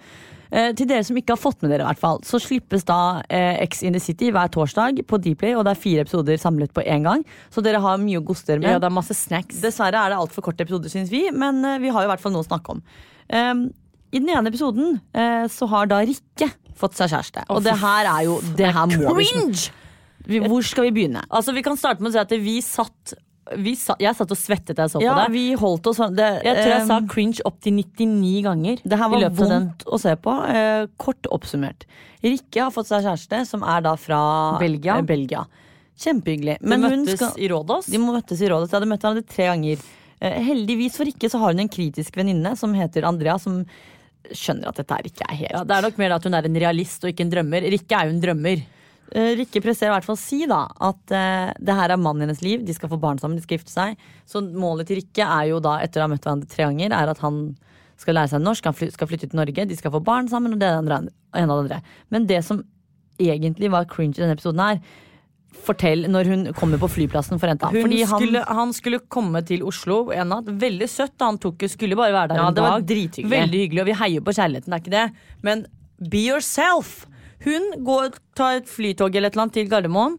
Eh, 0.51 0.71
til 0.75 0.89
dere 0.89 1.03
som 1.07 1.15
ikke 1.15 1.35
har 1.35 1.39
fått 1.39 1.61
med 1.63 1.71
dere, 1.71 1.85
i 1.85 1.89
hvert 1.89 2.01
fall, 2.01 2.21
så 2.27 2.39
slippes 2.43 2.83
da 2.87 3.21
eh, 3.31 3.61
X 3.63 3.83
in 3.87 3.95
the 3.95 4.01
City 4.03 4.33
hver 4.35 4.51
torsdag 4.51 4.99
på 5.07 5.19
Dplay, 5.23 5.55
og 5.55 5.63
det 5.67 5.75
er 5.75 5.79
fire 5.79 6.03
episoder 6.03 6.39
samlet 6.41 6.73
på 6.75 6.83
én 6.83 7.07
gang. 7.07 7.23
Så 7.53 7.63
dere 7.63 7.79
har 7.83 8.01
mye 8.01 8.19
å 8.19 8.25
goste 8.27 8.51
dere 8.51 8.63
med. 8.63 8.75
Ja, 8.75 8.81
det 8.83 8.89
er 8.89 8.97
masse 8.97 9.15
snacks. 9.15 9.61
Dessverre 9.63 10.01
er 10.01 10.11
det 10.11 10.19
altfor 10.19 10.49
korte 10.49 10.67
episoder, 10.67 10.91
syns 10.91 11.13
vi, 11.13 11.23
men 11.31 11.63
eh, 11.63 11.79
vi 11.83 11.93
har 11.95 12.07
i 12.07 12.11
hvert 12.11 12.23
fall 12.23 12.35
noe 12.35 12.43
å 12.43 12.49
snakke 12.49 12.75
om. 12.75 12.83
Um, 13.31 13.69
I 14.11 14.19
den 14.19 14.33
ene 14.33 14.51
episoden 14.51 14.97
eh, 15.15 15.45
så 15.51 15.69
har 15.71 15.87
da 15.87 16.01
Rikke 16.03 16.51
fått 16.75 16.97
seg 16.99 17.13
kjæreste. 17.13 17.45
Og 17.53 17.63
det 17.63 17.77
her 17.79 18.09
er 18.11 18.25
jo 18.27 18.39
det 18.57 18.73
her 18.75 18.91
må 18.91 19.15
vi 19.19 19.29
Cringe! 19.31 19.71
vi, 20.27 20.41
Hvor 20.43 20.65
skal 20.65 20.89
vi 20.89 20.95
begynne? 20.99 21.23
Altså, 21.29 21.55
vi 21.55 21.63
kan 21.65 21.79
starte 21.79 22.03
med 22.03 22.11
å 22.11 22.15
si 22.15 22.21
at 22.21 22.35
vi 22.43 22.57
satt, 22.65 23.15
vi 23.57 23.73
satt 23.75 23.99
Jeg 23.99 24.15
satt 24.15 24.31
og 24.31 24.37
svettet 24.37 24.75
da 24.77 24.83
jeg 24.85 24.91
så 24.93 25.01
Ja, 25.01 25.13
på 25.15 25.21
det. 25.25 25.31
vi 25.33 25.53
holdt 25.59 25.87
oss 25.89 25.97
sånn 25.97 26.15
det, 26.15 26.27
Jeg 26.45 26.55
tror 26.55 26.71
jeg 26.71 26.87
sa 26.87 26.99
cringe 27.09 27.41
opptil 27.45 27.73
99 27.73 28.43
ganger. 28.45 28.77
Det 28.85 28.97
her 29.01 29.09
var 29.09 29.29
vondt 29.29 29.83
å 29.85 29.99
se 29.99 30.13
på. 30.15 30.35
Eh, 30.47 30.85
kort 30.97 31.27
oppsummert. 31.31 31.83
Rikke 32.23 32.61
har 32.61 32.71
fått 32.71 32.87
seg 32.87 33.03
kjæreste, 33.03 33.45
som 33.47 33.63
er 33.63 33.81
da 33.81 33.95
fra 33.95 34.21
Belgia. 34.59 34.97
eh, 34.97 35.01
Belgia. 35.01 35.45
Kjempehyggelig. 35.97 36.59
De 36.61 36.67
Men 36.67 36.81
hun 36.83 37.05
møttes 37.05 37.17
skal, 37.19 37.33
i 37.37 37.47
Rådås. 37.49 37.85
de 37.91 37.97
møttes 37.97 38.41
i 38.41 38.47
Rådås. 38.49 38.69
Jeg 38.71 38.79
hadde 38.79 38.89
møtt 38.89 39.01
hverandre 39.01 39.25
tre 39.27 39.45
ganger. 39.51 39.77
Eh, 40.21 40.37
heldigvis 40.45 40.95
for 40.97 41.05
Rikke 41.05 41.29
så 41.29 41.39
har 41.39 41.51
hun 41.51 41.59
en 41.59 41.69
kritisk 41.69 42.15
venninne 42.15 42.55
som 42.57 42.73
heter 42.73 43.03
Andrea, 43.05 43.37
som 43.39 43.65
skjønner 44.31 44.67
at 44.69 44.75
dette 44.77 44.93
her 44.93 45.01
ikke 45.09 45.25
er 45.27 45.35
helt 45.35 45.51
Ja, 45.51 45.63
det 45.65 45.75
er 45.77 45.81
nok 45.81 45.97
mer 45.97 46.11
at 46.13 46.23
hun 46.23 46.33
er 46.37 46.45
en 46.45 46.55
realist 46.55 47.03
og 47.03 47.09
ikke 47.11 47.21
en 47.25 47.31
drømmer. 47.31 47.61
Rikke 47.73 47.91
er 47.97 48.05
jo 48.05 48.13
en 48.15 48.21
drømmer. 48.21 48.61
Eh, 49.11 49.33
Rikke 49.41 49.59
presterer 49.63 49.91
i 49.91 49.95
hvert 49.97 50.07
fall 50.07 50.15
å 50.15 50.21
si 50.21 50.45
da 50.47 50.61
at 50.87 51.11
uh, 51.11 51.51
det 51.59 51.75
her 51.75 51.91
er 51.91 51.99
mannen 51.99 52.25
hennes 52.25 52.43
liv. 52.45 52.63
De 52.63 52.75
skal 52.75 52.91
få 52.91 52.99
barn 53.01 53.19
sammen, 53.19 53.35
de 53.39 53.43
skal 53.43 53.59
gifte 53.59 53.73
seg. 53.73 53.99
Så 54.29 54.39
målet 54.41 54.87
til 54.87 55.01
Rikke 55.01 55.27
er 55.27 55.49
jo 55.51 55.59
da, 55.63 55.77
etter 55.83 55.99
å 55.99 56.07
ha 56.07 56.13
møtt 56.13 56.23
hverandre 56.27 56.51
tre 56.51 56.69
ganger, 56.69 56.95
er 56.95 57.11
at 57.11 57.23
han 57.23 57.43
skal 58.01 58.17
lære 58.17 58.31
seg 58.31 58.41
norsk, 58.41 58.65
han 58.65 58.77
fly, 58.77 58.89
skal 58.95 59.09
flytte 59.11 59.29
til 59.29 59.37
Norge, 59.37 59.67
de 59.67 59.77
skal 59.77 59.93
få 59.93 60.01
barn 60.03 60.29
sammen, 60.31 60.55
og 60.55 60.61
det 60.61 60.69
er 60.69 60.79
ene 60.79 61.11
og 61.11 61.35
det 61.35 61.57
andre. 61.59 61.81
Men 62.13 62.25
det 62.29 62.39
som 62.47 62.63
egentlig 63.21 63.69
var 63.73 63.85
cringe 63.89 64.17
i 64.17 64.23
denne 64.23 64.37
episoden 64.37 64.63
her, 64.63 64.79
fortell 65.61 66.07
når 66.09 66.29
hun 66.31 66.45
kommer 66.57 66.79
på 66.79 66.87
flyplassen 66.93 67.39
for 67.41 67.51
Fordi 67.51 68.01
han, 68.07 68.23
skulle, 68.23 68.43
han 68.47 68.71
skulle 68.73 69.01
komme 69.11 69.41
til 69.45 69.65
Oslo 69.67 70.05
en 70.15 70.31
natt. 70.31 70.47
Veldig 70.47 70.87
søtt. 70.89 71.17
Han 71.19 71.37
tok, 71.43 71.67
skulle 71.69 71.97
bare 71.99 72.15
være 72.15 72.31
der 72.31 72.39
Ja, 72.39 72.47
en 72.47 72.55
det 72.55 72.63
var 72.63 72.79
dag. 72.79 72.87
Veldig 73.35 73.63
hyggelig, 73.65 73.83
og 73.83 73.89
vi 73.91 73.97
heier 73.99 74.23
på 74.25 74.35
kjærligheten, 74.37 74.71
det 74.71 74.79
er 74.79 74.85
ikke 74.85 74.95
det. 74.95 75.35
Men 75.43 75.65
be 75.99 76.23
yourself. 76.31 77.01
Hun 77.45 77.71
går, 77.85 78.17
tar 78.37 78.61
et 78.61 78.69
flytog 78.69 79.15
eller 79.15 79.31
et 79.31 79.35
eller 79.35 79.47
annet 79.47 79.57
til 79.59 79.69
Gardermoen. 79.71 80.17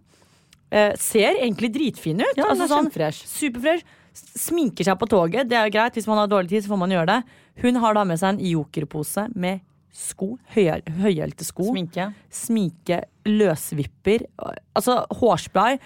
Eh, 0.73 0.95
ser 0.99 1.37
egentlig 1.37 1.73
dritfin 1.75 2.23
ut. 2.23 2.39
Ja, 2.39 2.49
altså, 2.51 2.69
sånn. 2.71 2.89
Superfresh. 3.29 3.99
Sminker 4.13 4.85
seg 4.85 4.97
på 5.01 5.09
toget. 5.09 5.49
Det 5.49 5.57
er 5.57 5.69
jo 5.69 5.75
greit. 5.77 5.97
Hvis 5.97 6.09
man 6.09 6.21
har 6.21 6.31
dårlig 6.33 6.53
tid, 6.53 6.65
så 6.65 6.73
får 6.73 6.81
man 6.81 6.93
gjøre 6.93 7.11
det. 7.13 7.21
Hun 7.63 7.79
har 7.81 7.95
da 7.97 8.05
med 8.09 8.21
seg 8.21 8.35
en 8.35 8.43
jokerpose 8.53 9.27
med 9.37 9.61
sko. 9.93 10.35
Høyhælte 10.55 11.45
sko 11.45 11.69
sminke. 11.69 12.09
sminke, 12.33 13.03
løsvipper, 13.29 14.25
altså 14.73 15.03
hårspray. 15.21 15.77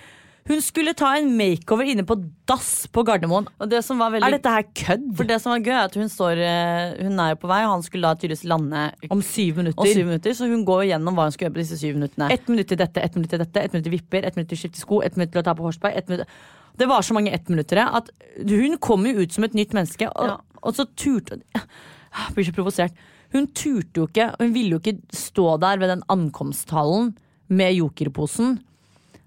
Hun 0.47 0.61
skulle 0.63 0.93
ta 0.95 1.09
en 1.19 1.33
makeover 1.35 1.89
inne 1.91 2.05
på 2.07 2.15
dass 2.47 2.87
på 2.95 3.03
Gardermoen. 3.07 3.49
Det 3.67 3.81
som 3.83 3.99
var 3.99 4.13
veldig 4.15 4.29
Er 4.29 4.37
dette 4.37 4.53
her 4.55 4.67
kødd? 4.79 5.09
For 5.19 5.27
det 5.27 5.39
som 5.43 5.51
var 5.51 5.65
gøy, 5.65 5.73
er 5.75 5.89
at 5.89 5.97
hun 5.99 6.11
står 6.13 6.39
eh, 6.39 6.93
Hun 7.03 7.19
er 7.19 7.33
jo 7.33 7.39
på 7.43 7.51
vei, 7.51 7.63
og 7.67 7.73
han 7.73 7.83
skulle 7.83 8.07
da 8.07 8.15
tydeligvis 8.21 8.45
lande 8.47 8.85
Om 9.11 9.25
syv 9.27 9.59
om 9.59 9.73
syv 9.91 10.05
minutter. 10.07 10.37
Så 10.39 10.47
hun 10.51 10.63
går 10.69 10.85
gjennom 10.93 11.19
hva 11.19 11.27
hun 11.27 11.35
skal 11.35 11.49
gjøre 11.49 11.57
på 11.57 11.63
disse 11.65 11.81
syv 11.81 11.99
minuttene. 11.99 12.31
Ett 12.31 12.47
minutt 12.53 12.71
til 12.71 12.79
dette, 12.79 13.03
ett 13.03 13.19
minutt 13.19 13.33
til 13.35 13.43
dette, 13.43 13.65
ett 13.65 13.75
minutt 13.75 13.89
til 13.89 13.97
vipper, 13.97 14.23
ett 14.29 14.39
minutt 14.39 14.53
til 14.53 14.59
å 14.61 14.63
skifte 14.63 14.83
sko, 14.83 15.01
ett 15.03 15.19
minutt 15.19 15.35
til 15.35 15.43
å 15.43 15.47
ta 15.49 15.57
på 15.59 15.67
horseback. 15.67 15.97
ett 15.99 16.09
minutt 16.13 16.31
Det 16.79 16.87
var 16.87 17.03
så 17.03 17.17
mange 17.17 17.33
ettminuttere 17.35 17.89
at 17.99 18.11
hun 18.37 18.79
kom 18.79 19.07
jo 19.09 19.25
ut 19.25 19.33
som 19.33 19.45
et 19.45 19.55
nytt 19.55 19.75
menneske, 19.75 20.07
og, 20.15 20.27
Ja. 20.31 20.37
og 20.63 20.75
så 20.77 20.87
turte 20.95 21.41
Jeg 21.57 22.35
blir 22.35 22.45
så 22.45 22.55
provosert. 22.55 22.93
Hun 23.33 23.49
turte 23.49 23.99
jo 23.99 24.07
ikke, 24.07 24.31
hun 24.39 24.55
ville 24.55 24.77
jo 24.77 24.79
ikke 24.79 25.01
stå 25.13 25.59
der 25.61 25.79
ved 25.79 25.89
den 25.89 26.03
ankomsthallen 26.09 27.17
med 27.49 27.75
jokerposen. 27.75 28.61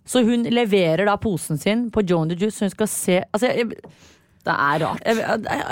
Så 0.10 0.24
hun 0.26 0.47
leverer 0.49 1.05
da 1.05 1.18
posen 1.22 1.60
sin 1.62 1.89
på 1.93 2.01
Joan 2.01 2.32
the 2.32 2.38
Juice, 2.39 2.57
så 2.57 2.66
hun 2.66 2.74
skal 2.74 2.89
se 2.89 3.18
altså, 3.30 3.51
jeg, 3.53 3.70
Det 4.47 4.53
er 4.55 4.82
rart. 4.82 5.03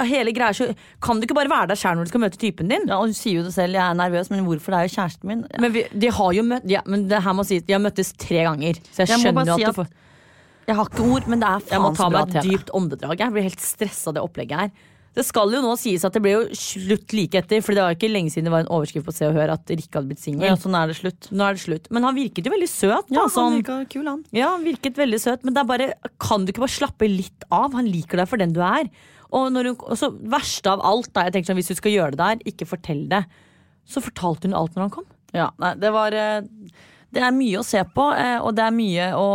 Hele 0.05 0.33
greia 0.35 0.53
så 0.53 0.67
Kan 1.01 1.17
du 1.17 1.25
ikke 1.25 1.37
bare 1.37 1.49
være 1.49 1.71
der 1.71 1.79
sjæl 1.79 1.97
når 1.97 2.05
du 2.05 2.11
skal 2.11 2.21
møte 2.21 2.37
typen 2.41 2.69
din? 2.69 2.85
Ja, 2.85 2.99
og 2.99 3.09
Hun 3.09 3.15
sier 3.17 3.39
jo 3.39 3.45
det 3.47 3.53
selv, 3.55 3.73
jeg 3.79 3.81
er 3.81 3.97
nervøs, 3.97 4.29
men 4.29 4.43
hvorfor? 4.45 4.75
Det 4.75 4.79
er 4.79 4.89
jo 4.89 4.95
kjæresten 4.97 5.31
min. 5.31 5.45
Ja. 5.49 5.61
Men 5.63 5.73
vi, 5.73 5.85
de 5.89 6.11
har 6.19 6.35
jo 6.37 6.43
møtt 6.45 6.67
ja, 6.69 6.83
Men 6.85 7.07
det 7.09 7.23
her 7.25 7.37
må 7.37 7.47
sies, 7.47 7.65
de 7.65 7.73
har 7.73 7.81
møttes 7.81 8.13
tre 8.13 8.43
ganger. 8.45 8.77
Så 8.91 9.05
jeg, 9.05 9.15
Jeg 9.15 9.23
skjønner 9.23 9.49
si 9.49 9.55
at, 9.55 9.71
at 9.71 9.73
du 9.73 9.81
får 9.81 9.89
Jeg 10.67 10.75
har 10.75 10.91
ikke 10.91 11.07
ord, 11.15 11.31
men 11.31 11.41
det 11.41 11.49
er 11.49 11.65
faen 11.65 11.65
bra 11.65 11.65
til 11.65 11.77
Jeg 11.77 11.85
må 11.87 11.91
ta 11.97 12.09
meg 12.13 12.35
et 12.35 12.51
dypt 12.51 12.75
åndedrag. 12.77 13.25
Jeg 13.25 13.33
blir 13.37 13.47
helt 13.49 13.65
stressa 13.65 14.11
av 14.11 14.19
det 14.19 14.27
opplegget 14.27 14.65
her. 14.67 14.93
Det 15.17 15.25
skal 15.25 15.49
jo 15.55 15.63
nå 15.65 15.71
sies 15.81 16.03
at 16.05 16.13
det 16.13 16.21
ble 16.21 16.35
jo 16.35 16.41
slutt 16.53 17.13
like 17.17 17.39
etter, 17.41 17.63
for 17.65 17.73
det 17.73 17.81
var 17.81 17.95
ikke 17.97 18.09
lenge 18.11 18.29
siden 18.29 18.45
det 18.47 18.53
var 18.53 18.63
en 18.65 18.69
overskrift 18.77 19.07
på 19.07 19.15
Se 19.17 19.25
og 19.25 19.33
Hør 19.39 19.55
at 19.55 19.71
Rikke 19.73 19.97
hadde 19.97 20.11
blitt 20.11 20.21
singel. 20.21 20.45
Ja, 20.45 20.53
sånn 20.61 20.77
er 20.77 20.91
det 20.91 20.97
slutt. 20.99 21.29
Nå 21.33 21.47
er 21.47 21.57
det 21.57 21.63
slutt. 21.63 21.89
Men 21.97 22.05
han 22.05 22.15
virket 22.19 22.45
jo 22.45 22.53
veldig 22.53 22.69
søt. 22.69 23.09
Ja, 23.09 23.25
sånn- 23.33 23.55
han 23.57 23.59
virka 23.63 23.77
kul, 23.95 24.05
han. 24.11 24.21
Ja, 24.37 24.51
han 24.53 24.63
virket 24.67 24.99
veldig 25.01 25.19
søt, 25.23 25.43
men 25.43 25.55
det 25.57 25.63
er 25.63 25.69
bare 25.73 25.87
Kan 26.21 26.45
du 26.45 26.51
ikke 26.53 26.63
bare 26.67 26.77
slappe 26.77 27.09
litt 27.09 27.43
av? 27.49 27.73
Han 27.73 27.89
liker 27.89 28.21
deg 28.21 28.29
for 28.29 28.37
den 28.37 28.53
du 28.53 28.61
er. 28.61 28.87
Og, 29.33 29.49
når 29.51 29.71
hun, 29.73 29.75
og 29.89 29.97
så 29.99 30.11
verste 30.13 30.69
av 30.71 30.79
alt, 30.85 31.09
da. 31.11 31.25
Jeg 31.27 31.33
tenker 31.33 31.49
sånn, 31.51 31.59
Hvis 31.59 31.73
du 31.73 31.75
skal 31.81 31.91
gjøre 31.97 32.11
det 32.15 32.21
der, 32.21 32.45
ikke 32.53 32.67
fortell 32.69 33.07
det. 33.09 33.25
Så 33.89 33.99
fortalte 34.05 34.47
hun 34.47 34.53
alt 34.53 34.75
når 34.77 34.85
han 34.85 34.93
kom. 34.93 35.05
Ja, 35.33 35.49
nei, 35.59 35.73
det 35.75 35.91
var 35.91 36.13
eh, 36.15 36.41
Det 37.17 37.23
er 37.25 37.33
mye 37.33 37.57
å 37.57 37.65
se 37.65 37.81
på, 37.97 38.03
eh, 38.13 38.37
og 38.45 38.53
det 38.53 38.61
er 38.67 38.73
mye 38.77 39.05
å 39.17 39.27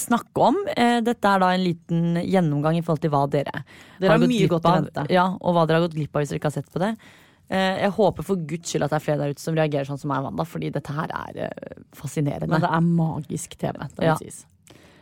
snakke 0.00 0.44
om. 0.48 0.56
Eh, 0.74 1.00
Dette 1.04 1.28
er 1.28 1.38
da 1.42 1.50
en 1.52 1.60
liten 1.66 2.16
gjennomgang 2.24 2.78
i 2.78 2.82
forhold 2.86 3.02
til 3.04 3.10
hva 3.12 3.26
dere, 3.28 3.64
Dere 4.00 4.14
har 4.14 4.18
gått 4.22 4.32
mye 4.32 4.48
glipp 4.48 4.64
av. 4.64 5.10
Ja, 5.12 5.26
og 5.36 5.54
hva 5.54 5.66
dere 5.68 5.80
har 5.82 5.88
gått 5.88 5.96
glipp 5.98 6.16
av 6.16 6.22
hvis 6.24 6.32
dere 6.32 6.40
ikke 6.40 6.48
har 6.48 6.56
sett 6.56 6.72
på 6.72 6.80
det. 6.80 6.94
Eh, 7.50 7.82
Jeg 7.84 7.90
håper 7.96 8.24
for 8.24 8.36
guds 8.48 8.72
skyld 8.72 8.84
at 8.84 8.90
det 8.90 8.96
er 9.02 9.04
flere 9.04 9.18
der 9.26 9.30
ute 9.36 9.40
som 9.44 9.54
reagerer 9.56 9.84
sånn 9.88 9.98
som 10.00 10.08
meg 10.08 10.18
og 10.20 10.24
Wanda, 10.30 10.44
fordi 10.44 10.70
dette 10.72 10.88
her 10.92 11.08
er 11.12 11.52
fascinerende. 11.96 12.48
Men 12.48 12.60
det 12.64 12.70
er 12.72 12.80
magisk 12.80 13.56
TV. 13.60 13.76
Det 13.96 14.04
Ja. 14.08 14.16
sies. 14.16 14.46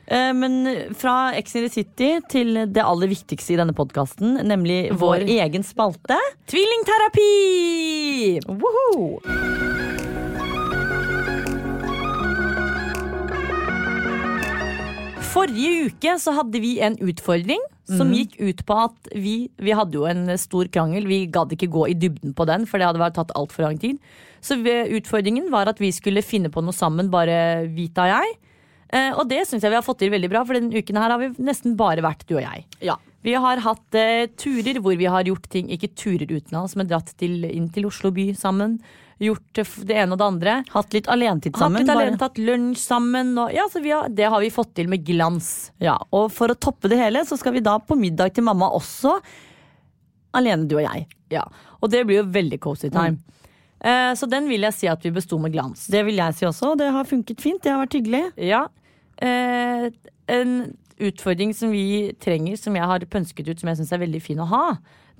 Men 0.08 0.94
fra 0.94 1.32
Ex 1.34 1.56
in 1.56 1.64
the 1.64 1.68
City 1.68 2.20
til 2.28 2.54
det 2.66 2.76
aller 2.84 3.08
viktigste 3.08 3.54
i 3.54 3.56
denne 3.56 3.74
podkasten, 3.74 4.38
nemlig 4.46 4.90
vår 4.92 5.24
Vår- 5.26 5.28
egen 5.42 5.62
spalte. 5.64 6.16
Tvillingterapi! 6.46 8.40
Woohoo! 8.46 9.55
Forrige 15.36 15.90
uke 15.90 16.14
så 16.22 16.32
hadde 16.38 16.60
vi 16.64 16.78
en 16.80 16.96
utfordring 17.04 17.60
som 17.86 18.10
gikk 18.10 18.38
ut 18.40 18.62
på 18.66 18.76
at 18.86 19.10
vi, 19.14 19.34
vi 19.62 19.74
hadde 19.76 19.94
jo 19.94 20.06
en 20.08 20.32
stor 20.40 20.66
krangel. 20.72 21.04
Vi 21.06 21.26
gadd 21.30 21.52
ikke 21.54 21.68
gå 21.70 21.84
i 21.92 21.98
dybden 21.98 22.32
på 22.34 22.46
den, 22.48 22.64
for 22.66 22.80
det 22.80 22.88
hadde 22.88 23.02
vært 23.02 23.18
tatt 23.18 23.34
altfor 23.38 23.66
lang 23.68 23.78
tid. 23.78 24.00
Så 24.42 24.58
utfordringen 24.58 25.50
var 25.52 25.70
at 25.70 25.78
vi 25.82 25.92
skulle 25.94 26.24
finne 26.24 26.50
på 26.52 26.64
noe 26.64 26.74
sammen, 26.74 27.12
bare 27.12 27.68
Vita 27.76 28.08
og 28.08 28.12
jeg. 28.14 28.34
Eh, 28.94 29.12
og 29.18 29.26
det 29.30 29.44
syns 29.46 29.64
jeg 29.64 29.72
vi 29.72 29.78
har 29.78 29.86
fått 29.86 30.00
til 30.02 30.12
veldig 30.14 30.30
bra, 30.32 30.42
for 30.46 30.58
denne 30.58 30.74
uken 30.82 30.98
her 31.00 31.14
har 31.14 31.22
vi 31.22 31.32
nesten 31.42 31.76
bare 31.78 32.04
vært 32.06 32.26
du 32.28 32.36
og 32.38 32.44
jeg. 32.44 32.66
Ja. 32.88 32.98
Vi 33.26 33.34
har 33.34 33.62
hatt 33.64 33.98
eh, 33.98 34.28
turer 34.38 34.78
hvor 34.82 34.94
vi 34.98 35.08
har 35.10 35.26
gjort 35.26 35.48
ting, 35.50 35.70
ikke 35.74 35.90
turer 35.98 36.30
utenlands, 36.30 36.76
men 36.78 36.90
dratt 36.90 37.10
til, 37.18 37.42
inn 37.48 37.68
til 37.74 37.88
Oslo 37.90 38.12
by 38.14 38.30
sammen. 38.38 38.78
Gjort 39.18 39.60
det 39.88 39.94
ene 39.96 40.12
og 40.12 40.18
det 40.20 40.26
andre. 40.26 40.54
Hatt 40.74 40.92
litt 40.92 41.06
alenetid 41.08 41.54
Hatt 41.54 41.62
sammen. 41.62 41.80
litt 41.86 41.92
alene, 41.94 42.18
tatt 42.20 42.36
lunsj 42.36 42.82
sammen. 42.82 43.30
Og, 43.40 43.52
ja, 43.56 43.64
så 43.72 43.80
vi 43.80 43.94
har, 43.94 44.10
det 44.12 44.28
har 44.28 44.42
vi 44.44 44.50
fått 44.52 44.74
til 44.76 44.90
med 44.92 45.06
glans. 45.08 45.70
Ja, 45.80 45.94
og 46.12 46.28
for 46.36 46.52
å 46.52 46.56
toppe 46.58 46.90
det 46.92 46.98
hele, 47.00 47.22
så 47.24 47.38
skal 47.40 47.56
vi 47.56 47.62
da 47.64 47.78
på 47.80 47.96
middag 47.96 48.34
til 48.36 48.44
mamma 48.44 48.68
også. 48.76 49.14
Alene, 50.36 50.68
du 50.68 50.76
og 50.76 50.84
jeg. 50.84 51.06
Ja, 51.32 51.46
Og 51.80 51.90
det 51.90 52.04
blir 52.06 52.20
jo 52.20 52.26
veldig 52.30 52.58
cozy 52.60 52.90
time. 52.92 53.18
Eh, 53.80 54.12
så 54.16 54.28
den 54.28 54.48
vil 54.50 54.64
jeg 54.68 54.76
si 54.76 54.88
at 54.90 55.02
vi 55.04 55.14
besto 55.16 55.38
med 55.40 55.54
glans. 55.56 55.86
Det 55.92 56.04
vil 56.06 56.20
jeg 56.20 56.36
si 56.36 56.46
også, 56.48 56.74
det 56.76 56.90
har 56.92 57.08
funket 57.08 57.40
fint. 57.40 57.62
Det 57.64 57.72
har 57.72 57.80
vært 57.86 57.96
hyggelig. 57.96 58.22
Ja. 58.36 58.66
Eh, 59.16 59.88
en 60.28 60.54
utfordring 61.00 61.56
som 61.56 61.72
vi 61.72 62.12
trenger, 62.20 62.56
som 62.60 62.76
jeg 62.76 62.84
har 62.88 63.08
pønsket 63.08 63.48
ut, 63.48 63.60
som 63.60 63.72
jeg 63.72 63.80
syns 63.80 63.92
er 63.96 64.04
veldig 64.04 64.22
fin 64.24 64.40
å 64.44 64.48
ha, 64.52 64.64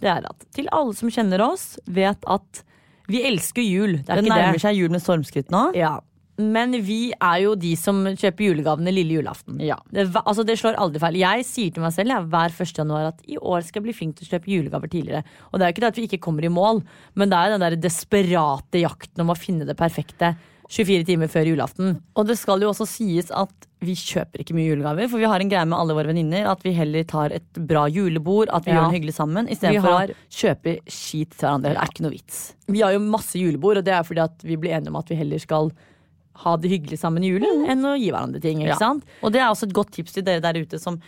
det 0.01 0.09
er 0.13 0.29
at 0.29 0.47
til 0.57 0.69
alle 0.77 0.93
som 0.97 1.09
kjenner 1.13 1.41
oss, 1.45 1.79
vet 1.89 2.21
at 2.29 2.63
vi 3.09 3.23
elsker 3.29 3.63
jul. 3.63 3.99
Det 4.03 4.11
er 4.11 4.23
Det 4.23 4.31
nærmer 4.31 4.59
det. 4.59 4.63
seg 4.65 4.77
jul 4.77 4.91
med 4.91 5.03
stormskritt 5.05 5.51
nå. 5.55 5.71
Ja. 5.79 5.97
Men 6.39 6.75
vi 6.85 7.15
er 7.17 7.39
jo 7.41 7.55
de 7.57 7.71
som 7.81 8.03
kjøper 8.05 8.45
julegavene 8.51 8.93
lille 8.93 9.15
julaften. 9.17 9.57
Ja. 9.65 9.79
Det, 9.89 10.05
altså 10.21 10.45
det 10.45 10.59
slår 10.61 10.77
aldri 10.77 11.01
feil. 11.01 11.17
Jeg 11.23 11.47
sier 11.49 11.71
til 11.73 11.81
meg 11.87 11.95
selv 11.97 12.13
jeg, 12.13 12.27
hver 12.29 12.53
1. 12.53 12.73
januar 12.77 13.07
at 13.09 13.23
i 13.25 13.39
år 13.41 13.65
skal 13.65 13.81
jeg 13.81 13.87
bli 13.87 13.95
flink 13.97 14.19
til 14.19 14.27
å 14.27 14.35
kjøpe 14.35 14.53
julegaver 14.53 14.93
tidligere. 14.93 15.23
Og 15.49 15.57
det 15.57 15.65
er 15.65 15.71
jo 15.71 15.77
ikke 15.77 15.85
det 15.87 15.93
at 15.95 16.01
vi 16.03 16.05
ikke 16.11 16.21
kommer 16.27 16.45
i 16.45 16.53
mål, 16.53 16.83
men 17.17 17.33
det 17.33 17.39
er 17.41 17.55
den 17.55 17.65
der 17.65 17.79
desperate 17.81 18.83
jakten 18.85 19.25
om 19.25 19.33
å 19.33 19.39
finne 19.39 19.65
det 19.65 19.79
perfekte 19.81 20.35
24 20.69 21.05
timer 21.07 21.29
før 21.31 21.47
julaften. 21.47 22.01
Og 22.17 22.27
det 22.27 22.37
skal 22.41 22.61
jo 22.61 22.71
også 22.73 22.87
sies 22.91 23.31
at 23.31 23.53
vi 23.87 23.93
kjøper 23.95 24.41
ikke 24.43 24.55
mye 24.57 24.71
julegaver, 24.73 25.09
for 25.13 25.19
vi 25.21 25.29
har 25.29 25.39
en 25.41 25.49
greie 25.53 25.67
med 25.69 25.79
alle 25.79 25.95
våre 25.95 26.09
venninner 26.11 26.49
at 26.51 26.63
vi 26.65 26.73
heller 26.75 27.05
tar 27.07 27.31
et 27.37 27.61
bra 27.69 27.85
julebord, 27.93 28.49
at 28.51 28.65
vi 28.65 28.73
Ja. 28.73 28.81
gjør 28.81 28.91
det 28.91 28.97
hyggelig 29.01 29.15
sammen, 29.15 29.47
istedenfor 29.49 29.93
har- 29.99 30.09
å 30.09 30.15
kjøpe 30.31 30.79
skit 30.89 31.31
til 31.37 31.47
hverandre. 31.49 31.75
Det 31.75 31.77
er 31.77 31.93
ikke 31.93 32.03
noe 32.03 32.11
vits. 32.17 32.55
Vi 32.69 32.81
har 32.81 32.93
jo 32.93 32.99
masse 32.99 33.35
julebord, 33.39 33.77
og 33.79 33.85
det 33.85 33.95
er 33.95 34.03
fordi 34.03 34.23
at 34.25 34.43
vi 34.43 34.57
blir 34.57 34.71
enige 34.73 34.89
om 34.89 34.97
at 34.97 35.09
vi 35.09 35.15
heller 35.15 35.39
skal 35.39 35.71
ha 36.37 36.57
det 36.57 36.71
hyggelig 36.71 36.99
sammen 36.99 37.23
i 37.25 37.31
julen 37.31 37.67
enn 37.69 37.83
å 37.83 37.97
gi 37.99 38.11
hverandre 38.11 38.41
ting. 38.43 38.59
ikke 38.59 38.69
Ja. 38.69 38.75
sant? 38.77 39.05
Og 39.23 39.33
det 39.33 39.41
er 39.41 39.49
også 39.49 39.65
et 39.65 39.73
godt 39.73 39.91
tips 39.93 40.13
til 40.13 40.23
dere 40.25 40.41
der 40.41 40.55
ute 40.61 40.79
som 40.81 40.99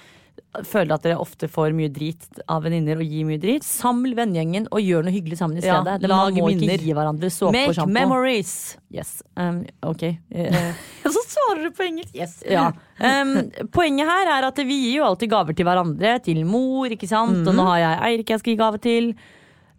føler 0.66 0.94
at 0.96 1.04
dere 1.06 1.18
ofte 1.22 1.48
får 1.50 1.72
mye 1.76 1.90
drit 1.92 2.40
av 2.50 2.62
venninner 2.64 2.98
og 3.00 3.06
gir 3.06 3.26
mye 3.28 3.40
drit. 3.42 3.64
Saml 3.66 4.14
vennegjengen 4.18 4.68
og 4.72 4.80
gjør 4.82 5.06
noe 5.06 5.14
hyggelig 5.14 5.38
sammen 5.40 5.58
i 5.58 5.64
Ja, 5.66 5.78
stedet. 5.82 6.00
Det 6.02 6.10
lag 6.10 6.30
man 6.32 6.40
må 6.40 6.48
minner. 6.52 6.74
ikke 6.76 6.86
gi 6.88 6.96
hverandre 6.98 7.30
såpe 7.34 7.52
Make 7.56 7.72
og 7.72 7.78
sjampo. 7.78 7.94
memories! 7.96 8.52
Yes. 8.94 9.12
Um, 9.36 9.60
ok. 9.82 10.04
Så 11.14 11.22
svarer 11.28 11.62
du 11.66 11.70
på 11.76 11.86
engelsk! 11.88 12.14
Yes. 12.16 12.38
ja. 12.48 12.68
um, 13.00 13.34
poenget 13.74 14.08
her 14.08 14.32
er 14.38 14.48
at 14.48 14.62
vi 14.64 14.76
gir 14.86 14.98
jo 15.00 15.08
alltid 15.08 15.30
gaver 15.32 15.56
til 15.58 15.68
hverandre. 15.68 16.14
Til 16.24 16.44
mor, 16.48 16.86
ikke 16.94 17.08
sant. 17.10 17.42
Og 17.46 17.54
nå 17.54 17.66
har 17.72 17.82
jeg 17.84 18.00
Eirik 18.10 18.34
jeg 18.34 18.42
skal 18.44 18.54
gi 18.54 18.60
gave 18.62 18.82
til. 18.84 19.12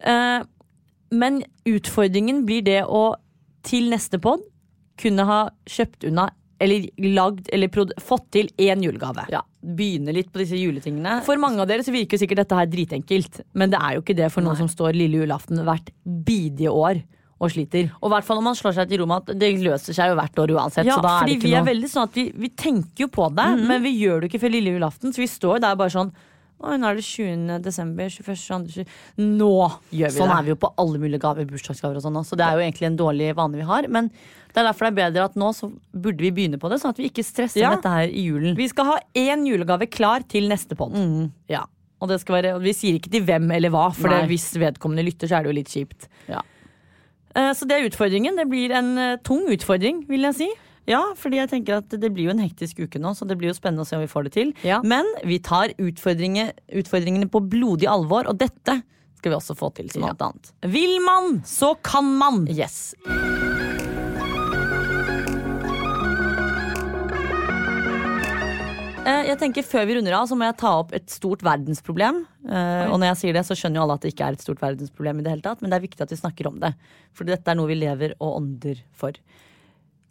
Uh, 0.04 0.40
men 1.10 1.42
utfordringen 1.66 2.44
blir 2.46 2.62
det 2.66 2.82
å 2.86 3.14
til 3.66 3.90
neste 3.92 4.20
pod 4.22 4.44
kunne 5.00 5.24
ha 5.28 5.40
kjøpt 5.68 6.06
unna 6.08 6.28
eller 6.60 6.84
lagd 7.16 7.48
eller 7.56 7.72
fått 8.04 8.26
til 8.36 8.50
én 8.60 8.82
julegave. 8.84 9.24
Ja, 9.32 9.40
Begynne 9.60 10.12
litt 10.16 10.30
på 10.32 10.40
disse 10.40 10.56
juletingene. 10.56 11.18
For 11.26 11.36
mange 11.36 11.60
av 11.60 11.68
dere 11.68 11.84
så 11.84 11.92
virker 11.92 12.16
jo 12.16 12.22
sikkert 12.24 12.44
dette 12.46 12.56
her 12.56 12.68
dritenkelt, 12.72 13.42
men 13.52 13.68
det 13.72 13.80
er 13.80 13.96
jo 13.98 14.04
ikke 14.04 14.16
det 14.16 14.30
for 14.32 14.40
noen 14.46 14.56
som 14.56 14.70
står 14.72 14.96
lille 14.96 15.20
julaften 15.20 15.60
hvert 15.66 15.90
bidige 16.04 16.72
år 16.72 17.02
og 17.40 17.52
sliter. 17.52 17.90
Og 18.00 18.08
i 18.08 18.14
hvert 18.14 18.24
fall 18.24 18.36
når 18.40 18.46
man 18.50 18.56
slår 18.56 18.74
seg 18.76 18.88
til 18.88 19.00
ro 19.02 19.06
med 19.08 19.22
at 19.28 19.38
det 19.40 19.52
løser 19.60 19.96
seg 19.96 20.10
jo 20.12 20.16
hvert 20.18 20.40
år 20.42 20.54
uansett. 20.56 20.88
Ja, 20.88 20.96
fordi 21.00 21.36
vi 21.40 21.52
noe 21.52 21.60
er 21.60 21.68
veldig 21.70 21.88
sånn 21.92 22.08
at 22.08 22.16
vi, 22.16 22.26
vi 22.36 22.50
tenker 22.52 23.04
jo 23.06 23.08
på 23.12 23.28
det, 23.36 23.46
men 23.68 23.84
vi 23.84 23.94
gjør 24.00 24.20
det 24.20 24.28
jo 24.28 24.32
ikke 24.34 24.42
før 24.46 24.52
lille 24.56 24.74
julaften. 24.74 25.12
Så 25.12 25.22
vi 25.24 25.28
står 25.28 25.62
der 25.64 25.76
bare 25.80 25.92
sånn 25.92 26.12
Oi, 26.60 26.74
nå 26.76 26.90
er 26.90 26.98
det 26.98 27.06
20. 27.08 27.54
desember, 27.64 28.10
21. 28.12 28.34
22. 28.36 28.82
Nå 29.24 29.52
gjør 29.96 30.10
vi 30.12 30.18
Sånn 30.18 30.28
det. 30.28 30.34
er 30.36 30.42
vi 30.44 30.50
jo 30.52 30.58
på 30.60 30.68
alle 30.82 30.98
mulige 31.00 31.22
gaver, 31.22 31.46
bursdagsgaver 31.48 31.96
og 31.96 32.04
sånn 32.04 32.18
òg, 32.20 32.26
Så 32.28 32.36
det 32.36 32.44
er 32.44 32.58
jo 32.58 32.64
egentlig 32.66 32.84
en 32.90 32.98
dårlig 33.00 33.30
vane 33.38 33.56
vi 33.56 33.64
har. 33.64 33.88
Men 33.88 34.10
det 34.54 34.60
er 34.62 34.66
derfor 34.68 34.86
det 34.86 34.92
er 34.92 35.10
bedre 35.12 35.24
at 35.30 35.34
nå 35.38 35.50
så 35.54 35.68
burde 35.94 36.18
vi 36.24 36.30
begynne 36.34 36.58
på 36.60 36.68
det, 36.70 36.80
sånn 36.82 36.90
at 36.94 36.98
vi 36.98 37.08
ikke 37.10 37.24
stresser 37.24 37.60
Ja. 37.62 37.70
med 37.70 37.78
dette 37.82 37.92
her 37.94 38.08
i 38.08 38.24
julen. 38.28 38.56
Vi 38.56 38.68
skal 38.68 38.84
ha 38.84 38.98
én 39.14 39.44
julegave 39.46 39.86
klar 39.90 40.26
til 40.28 40.48
neste 40.48 40.76
pod. 40.76 40.92
Mm. 40.92 41.30
Ja. 41.48 41.64
Og 42.00 42.08
være, 42.08 42.54
vi 42.62 42.72
sier 42.72 42.94
ikke 42.98 43.10
til 43.12 43.22
hvem 43.28 43.50
eller 43.52 43.68
hva, 43.70 43.90
for 43.94 44.08
det, 44.08 44.26
hvis 44.30 44.54
vedkommende 44.56 45.04
lytter, 45.04 45.28
så 45.28 45.36
er 45.38 45.42
det 45.44 45.50
jo 45.52 45.58
litt 45.58 45.68
kjipt. 45.68 46.08
Ja. 46.28 46.40
Eh, 47.36 47.52
Så 47.54 47.66
det 47.68 47.76
er 47.76 47.88
utfordringen. 47.88 48.34
Det 48.36 48.48
blir 48.48 48.72
en 48.72 48.96
eh, 48.98 49.16
tung 49.22 49.46
utfordring, 49.52 50.06
vil 50.08 50.22
jeg 50.22 50.34
si. 50.34 50.48
Ja, 50.88 51.02
fordi 51.14 51.36
jeg 51.36 51.50
tenker 51.50 51.76
at 51.78 51.88
det 51.90 52.08
blir 52.12 52.24
jo 52.24 52.30
en 52.30 52.40
hektisk 52.42 52.80
uke 52.80 52.98
nå, 52.98 53.12
så 53.14 53.28
det 53.28 53.36
blir 53.38 53.52
jo 53.52 53.54
spennende 53.54 53.84
å 53.84 53.86
se 53.86 53.94
om 53.96 54.02
vi 54.02 54.08
får 54.10 54.24
det 54.24 54.32
til. 54.32 54.54
Ja. 54.64 54.80
Men 54.82 55.04
vi 55.28 55.38
tar 55.38 55.68
utfordringene, 55.78 56.50
utfordringene 56.72 57.28
på 57.30 57.44
blodig 57.46 57.86
alvor, 57.86 58.26
og 58.26 58.38
dette 58.40 58.80
skal 59.20 59.30
vi 59.30 59.36
også 59.36 59.54
få 59.54 59.68
til 59.76 59.90
som 59.92 60.02
Ja. 60.02 60.14
annet. 60.18 60.50
Vil 60.62 60.98
man, 61.04 61.42
så 61.44 61.76
kan 61.84 62.16
man! 62.18 62.48
Yes. 62.48 62.94
Jeg 69.30 69.38
tenker 69.40 69.66
Før 69.66 69.86
vi 69.88 69.96
runder 69.98 70.16
av, 70.16 70.28
så 70.30 70.36
må 70.38 70.46
jeg 70.46 70.58
ta 70.60 70.72
opp 70.80 70.94
et 70.96 71.06
stort 71.12 71.44
verdensproblem. 71.46 72.22
Eh, 72.48 72.86
og 72.88 72.96
når 72.98 73.12
jeg 73.12 73.20
sier 73.22 73.36
det, 73.36 73.44
så 73.48 73.56
skjønner 73.58 73.80
jo 73.80 73.84
alle 73.84 73.98
at 73.98 74.06
det 74.06 74.12
ikke 74.14 74.30
er 74.30 74.38
et 74.38 74.44
stort 74.44 74.62
verdensproblem, 74.62 75.20
i 75.20 75.26
det 75.26 75.34
hele 75.34 75.44
tatt, 75.44 75.60
men 75.62 75.72
det 75.72 75.78
er 75.78 75.86
viktig 75.86 76.04
at 76.06 76.14
vi 76.14 76.18
snakker 76.20 76.50
om 76.50 76.58
det. 76.62 76.72
For 77.16 77.28
dette 77.28 77.52
er 77.52 77.58
noe 77.58 77.70
vi 77.70 77.78
lever 77.80 78.16
og 78.18 78.40
ånder 78.40 78.82
for. 78.96 79.18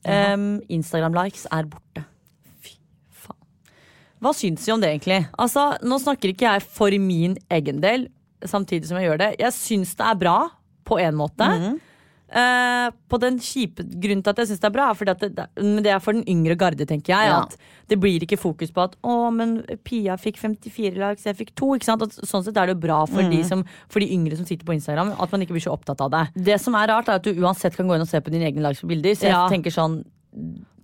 Um, 0.08 0.62
Instagram-likes 0.72 1.44
er 1.52 1.68
borte. 1.72 2.06
Fy 2.64 2.78
faen. 3.26 3.40
Hva 4.24 4.34
syns 4.38 4.68
vi 4.68 4.76
om 4.76 4.84
det, 4.84 4.94
egentlig? 4.94 5.20
Altså, 5.42 5.74
Nå 5.84 6.00
snakker 6.00 6.32
ikke 6.32 6.54
jeg 6.54 6.66
for 6.80 6.96
min 7.04 7.36
egen 7.60 7.84
del, 7.84 8.08
samtidig 8.48 8.88
som 8.88 9.00
jeg 9.00 9.10
gjør 9.10 9.22
det. 9.26 9.34
Jeg 9.42 9.56
syns 9.58 9.98
det 10.00 10.08
er 10.08 10.20
bra, 10.22 10.40
på 10.88 10.98
en 11.04 11.18
måte. 11.20 11.46
Eh, 12.30 12.92
på 13.10 13.18
den 13.18 13.40
kjipe 13.42 13.82
Grunnen 13.82 14.22
til 14.22 14.30
at 14.30 14.38
jeg 14.38 14.52
syns 14.52 14.60
det 14.62 14.68
er 14.70 14.74
bra, 14.76 14.84
er 14.92 14.98
fordi 15.00 15.14
det, 15.18 15.30
det, 15.34 15.46
men 15.66 15.82
det 15.82 15.90
er 15.96 16.02
for 16.04 16.14
den 16.14 16.28
yngre 16.30 16.54
garde, 16.60 16.86
tenker 16.86 17.16
jeg. 17.16 17.30
Ja. 17.32 17.40
At 17.42 17.56
det 17.90 17.98
blir 17.98 18.22
ikke 18.22 18.38
fokus 18.38 18.70
på 18.76 18.84
at 18.86 18.94
'å, 19.02 19.34
men 19.34 19.64
Pia 19.84 20.14
fikk 20.22 20.38
54 20.38 20.94
likes, 21.02 21.26
jeg 21.26 21.40
fikk 21.40 21.56
to'. 21.58 21.74
Ikke 21.80 21.90
sant? 21.90 22.04
At, 22.06 22.14
sånn 22.30 22.46
sett 22.46 22.58
er 22.58 22.70
det 22.70 22.80
bra 22.80 23.06
for, 23.10 23.24
de 23.26 23.42
som, 23.44 23.64
for 23.90 24.00
de 24.00 24.12
yngre 24.14 24.38
som 24.38 24.46
sitter 24.46 24.66
på 24.66 24.78
Instagram, 24.78 25.16
at 25.20 25.32
man 25.32 25.42
ikke 25.42 25.58
blir 25.58 25.66
så 25.66 25.74
opptatt 25.74 26.02
av 26.06 26.12
det. 26.14 26.24
Det 26.52 26.60
som 26.62 26.76
er 26.78 26.88
rart, 26.94 27.10
er 27.10 27.18
at 27.18 27.24
du 27.26 27.34
uansett 27.34 27.76
kan 27.76 27.88
gå 27.90 27.96
inn 27.98 28.06
og 28.06 28.12
se 28.12 28.22
på 28.22 28.30
dine 28.30 28.46
egne 28.46 28.62
på 28.78 28.88
bilder. 28.88 29.18
Så 29.18 29.26
jeg 29.26 29.34
Ja. 29.34 29.50
tenker 29.50 29.74
sånn 29.74 30.04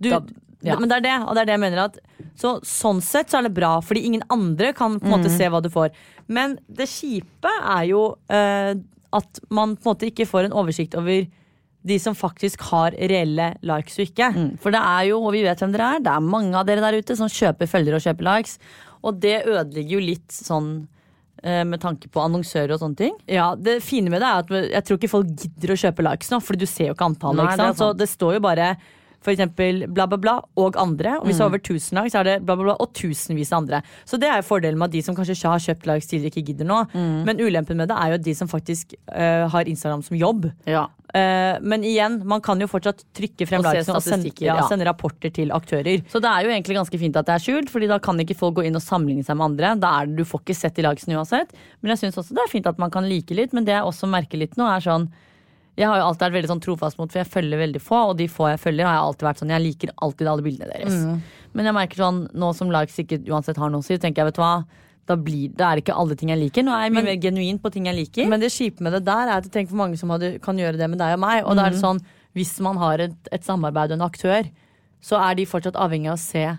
du, 0.00 0.10
Da- 0.10 0.20
ja. 0.62 0.76
Men 0.80 0.88
det 0.88 0.96
er 0.96 1.00
det, 1.00 1.28
og 1.28 1.34
det 1.36 1.42
er 1.42 1.44
det 1.46 1.54
jeg 1.54 1.60
mener 1.60 1.78
at 1.84 1.98
så, 2.34 2.60
Sånn 2.62 3.00
sett 3.00 3.28
så 3.30 3.38
er 3.38 3.42
det 3.42 3.54
bra, 3.54 3.80
fordi 3.80 4.04
ingen 4.04 4.22
andre 4.28 4.72
kan 4.72 4.98
på 4.98 5.06
en 5.06 5.12
måte 5.22 5.30
se 5.30 5.44
hva 5.44 5.62
du 5.62 5.68
får. 5.68 5.90
Men 6.28 6.58
det 6.68 6.88
kjipe 6.88 7.46
er 7.62 7.84
jo 7.86 8.16
eh, 8.28 8.74
at 9.18 9.40
man 9.50 9.74
på 9.76 9.86
en 9.86 9.92
måte 9.94 10.08
ikke 10.10 10.26
får 10.28 10.48
en 10.48 10.56
oversikt 10.62 10.96
over 10.98 11.26
de 11.86 11.96
som 12.02 12.16
faktisk 12.18 12.64
har 12.72 12.96
reelle 12.98 13.52
likes 13.66 13.94
og 14.00 14.08
ikke. 14.08 14.32
Mm, 14.34 14.48
For 14.62 14.74
det 14.74 14.80
er 14.82 15.04
jo, 15.12 15.20
og 15.22 15.32
vi 15.36 15.44
vet 15.46 15.60
hvem 15.62 15.74
dere 15.74 15.92
er, 15.96 16.02
det 16.02 16.12
er 16.16 16.24
mange 16.34 16.56
av 16.58 16.66
dere 16.66 16.82
der 16.82 16.98
ute 16.98 17.14
som 17.18 17.30
kjøper 17.30 17.70
følgere 17.70 18.00
og 18.00 18.02
kjøper 18.02 18.26
likes. 18.26 18.56
Og 19.06 19.20
det 19.22 19.36
ødelegger 19.46 19.94
jo 19.94 20.02
litt 20.02 20.34
sånn 20.34 20.70
eh, 21.44 21.62
med 21.68 21.78
tanke 21.84 22.10
på 22.10 22.24
annonsører 22.24 22.74
og 22.74 22.82
sånne 22.82 22.98
ting. 22.98 23.14
Ja, 23.30 23.52
Det 23.54 23.78
fine 23.86 24.10
med 24.10 24.24
det 24.24 24.32
er 24.32 24.42
at 24.42 24.72
jeg 24.72 24.88
tror 24.88 24.98
ikke 24.98 25.12
folk 25.14 25.30
gidder 25.44 25.74
å 25.76 25.78
kjøpe 25.84 26.06
likes 26.08 26.32
nå, 26.34 26.40
Fordi 26.42 26.64
du 26.64 26.66
ser 26.66 26.90
jo 26.90 26.96
ikke 26.96 27.10
antallet. 27.12 27.44
Nei, 27.44 27.52
ikke 27.52 27.62
det 27.62 27.68
sant? 27.70 27.82
Så 27.84 27.92
det 28.02 28.10
står 28.10 28.38
jo 28.40 28.44
bare 28.48 28.72
for 29.26 29.34
eksempel 29.34 29.84
bla, 29.90 30.06
bla, 30.06 30.18
bla 30.22 30.36
og 30.62 30.78
andre. 30.78 31.18
Og 31.20 31.28
hvis 31.28 31.40
det 31.40 31.44
er 31.44 31.50
over 31.50 31.62
1000 31.62 31.98
likes, 31.98 32.14
så 32.14 32.22
er 32.22 32.28
det 32.28 32.36
bla, 32.44 32.54
bla, 32.54 32.70
bla 32.70 32.76
og 32.82 32.92
tusenvis 32.94 33.50
av 33.52 33.64
andre. 33.64 33.82
Så 34.06 34.20
det 34.22 34.30
er 34.30 34.40
jo 34.40 34.46
fordelen 34.46 34.78
med 34.78 34.92
at 34.92 34.94
de 34.94 35.02
som 35.02 35.16
kanskje 35.18 35.34
ikke 35.34 35.54
har 35.54 35.64
kjøpt 35.64 35.88
likes 35.90 36.10
tidligere, 36.12 36.34
ikke 36.34 36.52
gidder 36.52 36.70
nå. 36.70 36.82
Men 37.26 37.42
ulempen 37.42 37.80
med 37.80 37.90
det 37.90 37.96
er 37.98 38.12
jo 38.12 38.20
at 38.20 38.26
de 38.26 38.36
som 38.38 38.50
faktisk 38.50 38.94
uh, 39.10 39.46
har 39.50 39.72
Instagram 39.72 40.04
som 40.06 40.18
jobb. 40.18 40.46
Ja. 40.70 40.86
Uh, 41.16 41.56
men 41.62 41.84
igjen, 41.86 42.18
man 42.28 42.42
kan 42.44 42.60
jo 42.60 42.68
fortsatt 42.68 43.04
trykke 43.16 43.46
frem 43.48 43.62
Og 43.62 43.68
se 43.72 43.94
og 43.94 44.02
sende, 44.04 44.32
ja, 44.42 44.56
ja. 44.58 44.66
sende 44.68 44.86
rapporter 44.88 45.32
til 45.34 45.52
aktører. 45.54 46.02
Så 46.12 46.20
det 46.22 46.30
er 46.30 46.46
jo 46.46 46.52
egentlig 46.52 46.78
ganske 46.78 47.00
fint 47.00 47.18
at 47.18 47.28
det 47.28 47.36
er 47.36 47.44
skjult, 47.44 47.70
Fordi 47.72 47.90
da 47.90 48.00
kan 48.02 48.20
ikke 48.22 48.36
folk 48.38 48.58
gå 48.58 48.66
inn 48.68 48.78
og 48.78 48.84
sammenligne 48.84 49.26
seg 49.26 49.38
med 49.38 49.52
andre. 49.52 49.76
Da 49.80 49.94
er 50.00 50.10
det, 50.10 50.18
Du 50.20 50.28
får 50.28 50.44
ikke 50.44 50.58
sett 50.58 50.78
de 50.78 50.86
likesene 50.86 51.18
uansett. 51.18 51.54
Men 51.80 51.94
jeg 51.94 52.04
syns 52.04 52.20
også 52.22 52.36
det 52.36 52.44
er 52.44 52.52
fint 52.52 52.68
at 52.70 52.82
man 52.82 52.92
kan 52.94 53.06
like 53.08 53.34
litt. 53.38 53.54
Men 53.56 53.68
det 53.68 53.76
jeg 53.76 53.86
også 53.86 54.10
merker 54.10 54.42
litt 54.42 54.58
nå, 54.60 54.68
er 54.68 54.84
sånn 54.84 55.08
Jeg 55.76 55.86
har 55.88 55.98
jo 56.00 56.04
alltid 56.08 56.24
vært 56.26 56.36
veldig 56.38 56.48
sånn 56.54 56.60
trofast 56.64 56.98
mot, 56.98 57.10
for 57.12 57.18
jeg 57.20 57.28
følger 57.28 57.58
veldig 57.60 57.80
få, 57.84 57.98
og 58.10 58.16
de 58.16 58.26
få 58.32 58.48
jeg 58.48 58.60
følger, 58.62 58.86
har 58.86 58.94
jeg 58.96 59.04
alltid 59.06 59.26
vært 59.28 59.40
sånn 59.42 59.50
Jeg 59.52 59.62
liker 59.66 59.90
alltid 60.02 60.26
alle 60.32 60.42
bildene 60.42 60.72
deres. 60.72 60.94
Mm. 61.04 61.22
Men 61.54 61.64
jeg 61.66 61.74
merker 61.74 61.96
sånn, 61.96 62.20
nå 62.32 62.54
som 62.56 62.70
likes 62.70 62.96
ikke 62.98 63.18
uansett 63.28 63.56
har 63.60 63.70
noe 63.70 63.80
å 63.80 63.84
si, 63.84 63.98
tenker 63.98 64.22
jeg, 64.24 64.30
vet 64.32 64.34
du 64.34 64.40
hva, 64.42 64.64
da 65.06 65.14
blir 65.16 65.48
det 65.54 65.60
er 65.62 65.76
ikke 65.82 65.94
alle 65.94 66.16
ting 66.16 66.30
jeg 66.32 66.38
liker. 66.40 66.64
Nå 66.66 66.72
er 66.74 66.82
jeg 66.88 66.92
mye 66.92 67.02
Men- 67.02 67.04
mer 67.04 67.16
genuin 67.22 67.58
på 67.60 67.70
ting 67.72 67.84
jeg 67.86 67.94
liker. 67.94 68.26
Men 68.28 68.40
det 68.40 68.50
kjipe 68.50 68.80
med 68.80 68.92
det 68.92 69.04
der 69.04 69.28
er 69.28 69.36
at 69.36 69.44
jeg 69.44 69.52
tenker 69.52 69.70
for 69.70 69.76
mange 69.84 69.98
som 69.98 70.08
hadde, 70.10 70.40
kan 70.40 70.56
gjøre 70.56 70.76
det 70.78 70.88
med 70.90 70.98
deg 70.98 71.12
og 71.14 71.20
meg. 71.20 71.44
Og 71.44 71.54
da 71.56 71.66
er 71.66 71.70
det 71.70 71.78
Mhm. 71.78 71.84
sånn, 71.84 72.00
hvis 72.34 72.58
man 72.60 72.76
har 72.76 72.98
et, 73.00 73.14
et 73.30 73.44
samarbeid 73.44 73.92
og 73.92 74.00
en 74.00 74.08
aktør, 74.10 74.50
så 75.00 75.20
er 75.30 75.34
de 75.36 75.44
fortsatt 75.46 75.74
avhengig 75.76 76.08
av 76.08 76.16
å 76.16 76.18
se 76.18 76.58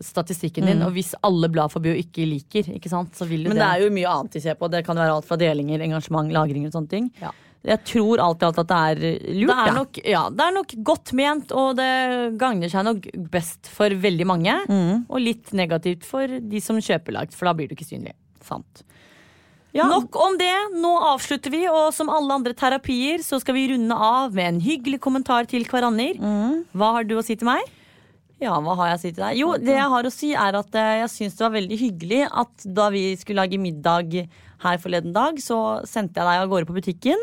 statistikken 0.00 0.66
din. 0.66 0.82
Og 0.82 0.92
hvis 0.94 1.14
alle 1.26 1.48
blad 1.50 1.70
forbi 1.72 1.90
og 1.94 1.98
ikke 2.02 2.26
liker, 2.28 2.68
ikke 2.74 2.88
sant, 2.90 3.12
så 3.14 3.26
vil 3.26 3.44
jo 3.44 3.50
Mhm. 3.50 3.54
Men 3.54 3.58
det 3.58 3.66
det 3.66 3.82
er 3.82 3.84
jo 3.84 3.94
mye 3.94 4.06
annet 4.08 4.30
de 4.32 4.40
ser 4.40 4.54
på. 4.54 4.70
Det 4.70 4.84
kan 4.86 4.96
være 4.96 5.14
alt 5.14 5.24
fra 5.24 5.36
delinger, 5.36 5.80
engasjement, 5.80 6.30
lagring 6.32 6.66
og 6.66 6.72
sånne 6.72 6.88
ting. 6.88 7.10
Ja. 7.20 7.30
Jeg 7.66 7.82
tror 7.90 8.20
alt 8.22 8.42
i 8.42 8.46
alt 8.46 8.60
at 8.62 8.68
det 8.70 8.76
er 8.78 9.00
lurt. 9.34 9.50
det 9.50 9.56
er, 9.58 9.72
nok, 9.74 10.00
ja, 10.06 10.20
det 10.30 10.44
er 10.44 10.54
nok 10.54 10.74
godt 10.86 11.12
ment, 11.18 11.52
og 11.52 11.72
det 11.80 11.90
gagner 12.38 12.70
seg 12.70 12.86
nok 12.86 13.08
best 13.32 13.70
for 13.74 13.92
veldig 14.06 14.26
mange. 14.30 14.54
Mm. 14.70 15.08
Og 15.08 15.24
litt 15.24 15.52
negativt 15.58 16.06
for 16.06 16.26
de 16.28 16.62
som 16.62 16.78
kjøper 16.78 17.18
likes, 17.18 17.38
for 17.38 17.50
da 17.50 17.56
blir 17.58 17.68
du 17.68 17.74
ikke 17.76 17.88
synlig. 17.88 18.14
Sant. 18.46 18.84
Nok 19.78 20.16
om 20.16 20.38
det. 20.40 20.54
Nå 20.80 20.92
avslutter 21.12 21.52
vi, 21.52 21.64
og 21.70 21.90
som 21.94 22.10
alle 22.12 22.38
andre 22.40 22.54
terapier 22.56 23.22
så 23.24 23.40
skal 23.42 23.58
vi 23.58 23.68
runde 23.74 23.94
av 23.94 24.34
med 24.34 24.54
en 24.54 24.62
hyggelig 24.64 25.00
kommentar 25.04 25.48
til 25.50 25.66
hverandre. 25.68 26.14
Mm. 26.18 26.62
Hva 26.72 26.94
har 26.98 27.08
du 27.08 27.18
å 27.18 27.24
si 27.26 27.36
til 27.38 27.50
meg? 27.50 27.66
Ja, 28.40 28.54
hva 28.62 28.76
har 28.78 28.92
jeg 28.92 28.98
å 28.98 29.02
si 29.02 29.10
til 29.12 29.24
deg? 29.24 29.36
Jo, 29.40 29.52
det 29.58 29.74
jeg 29.74 29.90
har 29.90 30.06
å 30.08 30.14
si 30.14 30.32
er 30.32 30.58
at 30.60 30.74
eh, 30.78 30.94
jeg 31.02 31.10
syns 31.16 31.36
det 31.38 31.46
var 31.48 31.54
veldig 31.58 31.78
hyggelig 31.80 32.22
at 32.30 32.66
da 32.78 32.88
vi 32.94 33.04
skulle 33.18 33.42
lage 33.42 33.58
middag 33.58 34.14
her 34.62 34.78
forleden 34.82 35.12
dag, 35.14 35.38
så 35.42 35.82
sendte 35.86 36.18
jeg 36.20 36.26
deg 36.28 36.42
av 36.44 36.50
gårde 36.52 36.66
på 36.70 36.76
butikken. 36.78 37.18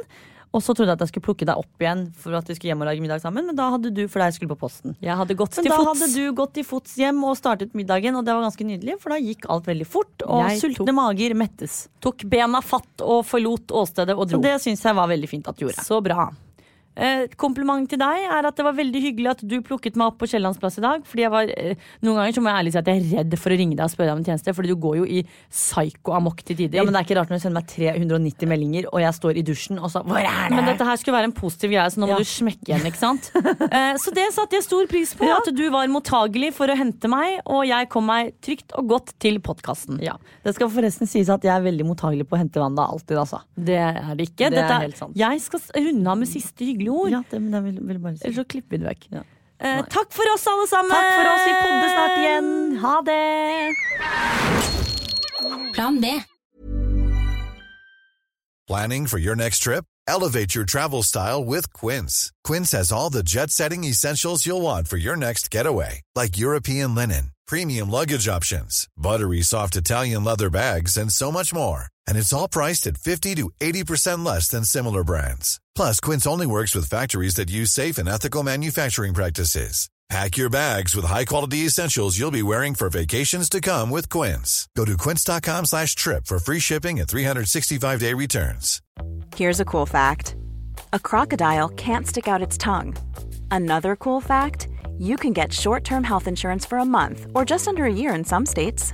Og 0.56 0.62
så 0.64 0.72
trodde 0.72 0.88
jeg 0.94 0.96
at 0.96 1.02
jeg 1.04 1.10
skulle 1.12 1.26
plukke 1.26 1.48
deg 1.50 1.60
opp 1.60 1.84
igjen 1.84 2.06
for 2.16 2.32
at 2.38 2.48
vi 2.48 2.56
skulle 2.56 2.70
hjem 2.72 2.84
og 2.86 2.88
lage 2.88 3.02
middag 3.04 3.20
sammen. 3.20 3.44
Men 3.50 3.58
da 3.60 3.66
hadde 3.74 3.90
du, 3.92 4.06
for 4.08 4.24
deg 4.24 4.36
skulle 4.38 4.54
på 4.54 4.60
posten. 4.62 4.94
Jeg 5.04 5.18
hadde 5.20 5.36
gått 5.36 5.58
Men 5.58 5.66
til 5.68 5.74
da 5.74 5.80
hadde 5.90 6.08
du 6.14 6.22
gått 6.38 6.54
til 6.56 6.64
fots 6.64 6.94
hjem 6.96 7.20
og 7.28 7.36
startet 7.36 7.76
middagen, 7.76 8.16
og 8.16 8.24
det 8.24 8.32
var 8.38 8.46
ganske 8.46 8.64
nydelig, 8.70 8.96
for 9.04 9.12
da 9.12 9.18
gikk 9.20 9.50
alt 9.52 9.68
veldig 9.68 9.88
fort, 9.88 10.16
og 10.24 10.46
Jeg 10.48 10.62
sultne 10.64 10.86
tok- 10.88 10.96
mager 10.96 11.36
mettes. 11.36 11.76
Tok 12.00 12.24
bena 12.32 12.62
fatt 12.64 13.04
og 13.04 13.26
forlot 13.28 13.68
åstedet 13.76 14.16
og 14.16 14.30
dro. 14.32 14.40
Så 14.40 14.48
det 14.48 14.56
syns 14.64 14.84
jeg 14.88 14.96
var 14.96 15.12
veldig 15.12 15.28
fint 15.34 15.52
at 15.52 15.60
du 15.60 15.66
gjorde. 15.68 15.84
Så 15.84 16.00
bra. 16.08 16.30
Eh, 16.96 17.26
kompliment 17.36 17.90
til 17.92 18.00
deg 18.00 18.26
er 18.32 18.46
at 18.48 18.56
det 18.56 18.64
var 18.64 18.74
veldig 18.78 19.02
hyggelig 19.04 19.30
at 19.34 19.42
du 19.44 19.58
plukket 19.62 19.96
meg 20.00 20.08
opp 20.14 20.18
på 20.22 20.30
Kiellands 20.32 20.58
plass 20.62 20.78
i 20.80 20.82
dag. 20.86 21.04
Fordi 21.04 21.26
jeg 21.26 21.32
var, 21.34 21.44
eh, 21.58 21.76
Noen 22.02 22.16
ganger 22.22 22.34
så 22.38 22.42
må 22.44 22.52
jeg 22.54 22.60
ærlig 22.64 22.72
si 22.72 22.78
at 22.80 22.86
jeg 22.88 23.02
er 23.02 23.18
redd 23.20 23.38
for 23.40 23.50
å 23.52 23.58
ringe 23.60 23.76
deg 23.76 23.84
og 23.84 23.92
spørre 23.92 24.08
deg 24.08 24.16
om 24.16 24.22
en 24.24 24.28
tjeneste, 24.30 24.54
fordi 24.56 24.68
du 24.72 24.76
går 24.80 24.96
jo 25.02 25.06
i 25.06 25.24
psyko-amok 25.52 26.44
til 26.46 26.56
tider. 26.60 26.78
Ja, 26.80 26.84
men 26.88 26.94
det 26.96 27.02
er 27.02 27.08
ikke 27.08 27.18
rart 27.20 27.32
når 27.32 27.40
du 27.40 27.44
sender 27.46 27.60
meg 27.60 27.68
390 27.72 28.50
meldinger, 28.52 28.88
og 28.94 29.02
jeg 29.04 29.14
står 29.18 29.40
i 29.40 29.44
dusjen, 29.48 29.80
og 29.82 29.92
så 29.92 30.04
Hvor 30.06 30.20
er 30.22 30.50
det? 30.50 30.56
Men 30.56 30.66
dette 30.70 30.86
her 30.88 30.96
skulle 31.02 31.18
være 31.18 31.30
en 31.32 31.36
positiv 31.36 31.72
greie, 31.74 31.88
så 31.92 32.00
nå 32.00 32.08
må 32.08 32.16
Ja. 32.16 32.18
du 32.18 32.24
smekke 32.30 32.70
igjen. 32.72 32.86
ikke 32.86 33.02
sant? 33.02 33.32
Eh, 33.76 33.96
så 34.00 34.12
det 34.14 34.28
satte 34.32 34.56
jeg 34.56 34.64
stor 34.64 34.86
pris 34.88 35.14
på, 35.18 35.26
Ja. 35.26 35.38
at 35.42 35.50
du 35.56 35.70
var 35.72 35.88
mottagelig 35.92 36.54
for 36.54 36.68
å 36.68 36.76
hente 36.78 37.10
meg, 37.10 37.42
og 37.46 37.66
jeg 37.68 37.90
kom 37.90 38.06
meg 38.06 38.34
trygt 38.42 38.72
og 38.78 38.88
godt 38.88 39.14
til 39.20 39.40
podkasten. 39.40 40.00
Ja. 40.02 40.14
Det 40.46 40.54
skal 40.56 40.70
forresten 40.70 41.08
sies 41.10 41.30
at 41.30 41.42
jeg 41.44 41.52
er 41.52 41.62
veldig 41.66 41.86
mottagelig 41.88 42.28
på 42.30 42.38
å 42.38 42.40
hente 42.40 42.62
vann 42.62 42.76
da, 42.76 42.86
alltid, 42.88 43.18
altså. 43.18 43.42
Det 43.58 43.76
er 43.76 44.16
det 44.16 44.30
ikke. 44.30 44.50
Det 44.50 44.58
er 44.60 44.68
Dette, 44.68 44.80
helt 44.86 44.98
sant. 44.98 45.16
Jeg 45.18 45.42
skal 45.42 45.60
runde 45.76 46.08
av 46.08 46.18
med 46.18 46.28
siste 46.30 46.64
hyggelige 46.64 46.85
ord. 46.92 47.12
Ja, 47.12 47.24
det, 47.32 47.42
men 47.42 47.54
jeg 47.54 47.64
vil, 47.70 47.80
vil 47.88 48.00
bare 48.04 48.18
si. 48.18 48.26
Ellers 48.26 48.42
så 48.44 48.48
klipper 48.56 48.78
vi 48.78 48.84
det 48.84 48.90
vekk. 48.92 49.08
Ja. 49.16 49.24
Eh, 49.60 49.82
takk 49.88 50.12
for 50.12 50.28
oss, 50.34 50.48
alle 50.52 50.68
sammen! 50.68 50.92
Takk 50.92 51.12
for 51.16 51.26
oss, 51.32 51.44
vi 51.48 51.54
podder 51.64 51.90
snart 51.96 52.18
igjen. 52.20 52.78
Ha 52.84 52.96
det! 53.08 53.26
Plan 55.76 56.02
B. 56.02 56.06
Planning 58.68 59.06
for 59.08 59.20
your 59.20 59.36
next 59.36 59.60
trip? 59.60 59.86
Elevate 60.08 60.56
your 60.56 60.66
travel 60.66 61.04
style 61.04 61.44
with 61.44 61.72
Quince. 61.74 62.32
Quince 62.44 62.72
has 62.72 62.92
all 62.92 63.10
the 63.10 63.24
jet 63.24 63.52
setting 63.52 63.84
essentials 63.84 64.46
you'll 64.46 64.62
want 64.62 64.88
for 64.88 64.98
your 64.98 65.16
next 65.16 65.52
getaway, 65.52 66.02
like 66.16 66.38
European 66.38 66.96
linen, 66.96 67.32
premium 67.48 67.90
luggage 67.90 68.28
options, 68.28 68.88
buttery 68.98 69.42
soft 69.42 69.76
Italian 69.76 70.24
leather 70.24 70.50
bags, 70.50 70.98
and 70.98 71.12
so 71.12 71.32
much 71.32 71.54
more. 71.54 71.88
And 72.08 72.18
it's 72.18 72.34
all 72.34 72.48
priced 72.48 72.88
at 72.88 72.98
50 72.98 73.36
to 73.36 73.52
80% 73.62 74.26
less 74.26 74.48
than 74.48 74.64
similar 74.64 75.04
brands. 75.04 75.60
Plus, 75.76 76.00
Quince 76.00 76.26
only 76.26 76.48
works 76.48 76.74
with 76.74 76.90
factories 76.90 77.36
that 77.36 77.52
use 77.52 77.72
safe 77.72 77.98
and 77.98 78.08
ethical 78.10 78.44
manufacturing 78.44 79.14
practices. 79.14 79.90
Pack 80.10 80.38
your 80.38 80.52
bags 80.52 80.96
with 80.96 81.04
high-quality 81.04 81.66
essentials 81.66 82.18
you'll 82.18 82.30
be 82.30 82.44
wearing 82.44 82.76
for 82.76 82.90
vacations 82.90 83.50
to 83.50 83.60
come 83.60 83.90
with 83.90 84.08
Quince. 84.08 84.68
Go 84.78 84.86
to 84.86 84.96
quince.com 84.98 85.66
slash 85.66 85.96
trip 85.96 86.28
for 86.28 86.38
free 86.38 86.60
shipping 86.60 87.00
and 87.00 87.10
365-day 87.10 88.14
returns. 88.14 88.82
Here's 89.36 89.60
a 89.60 89.66
cool 89.66 89.88
fact 89.88 90.36
a 90.94 91.00
crocodile 91.00 91.70
can't 91.70 92.08
stick 92.08 92.28
out 92.28 92.42
its 92.42 92.58
tongue. 92.58 92.96
Another 93.50 93.96
cool 93.96 94.22
fact 94.22 94.68
you 95.00 95.18
can 95.18 95.34
get 95.34 95.52
short 95.52 95.84
term 95.84 96.04
health 96.04 96.28
insurance 96.28 96.66
for 96.66 96.78
a 96.78 96.86
month 96.86 97.26
or 97.34 97.44
just 97.44 97.68
under 97.68 97.86
a 97.86 97.94
year 97.94 98.14
in 98.14 98.24
some 98.24 98.46
states. 98.46 98.94